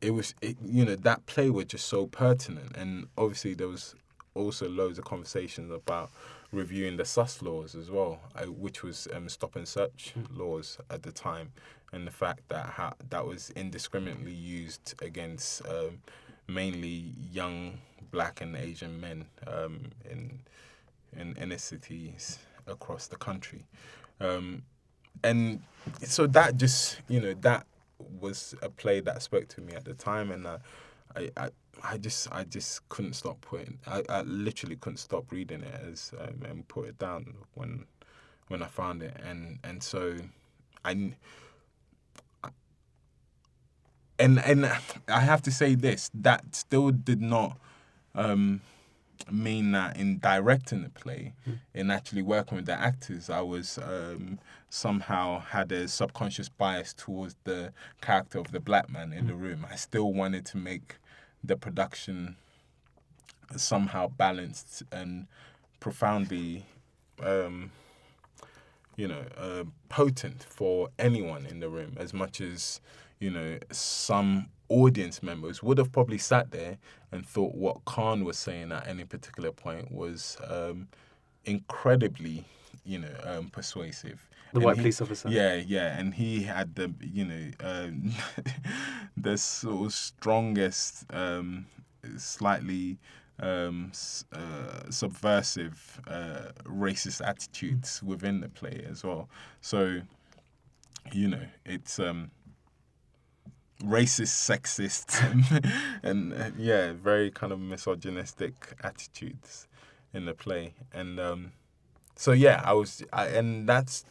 it 0.00 0.10
was 0.10 0.34
it, 0.40 0.56
you 0.64 0.84
know 0.84 0.96
that 0.96 1.26
play 1.26 1.50
was 1.50 1.66
just 1.66 1.86
so 1.86 2.06
pertinent, 2.06 2.76
and 2.76 3.08
obviously 3.16 3.54
there 3.54 3.68
was 3.68 3.94
also 4.34 4.68
loads 4.68 4.98
of 4.98 5.04
conversations 5.04 5.70
about 5.70 6.10
reviewing 6.52 6.96
the 6.96 7.04
sus 7.04 7.42
laws 7.42 7.74
as 7.74 7.90
well, 7.90 8.20
uh, 8.34 8.44
which 8.44 8.82
was 8.82 9.08
um, 9.14 9.28
stop 9.28 9.56
and 9.56 9.66
search 9.66 10.14
laws 10.30 10.78
at 10.90 11.02
the 11.02 11.12
time, 11.12 11.52
and 11.92 12.06
the 12.06 12.10
fact 12.10 12.40
that 12.48 12.66
how, 12.66 12.92
that 13.08 13.26
was 13.26 13.50
indiscriminately 13.50 14.32
used 14.34 14.94
against 15.02 15.66
um, 15.66 15.98
mainly 16.48 17.12
young 17.32 17.78
black 18.10 18.40
and 18.40 18.56
Asian 18.56 19.00
men 19.00 19.26
um, 19.46 19.90
in 20.10 20.40
in 21.16 21.36
inner 21.36 21.58
cities 21.58 22.38
across 22.66 23.06
the 23.06 23.16
country, 23.16 23.64
um, 24.20 24.62
and 25.24 25.62
so 26.02 26.26
that 26.26 26.56
just 26.56 27.00
you 27.08 27.20
know 27.20 27.34
that 27.40 27.66
was 28.20 28.54
a 28.62 28.68
play 28.68 29.00
that 29.00 29.22
spoke 29.22 29.48
to 29.48 29.60
me 29.60 29.72
at 29.74 29.84
the 29.84 29.94
time, 29.94 30.30
and 30.30 30.46
uh, 30.46 30.58
I, 31.16 31.30
I 31.36 31.50
I 31.82 31.96
just 31.98 32.28
I 32.32 32.44
just 32.44 32.88
couldn't 32.88 33.14
stop 33.14 33.40
putting 33.40 33.78
I, 33.86 34.02
I 34.08 34.22
literally 34.22 34.76
couldn't 34.76 34.98
stop 34.98 35.30
reading 35.32 35.62
it 35.62 35.80
as 35.90 36.12
um, 36.20 36.42
and 36.48 36.68
put 36.68 36.88
it 36.88 36.98
down 36.98 37.34
when 37.54 37.84
when 38.48 38.62
I 38.62 38.66
found 38.66 39.02
it, 39.02 39.16
and 39.24 39.58
and 39.64 39.82
so 39.82 40.16
I. 40.84 41.14
And 44.18 44.38
and 44.38 44.66
I 45.08 45.20
have 45.20 45.42
to 45.42 45.50
say 45.50 45.74
this 45.74 46.10
that 46.14 46.54
still 46.54 46.90
did 46.90 47.20
not 47.20 47.58
um, 48.14 48.62
mean 49.30 49.72
that 49.72 49.96
in 49.96 50.18
directing 50.18 50.82
the 50.82 50.88
play, 50.88 51.34
in 51.74 51.90
actually 51.90 52.22
working 52.22 52.56
with 52.56 52.66
the 52.66 52.78
actors, 52.78 53.28
I 53.28 53.40
was 53.40 53.78
um, 53.78 54.38
somehow 54.70 55.40
had 55.40 55.70
a 55.72 55.88
subconscious 55.88 56.48
bias 56.48 56.94
towards 56.94 57.36
the 57.44 57.72
character 58.00 58.38
of 58.38 58.52
the 58.52 58.60
black 58.60 58.88
man 58.90 59.12
in 59.12 59.26
the 59.26 59.34
room. 59.34 59.66
I 59.70 59.76
still 59.76 60.12
wanted 60.12 60.46
to 60.46 60.56
make 60.56 60.96
the 61.44 61.56
production 61.56 62.36
somehow 63.56 64.08
balanced 64.08 64.82
and 64.90 65.26
profoundly, 65.80 66.64
um, 67.22 67.70
you 68.96 69.06
know, 69.06 69.24
uh, 69.36 69.64
potent 69.88 70.42
for 70.48 70.88
anyone 70.98 71.46
in 71.46 71.60
the 71.60 71.68
room, 71.68 71.96
as 71.98 72.12
much 72.12 72.40
as 72.40 72.80
you 73.18 73.30
know 73.30 73.58
some 73.70 74.46
audience 74.68 75.22
members 75.22 75.62
would 75.62 75.78
have 75.78 75.92
probably 75.92 76.18
sat 76.18 76.50
there 76.50 76.76
and 77.12 77.26
thought 77.26 77.54
what 77.54 77.84
Karn 77.84 78.24
was 78.24 78.36
saying 78.36 78.72
at 78.72 78.86
any 78.88 79.04
particular 79.04 79.52
point 79.52 79.92
was 79.92 80.36
um, 80.48 80.88
incredibly, 81.44 82.44
you 82.84 82.98
know, 82.98 83.14
um, 83.24 83.48
persuasive. 83.48 84.28
The 84.52 84.58
And 84.58 84.64
white 84.64 84.76
he- 84.76 84.82
police 84.82 85.00
officer. 85.00 85.28
Yeah, 85.28 85.54
yeah, 85.54 85.98
and 85.98 86.14
he 86.14 86.42
had 86.42 86.74
the, 86.74 86.92
you 87.00 87.24
know, 87.24 87.50
um, 87.60 88.10
the 89.16 89.36
sort 89.38 89.86
of 89.86 89.92
strongest, 89.92 91.04
um, 91.14 91.66
slightly 92.16 92.98
um, 93.38 93.92
uh, 94.32 94.90
subversive, 94.90 96.00
uh, 96.08 96.50
racist 96.64 97.24
attitudes 97.26 98.02
within 98.02 98.40
the 98.40 98.48
play 98.48 98.84
as 98.88 99.04
well. 99.04 99.28
So, 99.60 100.00
you 101.12 101.28
know, 101.28 101.46
it's 101.64 101.98
um, 101.98 102.30
racist, 103.82 104.34
sexist, 104.48 105.22
and, 106.02 106.32
and 106.32 106.58
yeah, 106.58 106.92
very 106.92 107.30
kind 107.30 107.52
of 107.52 107.60
misogynistic 107.60 108.74
attitudes 108.82 109.68
in 110.12 110.24
the 110.24 110.34
play, 110.34 110.74
and 110.92 111.20
um, 111.20 111.52
so 112.16 112.32
yeah, 112.32 112.62
I 112.64 112.72
was, 112.72 113.04
I, 113.12 113.26
and 113.26 113.68
that's 113.68 114.04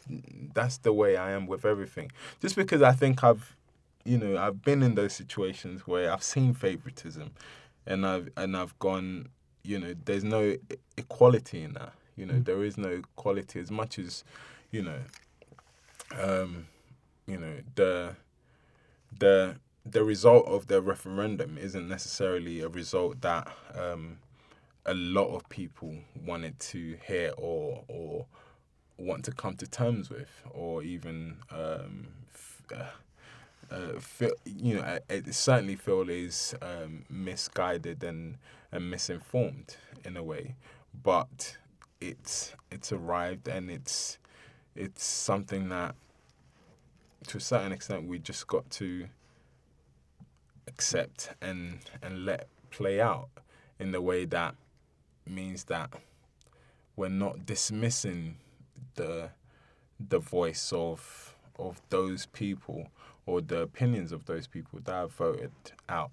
that's 0.54 0.78
the 0.78 0.94
way 0.94 1.18
I 1.18 1.32
am 1.32 1.48
with 1.48 1.66
everything. 1.66 2.12
Just 2.40 2.56
because 2.56 2.82
I 2.84 2.92
think 2.92 3.24
I've, 3.24 3.56
you 4.04 4.18
know, 4.18 4.38
I've 4.38 4.62
been 4.62 4.84
in 4.84 4.94
those 4.94 5.14
situations 5.14 5.88
where 5.88 6.12
I've 6.12 6.24
seen 6.24 6.54
favoritism, 6.54 7.32
and 7.88 8.06
I've 8.06 8.30
and 8.38 8.56
I've 8.56 8.78
gone, 8.78 9.30
you 9.64 9.80
know, 9.80 9.96
there's 10.06 10.24
no 10.24 10.56
equality 10.98 11.64
in 11.64 11.74
that. 11.74 11.94
You 12.16 12.28
know, 12.28 12.40
there 12.40 12.64
is 12.64 12.78
no 12.78 12.90
equality 12.90 13.60
as 13.60 13.70
much 13.72 14.00
as, 14.00 14.24
you 14.72 14.82
know, 14.84 15.00
um, 16.18 16.68
you 17.28 17.38
know 17.38 17.56
the 17.76 18.16
the 19.20 19.58
the 19.86 20.04
result 20.04 20.48
of 20.48 20.68
the 20.68 20.82
referendum 20.82 21.58
isn't 21.58 21.88
necessarily 21.90 22.62
a 22.62 22.70
result 22.70 23.22
that 23.22 23.48
um, 23.76 24.20
a 24.86 24.94
lot 24.96 25.36
of 25.36 25.48
people 25.50 25.96
wanted 26.26 26.60
to 26.60 26.98
hear 27.08 27.34
or 27.38 27.84
or 27.88 28.26
want 28.98 29.26
to 29.26 29.32
come 29.32 29.56
to 29.58 29.68
terms 29.68 30.10
with, 30.10 30.30
or 30.52 30.84
even 30.84 31.38
um, 31.52 32.08
f- 32.34 32.64
uh, 32.76 32.86
uh, 33.76 34.00
feel, 34.00 34.32
you 34.46 34.76
know, 34.76 34.82
I, 34.84 35.00
I 35.14 35.22
certainly 35.32 35.76
feel 35.76 36.10
is 36.10 36.56
um, 36.62 37.06
misguided 37.10 38.04
and, 38.04 38.38
and 38.72 38.90
misinformed 38.90 39.78
in 40.06 40.18
a 40.18 40.24
way, 40.24 40.56
but 41.04 41.58
it's 42.02 42.54
it's 42.72 42.92
arrived 42.92 43.48
and 43.48 43.72
it's 43.72 44.20
it's 44.76 45.04
something 45.04 45.70
that 45.70 45.96
to 47.28 47.38
a 47.38 47.42
certain 47.42 47.72
extent 47.72 48.08
we 48.08 48.20
just 48.20 48.48
got 48.48 48.70
to 48.70 49.08
accept 50.68 51.30
and 51.42 51.80
and 52.02 52.26
let 52.26 52.48
play 52.72 53.00
out 53.00 53.30
in 53.80 53.92
the 53.92 54.02
way 54.02 54.26
that 54.26 54.56
means 55.28 55.66
that 55.66 55.90
we're 56.96 57.10
not 57.10 57.46
dismissing 57.46 58.38
the 58.96 59.30
the 60.00 60.20
voice 60.20 60.72
of 60.74 61.36
of 61.58 61.82
those 61.90 62.26
people 62.28 62.90
or 63.26 63.42
the 63.42 63.62
opinions 63.62 64.12
of 64.12 64.26
those 64.26 64.48
people 64.48 64.80
that 64.84 64.94
have 64.94 65.12
voted 65.14 65.52
out. 65.90 66.12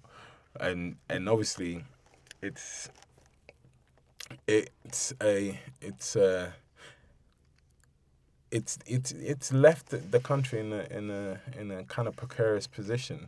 And 0.59 0.95
and 1.09 1.27
obviously 1.29 1.83
it's 2.41 2.89
it's 4.47 5.13
a 5.21 5.59
it's 5.81 6.15
a 6.15 6.53
it's 8.53 8.77
it's 8.85 9.11
it's 9.13 9.51
left 9.51 9.85
the 10.11 10.19
country 10.19 10.59
in 10.59 10.71
a 10.71 10.83
in 10.97 11.09
a 11.09 11.39
in 11.59 11.71
a 11.71 11.83
kind 11.85 12.07
of 12.07 12.15
precarious 12.15 12.67
position 12.67 13.27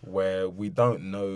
where 0.00 0.48
we 0.48 0.68
don't 0.68 1.02
know 1.02 1.30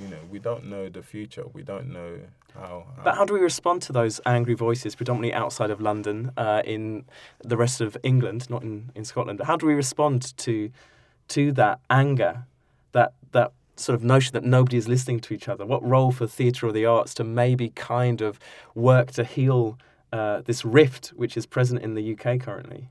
you 0.00 0.08
know 0.08 0.22
we 0.28 0.38
don't 0.38 0.64
know 0.64 0.88
the 0.88 1.02
future 1.02 1.44
we 1.52 1.62
don't 1.62 1.88
know 1.92 2.18
how, 2.54 2.84
how 2.96 3.02
But 3.04 3.14
how 3.14 3.24
do 3.24 3.32
we 3.34 3.40
respond 3.40 3.80
to 3.82 3.92
those 3.92 4.20
angry 4.26 4.52
voices, 4.54 4.94
predominantly 4.94 5.32
outside 5.32 5.70
of 5.70 5.80
London, 5.80 6.32
uh, 6.36 6.60
in 6.66 7.06
the 7.42 7.56
rest 7.56 7.80
of 7.80 7.96
England, 8.02 8.50
not 8.50 8.62
in, 8.62 8.90
in 8.94 9.06
Scotland? 9.06 9.40
How 9.42 9.56
do 9.56 9.66
we 9.66 9.74
respond 9.74 10.36
to 10.38 10.70
to 11.28 11.52
that 11.52 11.80
anger, 11.88 12.44
that 12.92 13.14
that 13.30 13.52
sort 13.76 13.94
of 13.94 14.04
notion 14.04 14.32
that 14.34 14.44
nobody 14.44 14.76
is 14.76 14.86
listening 14.86 15.20
to 15.20 15.34
each 15.34 15.48
other? 15.48 15.64
What 15.64 15.82
role 15.82 16.12
for 16.12 16.26
theatre 16.26 16.66
or 16.66 16.72
the 16.72 16.84
arts 16.84 17.14
to 17.14 17.24
maybe 17.24 17.70
kind 17.70 18.20
of 18.20 18.38
work 18.74 19.12
to 19.12 19.24
heal 19.24 19.78
uh, 20.12 20.42
this 20.42 20.64
rift 20.64 21.08
which 21.08 21.36
is 21.36 21.46
present 21.46 21.82
in 21.82 21.94
the 21.94 22.12
UK 22.12 22.40
currently? 22.40 22.88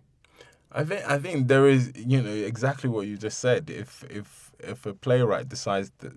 I 0.71 0.83
think 0.83 1.05
I 1.09 1.17
think 1.17 1.47
there 1.47 1.67
is 1.67 1.91
you 1.95 2.21
know 2.21 2.31
exactly 2.31 2.89
what 2.89 3.07
you 3.07 3.17
just 3.17 3.39
said. 3.39 3.69
If 3.69 4.03
if 4.09 4.51
if 4.59 4.85
a 4.85 4.93
playwright 4.93 5.49
decides 5.49 5.91
that 5.99 6.13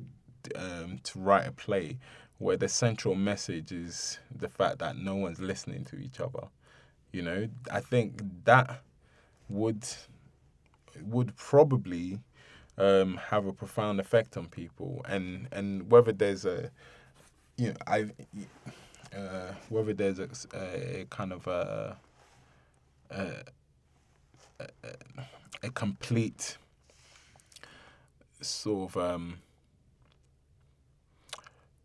um, 0.54 0.98
to 1.02 1.18
write 1.18 1.46
a 1.46 1.52
play 1.52 1.98
where 2.38 2.56
the 2.56 2.68
central 2.68 3.14
message 3.14 3.72
is 3.72 4.18
the 4.34 4.48
fact 4.48 4.78
that 4.78 4.96
no 4.96 5.14
one's 5.14 5.40
listening 5.40 5.84
to 5.84 5.96
each 5.96 6.20
other. 6.20 6.48
You 7.12 7.22
know, 7.22 7.48
I 7.70 7.80
think 7.80 8.20
that 8.44 8.82
would 9.48 9.86
would 11.02 11.36
probably 11.36 12.20
um, 12.78 13.16
have 13.16 13.46
a 13.46 13.52
profound 13.52 14.00
effect 14.00 14.36
on 14.36 14.46
people, 14.46 15.04
and 15.08 15.48
and 15.52 15.90
whether 15.90 16.12
there's 16.12 16.44
a 16.44 16.70
you 17.56 17.68
know 17.68 17.76
I 17.86 18.10
uh, 19.16 19.54
whether 19.68 19.92
there's 19.92 20.18
a, 20.18 20.28
a 20.54 21.06
kind 21.10 21.32
of 21.32 21.46
a, 21.46 21.96
a, 23.10 23.26
a, 24.60 24.66
a 25.64 25.70
complete 25.70 26.58
sort 28.40 28.90
of 28.90 28.96
um, 28.96 29.38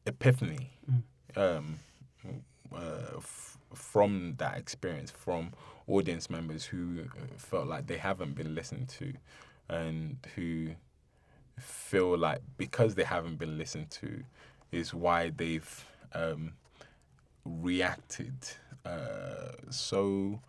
epiphany 0.06 0.70
um, 1.36 1.80
uh, 2.76 3.18
f- 3.18 3.58
from 3.74 4.36
that 4.38 4.58
experience 4.58 5.12
from 5.12 5.52
audience 5.88 6.30
members 6.30 6.66
who 6.66 7.04
felt 7.38 7.68
like 7.68 7.88
they 7.88 7.98
haven't 7.98 8.36
been 8.36 8.56
listened 8.56 8.90
to 8.90 9.14
and 9.70 10.18
who 10.36 10.70
feel 11.60 12.18
like 12.18 12.42
because 12.58 12.96
they 12.96 13.04
haven't 13.04 13.38
been 13.38 13.58
listened 13.58 13.90
to 13.92 14.24
is 14.72 14.94
why 14.94 15.32
they've 15.36 15.86
um, 16.14 16.54
reacted 17.46 18.34
uh, 18.86 19.52
so 19.70 20.40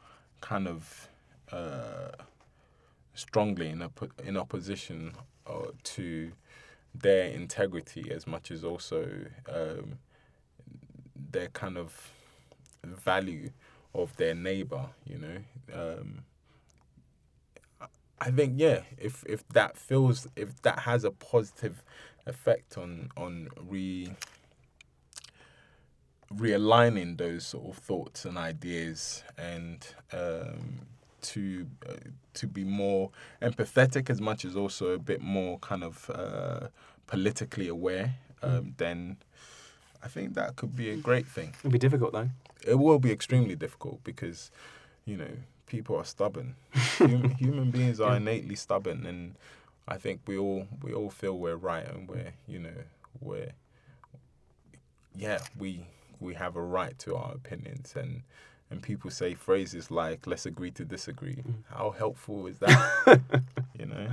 kind 0.40 0.68
of 0.68 1.08
uh, 1.52 2.10
strongly 3.14 3.68
in 3.68 3.82
op- 3.82 4.20
in 4.24 4.36
opposition 4.36 5.12
uh, 5.46 5.66
to 5.82 6.32
their 6.94 7.30
integrity 7.30 8.10
as 8.10 8.26
much 8.26 8.50
as 8.50 8.64
also 8.64 9.08
um, 9.48 9.98
their 11.30 11.48
kind 11.48 11.76
of 11.76 12.10
value 12.84 13.50
of 13.94 14.16
their 14.16 14.34
neighbor. 14.34 14.86
You 15.06 15.18
know, 15.18 15.36
um, 15.74 16.24
I 18.20 18.30
think 18.30 18.54
yeah, 18.56 18.82
if 18.98 19.24
if 19.26 19.46
that 19.48 19.76
feels 19.76 20.26
if 20.36 20.60
that 20.62 20.80
has 20.80 21.04
a 21.04 21.10
positive 21.10 21.82
effect 22.26 22.76
on 22.76 23.10
on 23.16 23.48
re 23.68 24.12
realigning 26.34 27.18
those 27.18 27.44
sort 27.46 27.66
of 27.76 27.82
thoughts 27.82 28.24
and 28.24 28.38
ideas 28.38 29.24
and 29.36 29.86
um, 30.12 30.86
to 31.22 31.66
uh, 31.88 31.94
to 32.34 32.46
be 32.46 32.64
more 32.64 33.10
empathetic 33.42 34.08
as 34.08 34.20
much 34.20 34.44
as 34.44 34.56
also 34.56 34.90
a 34.90 34.98
bit 34.98 35.20
more 35.20 35.58
kind 35.58 35.82
of 35.82 36.08
uh, 36.10 36.68
politically 37.06 37.66
aware, 37.68 38.14
um, 38.42 38.74
then 38.78 39.16
I 40.02 40.08
think 40.08 40.34
that 40.34 40.56
could 40.56 40.74
be 40.76 40.90
a 40.90 40.96
great 40.96 41.26
thing. 41.26 41.54
It'd 41.60 41.72
be 41.72 41.78
difficult 41.78 42.12
though. 42.12 42.30
It 42.66 42.76
will 42.76 42.98
be 42.98 43.10
extremely 43.10 43.56
difficult 43.56 44.04
because, 44.04 44.50
you 45.04 45.16
know, 45.16 45.30
people 45.66 45.96
are 45.96 46.04
stubborn. 46.04 46.54
human, 46.98 47.30
human 47.30 47.70
beings 47.70 48.00
are 48.00 48.12
Yeah. 48.12 48.16
innately 48.18 48.54
stubborn, 48.54 49.04
and 49.06 49.34
I 49.88 49.96
think 49.96 50.20
we 50.26 50.38
all 50.38 50.68
we 50.82 50.92
all 50.92 51.10
feel 51.10 51.36
we're 51.36 51.56
right 51.56 51.86
and 51.86 52.08
we're 52.08 52.32
you 52.46 52.60
know 52.60 52.78
we're 53.20 53.52
yeah 55.16 55.38
we 55.58 55.84
we 56.20 56.34
have 56.34 56.56
a 56.56 56.62
right 56.62 56.98
to 57.00 57.16
our 57.16 57.32
opinions 57.32 57.94
and 57.96 58.22
and 58.70 58.82
people 58.82 59.10
say 59.10 59.34
phrases 59.34 59.90
like 59.90 60.26
let's 60.26 60.46
agree 60.46 60.70
to 60.70 60.84
disagree. 60.84 61.42
How 61.70 61.90
helpful 61.90 62.46
is 62.46 62.58
that? 62.60 63.20
you 63.78 63.86
know. 63.86 64.08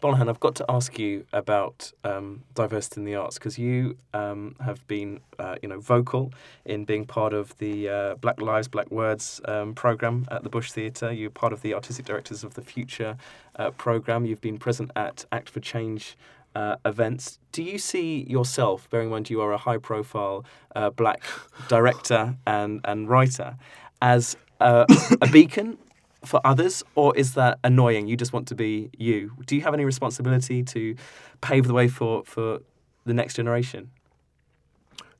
Gbolahan, 0.00 0.28
I've 0.28 0.38
got 0.38 0.54
to 0.56 0.64
ask 0.68 0.96
you 0.96 1.26
about 1.32 1.90
um, 2.04 2.44
diversity 2.54 3.00
in 3.00 3.04
the 3.04 3.16
arts 3.16 3.36
because 3.36 3.58
you 3.58 3.96
um, 4.14 4.54
have 4.60 4.86
been, 4.86 5.18
uh, 5.40 5.56
you 5.60 5.68
know, 5.68 5.80
vocal 5.80 6.32
in 6.64 6.84
being 6.84 7.04
part 7.04 7.32
of 7.32 7.58
the 7.58 7.88
uh, 7.88 8.14
Black 8.14 8.40
Lives, 8.40 8.68
Black 8.68 8.88
Words 8.92 9.40
um, 9.46 9.74
program 9.74 10.28
at 10.30 10.44
the 10.44 10.48
Bush 10.48 10.70
Theatre. 10.70 11.10
You're 11.10 11.30
part 11.30 11.52
of 11.52 11.62
the 11.62 11.74
artistic 11.74 12.06
directors 12.06 12.44
of 12.44 12.54
the 12.54 12.62
Future 12.62 13.16
uh, 13.56 13.70
program. 13.72 14.24
You've 14.24 14.40
been 14.40 14.58
present 14.58 14.92
at 14.94 15.24
Act 15.32 15.50
for 15.50 15.58
Change. 15.58 16.16
Uh, 16.58 16.74
events. 16.84 17.38
Do 17.52 17.62
you 17.62 17.78
see 17.78 18.24
yourself, 18.28 18.90
bearing 18.90 19.06
in 19.06 19.12
mind 19.12 19.30
you 19.30 19.40
are 19.40 19.52
a 19.52 19.56
high-profile 19.58 20.44
uh, 20.74 20.90
black 20.90 21.22
director 21.68 22.36
and, 22.48 22.80
and 22.82 23.08
writer, 23.08 23.56
as 24.02 24.36
a, 24.58 24.84
a 25.22 25.28
beacon 25.32 25.78
for 26.24 26.40
others, 26.44 26.82
or 26.96 27.16
is 27.16 27.34
that 27.34 27.60
annoying? 27.62 28.08
You 28.08 28.16
just 28.16 28.32
want 28.32 28.48
to 28.48 28.56
be 28.56 28.90
you. 28.98 29.30
Do 29.46 29.54
you 29.54 29.62
have 29.62 29.72
any 29.72 29.84
responsibility 29.84 30.64
to 30.64 30.96
pave 31.42 31.68
the 31.68 31.74
way 31.74 31.86
for, 31.86 32.24
for 32.24 32.58
the 33.04 33.14
next 33.14 33.34
generation? 33.34 33.92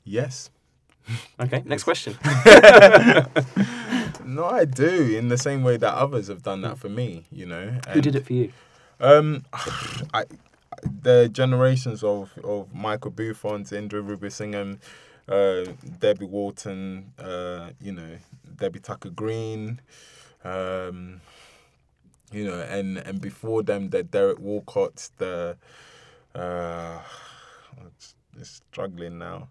Yes. 0.02 0.50
Okay, 1.38 1.62
next 1.64 1.84
question. 1.84 2.18
No, 4.24 4.44
I 4.44 4.66
do 4.66 5.16
in 5.16 5.28
the 5.28 5.38
same 5.38 5.62
way 5.62 5.78
that 5.78 5.94
others 5.94 6.28
have 6.28 6.42
done 6.42 6.60
that 6.60 6.78
for 6.78 6.90
me. 6.90 7.24
You 7.32 7.46
know. 7.46 7.78
Who 7.92 8.02
did 8.02 8.14
it 8.14 8.26
for 8.26 8.34
you? 8.34 8.52
Um, 9.00 9.44
I, 10.12 10.24
the 10.82 11.28
generations 11.28 12.02
of, 12.02 12.36
of 12.44 12.74
Michael 12.74 13.10
Buffongs, 13.10 13.72
Indhu 13.72 14.02
Rubasingham, 14.06 14.78
uh, 15.28 15.72
Debbie 15.98 16.26
Walton, 16.26 17.12
uh, 17.18 17.70
you 17.80 17.92
know, 17.92 18.18
Debbie 18.56 18.80
Tucker 18.80 19.10
Green, 19.10 19.80
um, 20.44 21.20
you 22.32 22.44
know, 22.44 22.60
and, 22.60 22.98
and 22.98 23.20
before 23.20 23.62
them, 23.62 23.90
the 23.90 24.02
Derek 24.02 24.38
Walcott, 24.38 25.10
the 25.18 25.56
uh, 26.34 26.98
it's, 27.86 28.14
it's 28.38 28.62
struggling 28.70 29.18
now. 29.18 29.48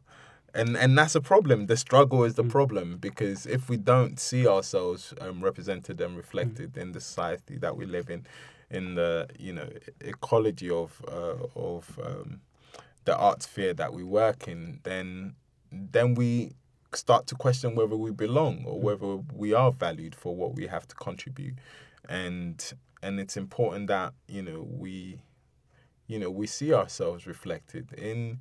And, 0.53 0.75
and 0.75 0.97
that's 0.97 1.13
a 1.13 1.21
problem. 1.21 1.67
The 1.67 1.77
struggle 1.77 2.23
is 2.23 2.35
the 2.35 2.43
problem 2.43 2.97
because 2.97 3.45
if 3.45 3.69
we 3.69 3.77
don't 3.77 4.19
see 4.19 4.47
ourselves 4.47 5.13
um, 5.21 5.43
represented 5.43 6.01
and 6.01 6.17
reflected 6.17 6.77
in 6.77 6.93
the 6.93 7.01
society 7.01 7.57
that 7.57 7.77
we 7.77 7.85
live 7.85 8.09
in, 8.09 8.25
in 8.69 8.95
the 8.95 9.27
you 9.39 9.53
know 9.53 9.69
ecology 10.01 10.69
of 10.69 11.01
uh, 11.07 11.35
of 11.55 11.99
um, 12.03 12.41
the 13.05 13.15
art 13.15 13.43
sphere 13.43 13.73
that 13.73 13.93
we 13.93 14.03
work 14.03 14.47
in, 14.47 14.79
then 14.83 15.35
then 15.71 16.15
we 16.15 16.53
start 16.93 17.27
to 17.27 17.35
question 17.35 17.75
whether 17.75 17.95
we 17.97 18.11
belong 18.11 18.63
or 18.65 18.79
whether 18.79 19.17
we 19.33 19.53
are 19.53 19.71
valued 19.71 20.15
for 20.15 20.35
what 20.35 20.55
we 20.55 20.67
have 20.67 20.87
to 20.87 20.95
contribute, 20.95 21.55
and 22.09 22.73
and 23.01 23.19
it's 23.19 23.37
important 23.37 23.87
that 23.87 24.13
you 24.27 24.41
know 24.41 24.67
we 24.69 25.19
you 26.07 26.19
know 26.19 26.29
we 26.29 26.47
see 26.47 26.73
ourselves 26.73 27.27
reflected 27.27 27.93
in 27.93 28.39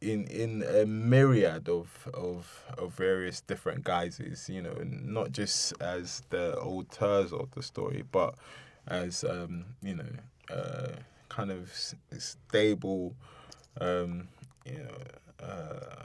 in 0.00 0.24
in 0.26 0.62
a 0.62 0.84
myriad 0.84 1.68
of 1.68 2.08
of 2.12 2.64
of 2.76 2.92
various 2.92 3.40
different 3.40 3.82
guises 3.82 4.48
you 4.48 4.60
know 4.60 4.76
not 4.84 5.32
just 5.32 5.72
as 5.80 6.22
the 6.28 6.54
auteurs 6.58 7.32
of 7.32 7.50
the 7.52 7.62
story 7.62 8.04
but 8.12 8.34
as 8.88 9.24
um, 9.24 9.64
you 9.82 9.94
know, 9.96 10.04
uh, 10.54 10.88
kind 11.28 11.50
of 11.50 11.70
s- 11.70 11.94
stable, 12.18 13.14
um, 13.80 14.28
you 14.64 14.78
know, 14.78 15.46
uh, 15.46 16.02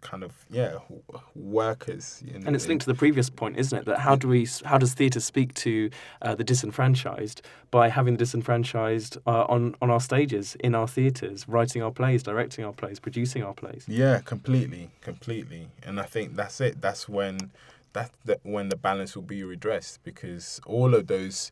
kind 0.00 0.22
of 0.22 0.32
yeah, 0.48 0.74
w- 0.88 1.02
workers. 1.34 2.22
You 2.24 2.38
know, 2.38 2.46
And 2.46 2.54
it's 2.54 2.64
in- 2.64 2.68
linked 2.70 2.84
to 2.86 2.92
the 2.92 2.96
previous 2.98 3.28
point, 3.28 3.58
isn't 3.58 3.76
it? 3.80 3.84
That 3.84 3.98
how 3.98 4.14
do 4.16 4.28
we, 4.28 4.46
how 4.64 4.78
does 4.78 4.94
theatre 4.94 5.20
speak 5.20 5.54
to 5.54 5.90
uh, 6.22 6.34
the 6.34 6.44
disenfranchised 6.44 7.42
by 7.70 7.88
having 7.88 8.14
the 8.14 8.18
disenfranchised 8.18 9.18
uh, 9.26 9.44
on 9.48 9.74
on 9.82 9.90
our 9.90 10.00
stages, 10.00 10.56
in 10.60 10.74
our 10.74 10.86
theatres, 10.88 11.48
writing 11.48 11.82
our 11.82 11.90
plays, 11.90 12.22
directing 12.22 12.64
our 12.64 12.72
plays, 12.72 13.00
producing 13.00 13.42
our 13.42 13.54
plays? 13.54 13.84
Yeah, 13.88 14.20
completely, 14.20 14.90
completely. 15.00 15.68
And 15.82 15.98
I 15.98 16.04
think 16.04 16.36
that's 16.36 16.60
it. 16.60 16.80
That's 16.80 17.08
when 17.08 17.50
that, 17.98 18.10
that 18.24 18.40
when 18.44 18.68
the 18.68 18.76
balance 18.76 19.16
will 19.16 19.24
be 19.24 19.42
redressed 19.42 20.02
because 20.04 20.60
all 20.66 20.94
of 20.94 21.08
those 21.08 21.50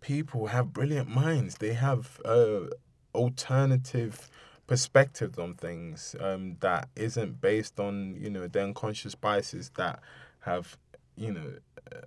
people 0.00 0.46
have 0.48 0.72
brilliant 0.72 1.08
minds. 1.08 1.56
They 1.56 1.72
have 1.74 2.20
uh, 2.24 2.68
alternative 3.14 4.30
perspectives 4.68 5.38
on 5.38 5.54
things 5.54 6.14
um, 6.20 6.56
that 6.60 6.88
isn't 6.94 7.40
based 7.40 7.80
on 7.80 8.16
you 8.20 8.30
know 8.30 8.46
the 8.46 8.62
unconscious 8.62 9.14
biases 9.14 9.70
that 9.76 10.00
have 10.40 10.76
you 11.16 11.32
know 11.32 11.52
uh, 11.92 12.00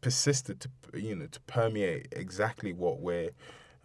persisted 0.00 0.60
to 0.60 0.68
you 0.94 1.14
know 1.14 1.26
to 1.26 1.40
permeate 1.40 2.08
exactly 2.12 2.72
what 2.72 3.00
we're 3.00 3.30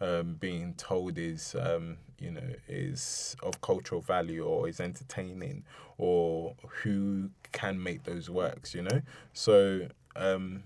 um, 0.00 0.36
being 0.38 0.74
told 0.74 1.18
is 1.18 1.54
um, 1.58 1.98
you 2.18 2.30
know 2.30 2.54
is 2.68 3.36
of 3.42 3.60
cultural 3.60 4.00
value 4.00 4.44
or 4.44 4.68
is 4.68 4.80
entertaining 4.80 5.64
or 5.96 6.54
who 6.82 7.30
can 7.52 7.82
make 7.82 8.04
those 8.04 8.30
works 8.30 8.74
you 8.74 8.82
know? 8.82 9.02
So 9.32 9.88
um, 10.16 10.62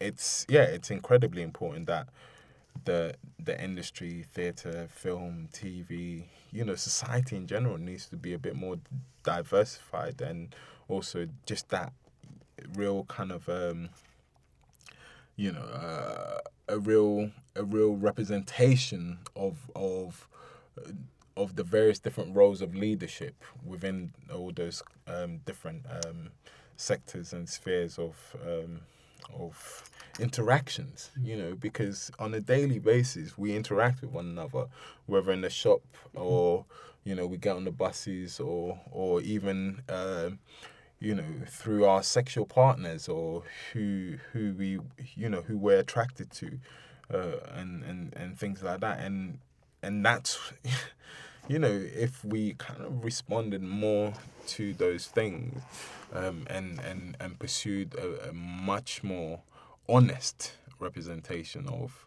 it's 0.00 0.46
yeah 0.48 0.62
it's 0.62 0.90
incredibly 0.90 1.42
important 1.42 1.86
that 1.86 2.08
the 2.84 3.14
the 3.42 3.62
industry 3.62 4.24
theater 4.32 4.86
film 4.90 5.48
tv 5.52 6.24
you 6.52 6.64
know 6.64 6.74
society 6.74 7.36
in 7.36 7.46
general 7.46 7.78
needs 7.78 8.06
to 8.06 8.16
be 8.16 8.32
a 8.32 8.38
bit 8.38 8.54
more 8.54 8.76
diversified 9.24 10.20
and 10.20 10.54
also 10.88 11.26
just 11.46 11.68
that 11.70 11.92
real 12.74 13.04
kind 13.04 13.32
of 13.32 13.48
um, 13.48 13.88
you 15.36 15.52
know 15.52 15.60
uh, 15.60 16.38
a 16.68 16.78
real 16.78 17.30
a 17.54 17.64
real 17.64 17.94
representation 17.96 19.18
of 19.36 19.70
of 19.74 20.28
uh, 20.78 20.90
of 21.36 21.56
the 21.56 21.64
various 21.64 21.98
different 21.98 22.34
roles 22.34 22.62
of 22.62 22.74
leadership 22.74 23.34
within 23.64 24.12
all 24.32 24.52
those 24.54 24.82
um, 25.06 25.38
different 25.46 25.84
um, 26.04 26.30
sectors 26.76 27.32
and 27.32 27.48
spheres 27.48 27.98
of 27.98 28.36
um, 28.46 28.80
of 29.38 29.88
interactions. 30.18 31.10
You 31.22 31.36
know, 31.36 31.54
because 31.54 32.10
on 32.18 32.34
a 32.34 32.40
daily 32.40 32.78
basis 32.78 33.38
we 33.38 33.54
interact 33.56 34.02
with 34.02 34.10
one 34.10 34.26
another, 34.26 34.66
whether 35.06 35.32
in 35.32 35.42
the 35.42 35.50
shop 35.50 35.82
or 36.14 36.64
you 37.04 37.14
know 37.14 37.26
we 37.26 37.36
get 37.36 37.56
on 37.56 37.64
the 37.64 37.72
buses 37.72 38.40
or 38.40 38.80
or 38.90 39.20
even. 39.22 39.82
um 39.88 40.38
you 40.98 41.14
know 41.14 41.24
through 41.46 41.84
our 41.84 42.02
sexual 42.02 42.46
partners 42.46 43.08
or 43.08 43.42
who 43.72 44.14
who 44.32 44.54
we 44.54 44.78
you 45.14 45.28
know 45.28 45.42
who 45.42 45.58
we're 45.58 45.78
attracted 45.78 46.30
to 46.32 46.58
uh, 47.12 47.38
and 47.54 47.82
and 47.84 48.14
and 48.16 48.38
things 48.38 48.62
like 48.62 48.80
that. 48.80 49.00
And 49.00 49.38
and 49.82 50.04
that's 50.04 50.38
you 51.48 51.58
know 51.58 51.68
if 51.94 52.24
we 52.24 52.54
kind 52.54 52.82
of 52.82 53.04
responded 53.04 53.62
more 53.62 54.12
to 54.46 54.74
those 54.74 55.06
things 55.06 55.62
um, 56.12 56.46
and 56.48 56.80
and 56.80 57.16
and 57.20 57.38
pursued 57.38 57.94
a, 57.94 58.30
a 58.30 58.32
much 58.32 59.02
more 59.02 59.40
honest 59.88 60.54
representation 60.78 61.68
of 61.68 62.06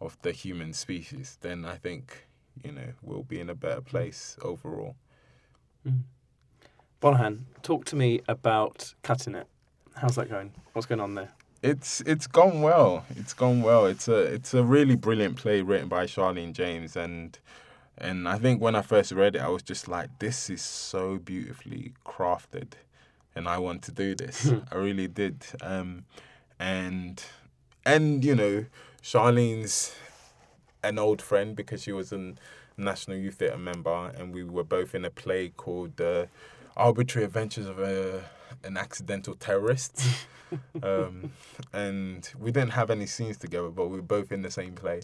of 0.00 0.18
the 0.22 0.32
human 0.32 0.72
species 0.72 1.38
then 1.40 1.64
i 1.64 1.76
think 1.76 2.26
you 2.62 2.70
know 2.70 2.92
we'll 3.02 3.22
be 3.22 3.40
in 3.40 3.48
a 3.48 3.54
better 3.54 3.80
place 3.80 4.36
overall 4.42 4.94
Gbolahan, 7.04 7.40
talk 7.62 7.84
to 7.84 7.96
me 7.96 8.22
about 8.26 8.94
cutting 9.02 9.34
it. 9.34 9.46
How's 9.94 10.14
that 10.14 10.30
going? 10.30 10.52
What's 10.72 10.86
going 10.86 11.02
on 11.02 11.14
there? 11.14 11.28
It's 11.62 12.00
it's 12.06 12.26
gone 12.26 12.62
well. 12.62 13.04
It's 13.14 13.34
gone 13.34 13.60
well. 13.60 13.84
It's 13.84 14.08
a 14.08 14.20
it's 14.20 14.54
a 14.54 14.64
really 14.64 14.96
brilliant 14.96 15.36
play 15.36 15.60
written 15.60 15.86
by 15.86 16.06
Charlene 16.06 16.54
James 16.54 16.96
and 16.96 17.38
and 17.98 18.26
I 18.26 18.38
think 18.38 18.62
when 18.62 18.74
I 18.74 18.80
first 18.80 19.12
read 19.12 19.36
it 19.36 19.42
I 19.42 19.48
was 19.48 19.62
just 19.62 19.86
like 19.86 20.18
this 20.18 20.48
is 20.48 20.62
so 20.62 21.18
beautifully 21.18 21.92
crafted 22.06 22.68
and 23.36 23.48
I 23.48 23.58
want 23.58 23.82
to 23.82 23.92
do 23.92 24.14
this. 24.14 24.50
I 24.72 24.76
really 24.76 25.06
did. 25.06 25.44
Um 25.60 26.06
and 26.58 27.22
and 27.84 28.24
you 28.24 28.34
know 28.34 28.64
Charlene's 29.02 29.94
an 30.82 30.98
old 30.98 31.20
friend 31.20 31.54
because 31.54 31.82
she 31.82 31.92
was 31.92 32.14
a 32.14 32.32
National 32.78 33.18
Youth 33.18 33.34
Theatre 33.34 33.58
member 33.58 34.10
and 34.16 34.32
we 34.32 34.42
were 34.42 34.64
both 34.64 34.94
in 34.94 35.04
a 35.04 35.10
play 35.10 35.50
called 35.50 36.00
uh, 36.00 36.26
Arbitrary 36.76 37.24
Adventures 37.24 37.66
of 37.66 37.78
a, 37.78 38.24
an 38.62 38.76
Accidental 38.76 39.34
Terrorist. 39.34 40.04
um, 40.82 41.32
and 41.72 42.30
we 42.38 42.50
didn't 42.52 42.72
have 42.72 42.90
any 42.90 43.06
scenes 43.06 43.36
together, 43.36 43.68
but 43.68 43.88
we 43.88 43.96
were 43.96 44.02
both 44.02 44.32
in 44.32 44.42
the 44.42 44.50
same 44.50 44.74
play. 44.74 45.00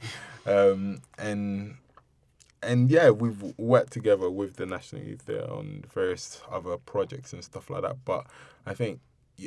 Um, 0.46 1.02
and 1.18 1.76
and 2.62 2.90
yeah, 2.90 3.10
we've 3.10 3.42
worked 3.58 3.92
together 3.92 4.28
with 4.30 4.56
the 4.56 4.66
National 4.66 5.02
Youth 5.02 5.22
Theatre 5.22 5.50
on 5.50 5.84
various 5.92 6.42
other 6.50 6.76
projects 6.76 7.32
and 7.32 7.42
stuff 7.42 7.70
like 7.70 7.82
that. 7.82 8.04
But 8.04 8.26
I 8.66 8.74
think, 8.74 9.00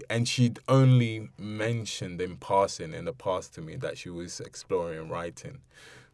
and 0.09 0.27
she'd 0.27 0.59
only 0.67 1.29
mentioned 1.37 2.19
in 2.21 2.37
passing 2.37 2.93
in 2.93 3.05
the 3.05 3.13
past 3.13 3.53
to 3.55 3.61
me 3.61 3.75
that 3.77 3.99
she 3.99 4.09
was 4.09 4.39
exploring 4.39 5.09
writing. 5.09 5.59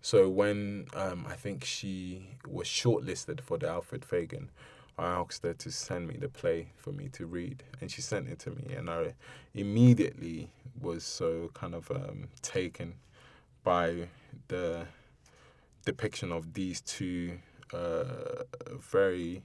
So 0.02 0.30
when 0.30 0.88
um, 0.94 1.26
I 1.28 1.36
think 1.36 1.64
she 1.64 2.38
was 2.48 2.68
shortlisted 2.68 3.42
for 3.42 3.58
the 3.58 3.70
Alfred 3.70 4.02
Fagon, 4.02 4.50
I 5.00 5.08
asked 5.20 5.44
her 5.44 5.54
to 5.54 5.72
send 5.72 6.08
me 6.08 6.18
the 6.20 6.30
play 6.30 6.68
for 6.76 6.92
me 6.92 7.08
to 7.10 7.26
read, 7.26 7.64
and 7.80 7.90
she 7.90 8.02
sent 8.02 8.28
it 8.28 8.40
to 8.40 8.52
me, 8.52 8.74
and 8.76 8.90
I 8.90 9.14
immediately 9.54 10.52
was 10.80 11.04
so 11.04 11.50
kind 11.54 11.74
of 11.74 11.90
um, 11.92 12.30
taken 12.42 12.96
by 13.64 14.10
the 14.48 14.88
depiction 15.86 16.32
of 16.32 16.54
these 16.54 16.82
two 16.82 17.40
uh, 17.74 18.44
very 18.80 19.44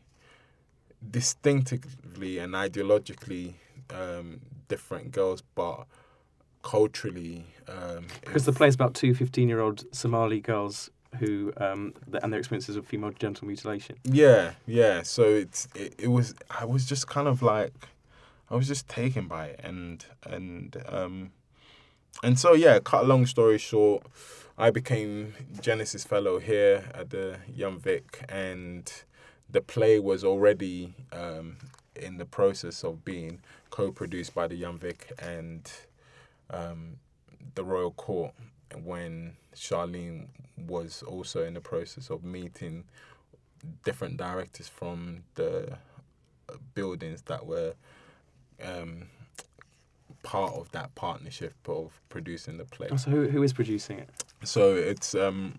distinctively 1.10 2.38
and 2.38 2.54
ideologically 2.54 3.54
um, 3.90 4.40
different 4.68 5.12
girls, 5.12 5.42
but 5.54 5.86
culturally. 6.62 7.46
Um, 7.68 8.06
Because 8.24 8.44
the 8.46 8.52
play's 8.52 8.74
about 8.74 8.94
two 8.94 9.14
15 9.14 9.48
year 9.48 9.60
old 9.60 9.84
Somali 9.94 10.40
girls 10.40 10.90
who 11.18 11.52
um, 11.56 11.94
and 12.22 12.32
their 12.32 12.38
experiences 12.38 12.76
of 12.76 12.86
female 12.86 13.10
genital 13.10 13.46
mutilation. 13.46 13.96
Yeah, 14.04 14.52
yeah. 14.66 15.02
So 15.02 15.24
it's 15.24 15.68
it, 15.74 15.94
it 15.98 16.08
was 16.08 16.34
I 16.50 16.64
was 16.64 16.86
just 16.86 17.06
kind 17.06 17.28
of 17.28 17.42
like 17.42 17.72
I 18.50 18.56
was 18.56 18.68
just 18.68 18.88
taken 18.88 19.26
by 19.26 19.46
it 19.46 19.60
and 19.62 20.04
and 20.24 20.76
um 20.88 21.32
and 22.22 22.38
so 22.38 22.52
yeah, 22.54 22.78
cut 22.78 23.04
a 23.04 23.06
long 23.06 23.26
story 23.26 23.58
short, 23.58 24.06
I 24.56 24.70
became 24.70 25.34
Genesis 25.60 26.04
Fellow 26.04 26.38
here 26.38 26.84
at 26.94 27.10
the 27.10 27.38
Young 27.52 27.78
Vic 27.78 28.24
and 28.28 28.90
the 29.50 29.60
play 29.60 29.98
was 29.98 30.24
already 30.24 30.94
um, 31.12 31.56
in 31.96 32.18
the 32.18 32.24
process 32.24 32.84
of 32.84 33.04
being 33.04 33.40
co-produced 33.70 34.34
by 34.34 34.46
the 34.46 34.54
Young 34.54 34.78
Vic 34.78 35.12
and 35.18 35.70
um, 36.50 36.96
the 37.54 37.64
Royal 37.64 37.90
Court 37.92 38.32
when 38.82 39.36
Charlene 39.54 40.28
was 40.56 41.02
also 41.02 41.44
in 41.44 41.54
the 41.54 41.60
process 41.60 42.10
of 42.10 42.24
meeting 42.24 42.84
different 43.84 44.16
directors 44.16 44.68
from 44.68 45.24
the 45.34 45.72
uh, 46.48 46.54
buildings 46.74 47.22
that 47.22 47.46
were 47.46 47.74
um, 48.62 49.08
part 50.22 50.54
of 50.54 50.70
that 50.72 50.94
partnership 50.94 51.54
of 51.66 52.00
producing 52.08 52.58
the 52.58 52.64
play. 52.64 52.88
Oh, 52.90 52.96
so 52.96 53.10
who, 53.10 53.28
who 53.28 53.42
is 53.42 53.52
producing 53.52 53.98
it? 53.98 54.08
So 54.44 54.74
it's 54.74 55.14
um, 55.14 55.58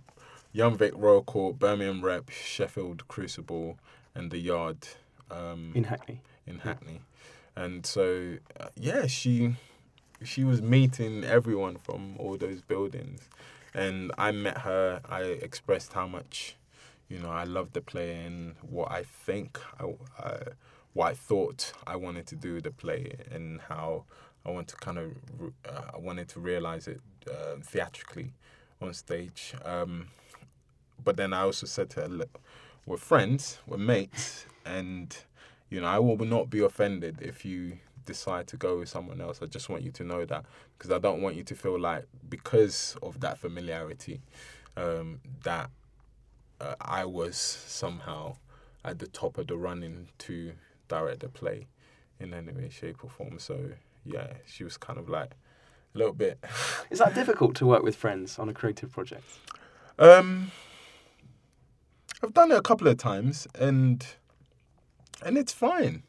Young 0.52 0.78
Vic, 0.78 0.93
Royal 0.96 1.24
Court, 1.24 1.58
Birmingham 1.60 2.04
Rep, 2.04 2.30
Sheffield 2.30 3.08
Crucible, 3.08 3.78
and 4.14 4.32
the 4.32 4.38
Yard 4.38 4.88
um, 5.32 5.72
In 5.76 5.86
Hackney. 5.86 6.22
in 6.46 6.60
Hackney. 6.60 7.02
And 7.56 7.86
so, 7.86 8.36
uh, 8.60 8.68
yeah, 8.76 9.08
she 9.08 9.56
she 10.24 10.43
was 10.43 10.62
meeting 10.62 11.24
everyone 11.24 11.78
from 11.78 12.16
all 12.18 12.38
those 12.38 12.62
buildings, 12.62 13.30
and 13.76 14.11
I 14.17 14.32
met 14.32 14.59
her. 14.59 15.01
I 15.07 15.21
expressed 15.21 15.93
how 15.93 16.07
much, 16.07 16.55
you 17.09 17.19
know, 17.19 17.30
I 17.30 17.43
loved 17.43 17.73
the 17.73 17.82
play 17.82 18.15
and 18.26 18.55
what 18.61 18.91
I 18.91 19.03
think, 19.03 19.59
I, 19.80 19.84
what 20.93 21.11
I 21.11 21.13
thought 21.13 21.73
I 21.86 21.97
wanted 21.97 22.26
to 22.28 22.36
do 22.36 22.55
with 22.55 22.63
the 22.63 22.71
play, 22.71 23.11
and 23.30 23.59
how 23.61 24.05
I 24.45 24.51
want 24.51 24.69
to 24.69 24.76
kind 24.78 24.97
of, 24.97 25.11
uh, 25.67 25.91
I 25.93 25.97
wanted 25.97 26.30
to 26.30 26.39
realize 26.39 26.88
it 26.88 27.01
uh, 27.30 27.57
theatrically 27.61 28.32
on 28.82 28.93
stage. 28.93 29.53
Um, 29.65 30.07
but 31.03 31.17
then 31.17 31.34
I 31.34 31.41
also 31.41 31.67
said 31.67 31.89
to 31.91 32.01
her, 32.01 32.07
"Look, 32.07 32.39
we're 32.86 32.97
friends, 32.97 33.59
we're 33.67 33.78
mates, 33.78 34.45
and 34.65 35.15
you 35.69 35.82
know, 35.82 35.88
I 35.88 35.99
will 35.99 36.17
not 36.17 36.49
be 36.49 36.61
offended 36.61 37.21
if 37.21 37.43
you 37.43 37.80
decide 38.06 38.47
to 38.47 38.58
go 38.58 38.80
with 38.80 38.89
someone 38.89 39.22
else. 39.22 39.39
I 39.41 39.45
just 39.45 39.70
want 39.70 39.84
you 39.84 39.91
to 39.91 40.03
know 40.03 40.26
that 40.26 40.45
because 40.78 40.91
I 40.91 40.99
don't 40.99 41.22
want 41.22 41.36
you 41.36 41.43
to 41.43 41.56
feel 41.56 41.80
like 41.80 42.06
because 42.30 42.95
of 43.01 43.20
that 43.22 43.38
familiarity 43.38 44.22
um, 44.78 45.20
that 45.43 45.70
uh, 46.62 46.76
I 46.80 47.06
was 47.06 47.38
somehow 47.38 48.38
at 48.84 48.99
the 48.99 49.08
top 49.08 49.38
of 49.38 49.47
the 49.47 49.58
running 49.58 50.08
to 50.20 50.53
direct 50.88 51.22
the 51.22 51.30
play 51.30 51.68
in 52.20 52.34
any 52.34 52.53
way, 52.53 52.70
shape, 52.70 53.03
or 53.03 53.10
form. 53.10 53.39
So 53.39 53.72
yeah, 54.06 54.28
she 54.45 54.64
was 54.64 54.78
kind 54.78 54.99
of 54.99 55.10
like 55.10 55.32
a 55.93 55.97
little 55.97 56.14
bit. 56.14 56.39
Is 56.89 56.99
that 56.99 57.16
difficult 57.16 57.56
to 57.56 57.66
work 57.66 57.84
with 57.84 57.95
friends 57.95 58.39
on 58.39 58.49
a 58.49 58.53
creative 58.53 58.91
project? 58.91 59.24
Um, 59.97 60.51
I've 62.22 62.34
done 62.34 62.51
it 62.51 62.58
a 62.58 62.62
couple 62.62 62.88
of 62.88 62.97
times, 62.97 63.47
and 63.56 64.06
and 65.24 65.38
it's 65.38 65.53
fine. 65.53 66.03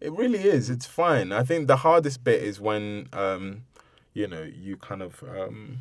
It 0.00 0.12
really 0.12 0.40
is. 0.40 0.68
It's 0.70 0.86
fine. 0.86 1.32
I 1.32 1.42
think 1.42 1.68
the 1.68 1.76
hardest 1.78 2.22
bit 2.22 2.42
is 2.42 2.60
when 2.60 3.08
um, 3.12 3.62
you 4.12 4.26
know 4.26 4.42
you 4.42 4.76
kind 4.76 5.02
of 5.02 5.22
um, 5.22 5.78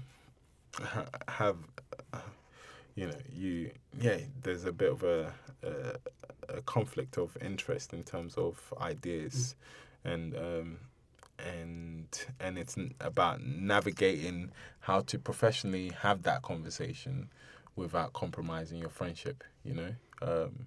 ha- 0.82 1.10
have 1.28 1.58
uh, 2.14 2.20
you 2.96 3.08
know 3.08 3.18
you 3.34 3.72
yeah. 4.00 4.20
There's 4.42 4.66
a 4.66 4.72
bit 4.72 4.92
of 4.92 5.04
a, 5.04 5.34
a 5.64 6.58
a 6.58 6.62
conflict 6.62 7.18
of 7.18 7.38
interest 7.42 7.94
in 7.94 8.04
terms 8.04 8.36
of 8.36 8.74
ideas, 8.80 9.56
and 10.06 10.36
um, 10.36 10.80
and 11.40 12.08
and 12.40 12.58
it's 12.58 12.78
about 13.02 13.42
navigating 13.42 14.52
how 14.80 15.02
to 15.02 15.20
professionally 15.20 15.92
have 16.02 16.24
that 16.24 16.42
conversation 16.42 17.30
without 17.76 18.14
compromising 18.14 18.78
your 18.78 18.90
friendship 18.90 19.44
you 19.66 19.74
know 19.74 19.94
um, 20.22 20.66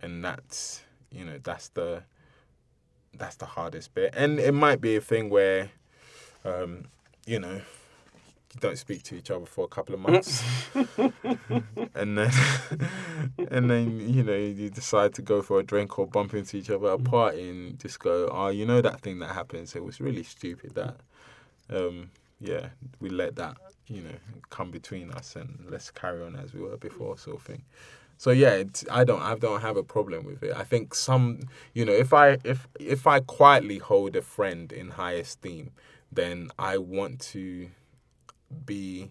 and 0.00 0.24
that's 0.24 0.82
you 1.10 1.24
know 1.24 1.38
that's 1.42 1.68
the 1.68 2.02
that's 3.16 3.36
the 3.36 3.46
hardest 3.46 3.94
bit. 3.94 4.14
And 4.16 4.38
it 4.38 4.52
might 4.52 4.80
be 4.80 4.96
a 4.96 5.00
thing 5.00 5.30
where 5.30 5.70
um, 6.44 6.84
you 7.26 7.38
know 7.38 7.60
you 8.54 8.60
don't 8.60 8.78
speak 8.78 9.02
to 9.04 9.14
each 9.16 9.30
other 9.30 9.46
for 9.46 9.64
a 9.64 9.68
couple 9.68 9.94
of 9.94 10.00
months. 10.00 10.42
And 11.94 12.16
then 12.16 12.30
and 13.50 13.70
then 13.70 14.00
you 14.00 14.22
know 14.22 14.34
you 14.34 14.70
decide 14.70 15.14
to 15.14 15.22
go 15.22 15.42
for 15.42 15.60
a 15.60 15.62
drink 15.62 15.98
or 15.98 16.06
bump 16.06 16.34
into 16.34 16.56
each 16.56 16.70
other 16.70 16.88
at 16.88 17.00
a 17.00 17.02
party 17.02 17.48
and 17.48 17.78
just 17.78 17.98
go 17.98 18.28
oh 18.32 18.48
you 18.48 18.64
know 18.64 18.80
that 18.80 19.00
thing 19.00 19.18
that 19.18 19.34
happens? 19.34 19.76
It 19.76 19.84
was 19.84 20.00
really 20.00 20.22
stupid 20.22 20.74
that 20.74 20.96
um, 21.68 22.10
yeah 22.40 22.68
we 23.00 23.10
let 23.10 23.36
that 23.36 23.56
you 23.86 24.02
know 24.02 24.14
come 24.48 24.70
between 24.70 25.10
us 25.10 25.36
and 25.36 25.66
let's 25.68 25.90
carry 25.90 26.22
on 26.22 26.36
as 26.36 26.54
we 26.54 26.60
were 26.60 26.76
before 26.76 27.18
sort 27.18 27.36
of 27.36 27.42
thing 27.42 27.62
so 28.20 28.32
yeah, 28.32 28.64
I 28.90 29.02
don't 29.04 29.22
I 29.22 29.34
don't 29.34 29.62
have 29.62 29.78
a 29.78 29.82
problem 29.82 30.26
with 30.26 30.42
it. 30.42 30.52
I 30.54 30.62
think 30.62 30.94
some 30.94 31.40
you 31.72 31.86
know 31.86 31.92
if 32.04 32.12
I 32.12 32.36
if 32.44 32.68
if 32.78 33.06
I 33.06 33.20
quietly 33.20 33.78
hold 33.78 34.14
a 34.14 34.20
friend 34.20 34.70
in 34.72 34.90
high 34.90 35.12
esteem, 35.24 35.70
then 36.12 36.50
I 36.58 36.76
want 36.76 37.18
to 37.32 37.70
be 38.66 39.10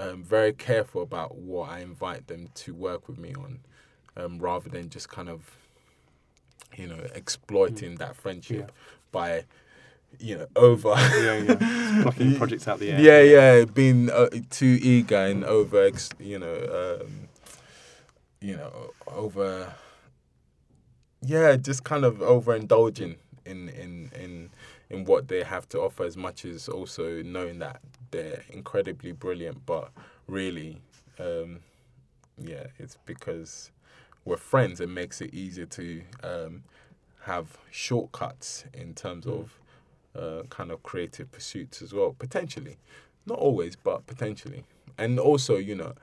um, 0.00 0.22
very 0.24 0.54
careful 0.54 1.02
about 1.02 1.36
what 1.36 1.68
I 1.68 1.80
invite 1.80 2.26
them 2.28 2.48
to 2.54 2.74
work 2.74 3.06
with 3.06 3.18
me 3.18 3.34
on, 3.34 3.58
um, 4.16 4.38
rather 4.38 4.70
than 4.70 4.88
just 4.88 5.10
kind 5.10 5.28
of 5.28 5.40
you 6.78 6.86
know 6.86 7.00
exploiting 7.14 7.96
that 7.96 8.16
friendship 8.16 8.56
Yeah. 8.72 8.74
by 9.12 9.44
you 10.18 10.38
know 10.38 10.46
over 10.56 10.94
yeah, 10.96 11.36
yeah. 11.36 12.02
Blocking 12.02 12.36
projects 12.40 12.66
out 12.66 12.78
the 12.78 12.92
air. 12.92 12.98
yeah, 12.98 13.20
yeah, 13.20 13.64
being 13.66 14.08
uh, 14.10 14.30
too 14.48 14.78
eager 14.80 15.16
and 15.32 15.44
over, 15.44 15.90
you 16.18 16.38
know, 16.38 16.98
um, 17.02 17.28
you 18.42 18.56
know, 18.56 18.90
over, 19.06 19.74
yeah, 21.22 21.56
just 21.56 21.84
kind 21.84 22.04
of 22.04 22.18
overindulging 22.18 23.16
in 23.44 23.68
in 23.70 24.10
in 24.18 24.50
in 24.90 25.04
what 25.04 25.28
they 25.28 25.42
have 25.42 25.68
to 25.70 25.80
offer, 25.80 26.04
as 26.04 26.16
much 26.16 26.44
as 26.44 26.68
also 26.68 27.22
knowing 27.22 27.58
that 27.60 27.80
they're 28.10 28.42
incredibly 28.50 29.12
brilliant, 29.12 29.64
but 29.64 29.90
really, 30.26 30.82
um, 31.18 31.60
yeah, 32.38 32.66
it's 32.78 32.98
because 33.06 33.70
we're 34.24 34.36
friends. 34.36 34.80
It 34.80 34.88
makes 34.88 35.20
it 35.20 35.32
easier 35.32 35.66
to 35.66 36.02
um, 36.22 36.64
have 37.22 37.58
shortcuts 37.70 38.64
in 38.74 38.94
terms 38.94 39.26
of 39.26 39.58
uh, 40.14 40.42
kind 40.50 40.70
of 40.70 40.82
creative 40.82 41.30
pursuits 41.32 41.80
as 41.82 41.92
well, 41.92 42.14
potentially. 42.18 42.76
Not 43.26 43.38
always, 43.38 43.76
but 43.76 44.06
potentially. 44.06 44.64
And 44.98 45.18
also, 45.18 45.56
you 45.56 45.74
know, 45.74 45.94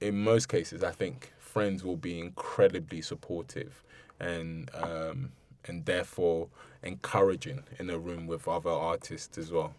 in 0.00 0.22
most 0.24 0.48
cases, 0.48 0.82
I 0.82 0.90
think 0.92 1.32
friends 1.52 1.84
will 1.84 1.96
be 1.96 2.18
incredibly 2.18 3.02
supportive 3.02 3.82
and 4.18 4.70
um, 4.74 5.32
and 5.66 5.84
therefore 5.84 6.48
encouraging 6.82 7.64
in 7.78 7.90
a 7.90 7.98
room 7.98 8.26
with 8.26 8.48
other 8.48 8.70
artists 8.70 9.36
as 9.36 9.50
well 9.50 9.74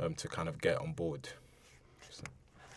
um, 0.00 0.14
to 0.14 0.28
kind 0.28 0.48
of 0.48 0.60
get 0.60 0.78
on 0.78 0.92
board. 0.92 1.28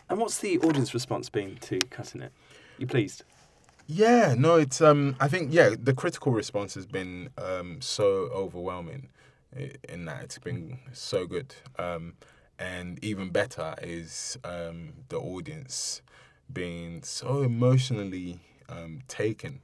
And 0.08 0.18
what's 0.18 0.38
the 0.38 0.58
audience 0.58 0.92
response 0.92 1.30
been 1.30 1.56
to 1.62 1.78
cutting 1.88 2.20
it? 2.20 2.32
You 2.76 2.86
pleased? 2.86 3.24
Yeah, 3.86 4.34
no, 4.36 4.56
it's 4.56 4.80
um 4.80 5.16
I 5.20 5.28
think 5.28 5.52
yeah, 5.52 5.74
the 5.78 5.94
critical 5.94 6.32
response 6.32 6.74
has 6.74 6.86
been 6.86 7.30
um 7.38 7.80
so 7.80 8.28
overwhelming 8.32 9.08
in 9.88 10.04
that 10.06 10.22
it's 10.24 10.38
been 10.38 10.78
so 10.92 11.26
good. 11.26 11.54
Um 11.78 12.14
and 12.58 13.02
even 13.02 13.30
better 13.30 13.74
is 13.82 14.38
um 14.44 14.92
the 15.08 15.18
audience 15.18 16.02
being 16.52 17.02
so 17.02 17.42
emotionally 17.42 18.40
um 18.68 19.00
taken 19.08 19.60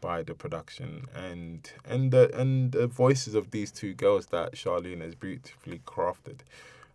by 0.00 0.22
the 0.22 0.34
production 0.34 1.06
and 1.14 1.72
and 1.84 2.12
the 2.12 2.30
and 2.38 2.72
the 2.72 2.86
voices 2.86 3.34
of 3.34 3.50
these 3.50 3.72
two 3.72 3.94
girls 3.94 4.26
that 4.26 4.52
Charlene 4.52 5.00
has 5.00 5.14
beautifully 5.14 5.80
crafted. 5.86 6.40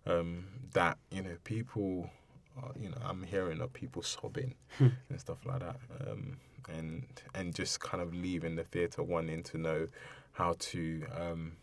Um 0.05 0.45
that, 0.73 0.97
you 1.11 1.21
know, 1.21 1.37
people 1.43 2.09
uh, 2.61 2.69
you 2.79 2.89
know, 2.89 2.97
I'm 3.03 3.23
hearing 3.23 3.61
of 3.61 3.73
people 3.73 4.03
sobbing 4.03 4.53
and 4.79 4.93
stuff 5.17 5.45
like 5.45 5.59
that. 5.59 5.77
Um, 6.07 6.37
and 6.69 7.03
and 7.33 7.53
just 7.53 7.79
kind 7.79 8.01
of 8.01 8.13
leaving 8.13 8.55
the 8.55 8.63
theatre 8.63 9.03
wanting 9.03 9.43
to 9.43 9.57
know 9.57 9.87
how 10.33 10.55
to 10.57 11.03
um, 11.19 11.53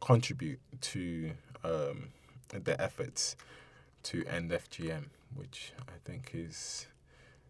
contribute 0.00 0.60
to 0.80 1.32
um, 1.64 2.08
the 2.50 2.80
efforts 2.80 3.36
to 4.04 4.24
end 4.26 4.50
FGM, 4.50 5.06
which 5.34 5.72
I 5.88 5.92
think 6.04 6.30
is 6.34 6.86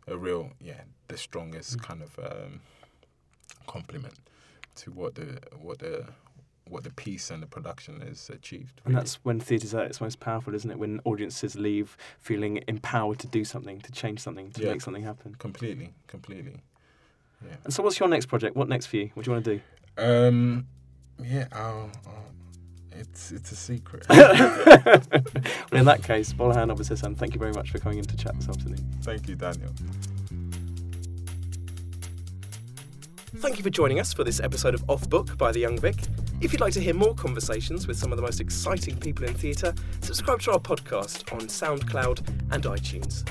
a 0.09 0.17
real 0.17 0.51
yeah 0.61 0.83
the 1.09 1.17
strongest 1.17 1.83
kind 1.83 2.03
of 2.03 2.19
um, 2.19 2.61
compliment 3.67 4.15
to 4.77 4.91
what 4.91 5.15
the 5.15 5.39
what 5.61 5.79
the 5.81 6.07
what 6.69 6.83
the 6.83 6.91
piece 6.91 7.31
and 7.31 7.41
the 7.43 7.47
production 7.47 8.01
has 8.01 8.29
achieved. 8.29 8.81
And 8.85 8.97
that's 8.97 9.17
when 9.25 9.39
theatre's 9.39 9.73
at 9.73 9.87
its 9.87 10.01
most 10.01 10.19
powerful, 10.19 10.53
isn't 10.53 10.69
it? 10.71 10.79
When 10.81 11.01
audiences 11.05 11.55
leave 11.55 11.97
feeling 12.19 12.61
empowered 12.67 13.21
to 13.21 13.29
do 13.29 13.45
something, 13.45 13.81
to 13.83 13.93
change 13.93 14.19
something, 14.19 14.51
to 14.51 14.63
Yeah. 14.63 14.73
make 14.73 14.81
something 14.81 15.05
happen. 15.05 15.37
completely, 15.37 15.95
completely. 16.09 16.63
Yeah. 17.45 17.57
And 17.63 17.73
so, 17.73 17.83
what's 17.85 18.01
your 18.01 18.09
next 18.09 18.27
project? 18.27 18.57
What 18.57 18.69
next 18.69 18.87
for 18.87 18.97
you? 18.97 19.11
What 19.15 19.25
do 19.25 19.31
you 19.31 19.35
want 19.35 19.45
to 19.45 19.57
do? 19.57 19.61
Um, 20.03 20.67
yeah, 21.23 21.47
I'll, 21.53 21.91
I'll, 22.07 22.33
it's 22.99 23.33
it's 23.33 23.53
a 23.53 23.57
secret. 23.57 24.07
well, 24.09 24.23
in 25.73 25.85
that 25.85 26.03
case, 26.03 26.33
Gbolahan 26.33 26.75
Obisesan, 26.75 27.17
thank 27.17 27.35
you 27.35 27.39
very 27.39 27.53
much 27.53 27.71
for 27.71 27.79
coming 27.79 27.99
in 27.99 28.05
to 28.05 28.17
chat 28.17 28.35
this 28.37 28.49
afternoon. 28.49 28.85
Thank 29.03 29.29
you, 29.29 29.35
Daniel. 29.35 29.73
Thank 33.37 33.59
you 33.59 33.63
for 33.63 33.71
joining 33.71 34.01
us 34.01 34.15
for 34.15 34.25
this 34.25 34.41
episode 34.41 34.75
of 34.75 34.83
Off 34.89 35.11
Book 35.11 35.37
by 35.37 35.53
The 35.53 35.59
Young 35.59 35.79
Vic. 35.79 35.97
If 36.41 36.53
you'd 36.53 36.61
like 36.61 36.73
to 36.73 36.81
hear 36.81 36.95
more 36.95 37.15
conversations 37.15 37.87
with 37.87 37.99
some 37.99 38.11
of 38.11 38.17
the 38.17 38.23
most 38.23 38.41
exciting 38.41 38.97
people 38.97 39.27
in 39.27 39.35
theatre, 39.35 39.75
subscribe 40.01 40.41
to 40.43 40.53
our 40.53 40.59
podcast 40.59 41.31
on 41.35 41.41
SoundCloud 41.41 42.27
and 42.53 42.65
iTunes. 42.65 43.29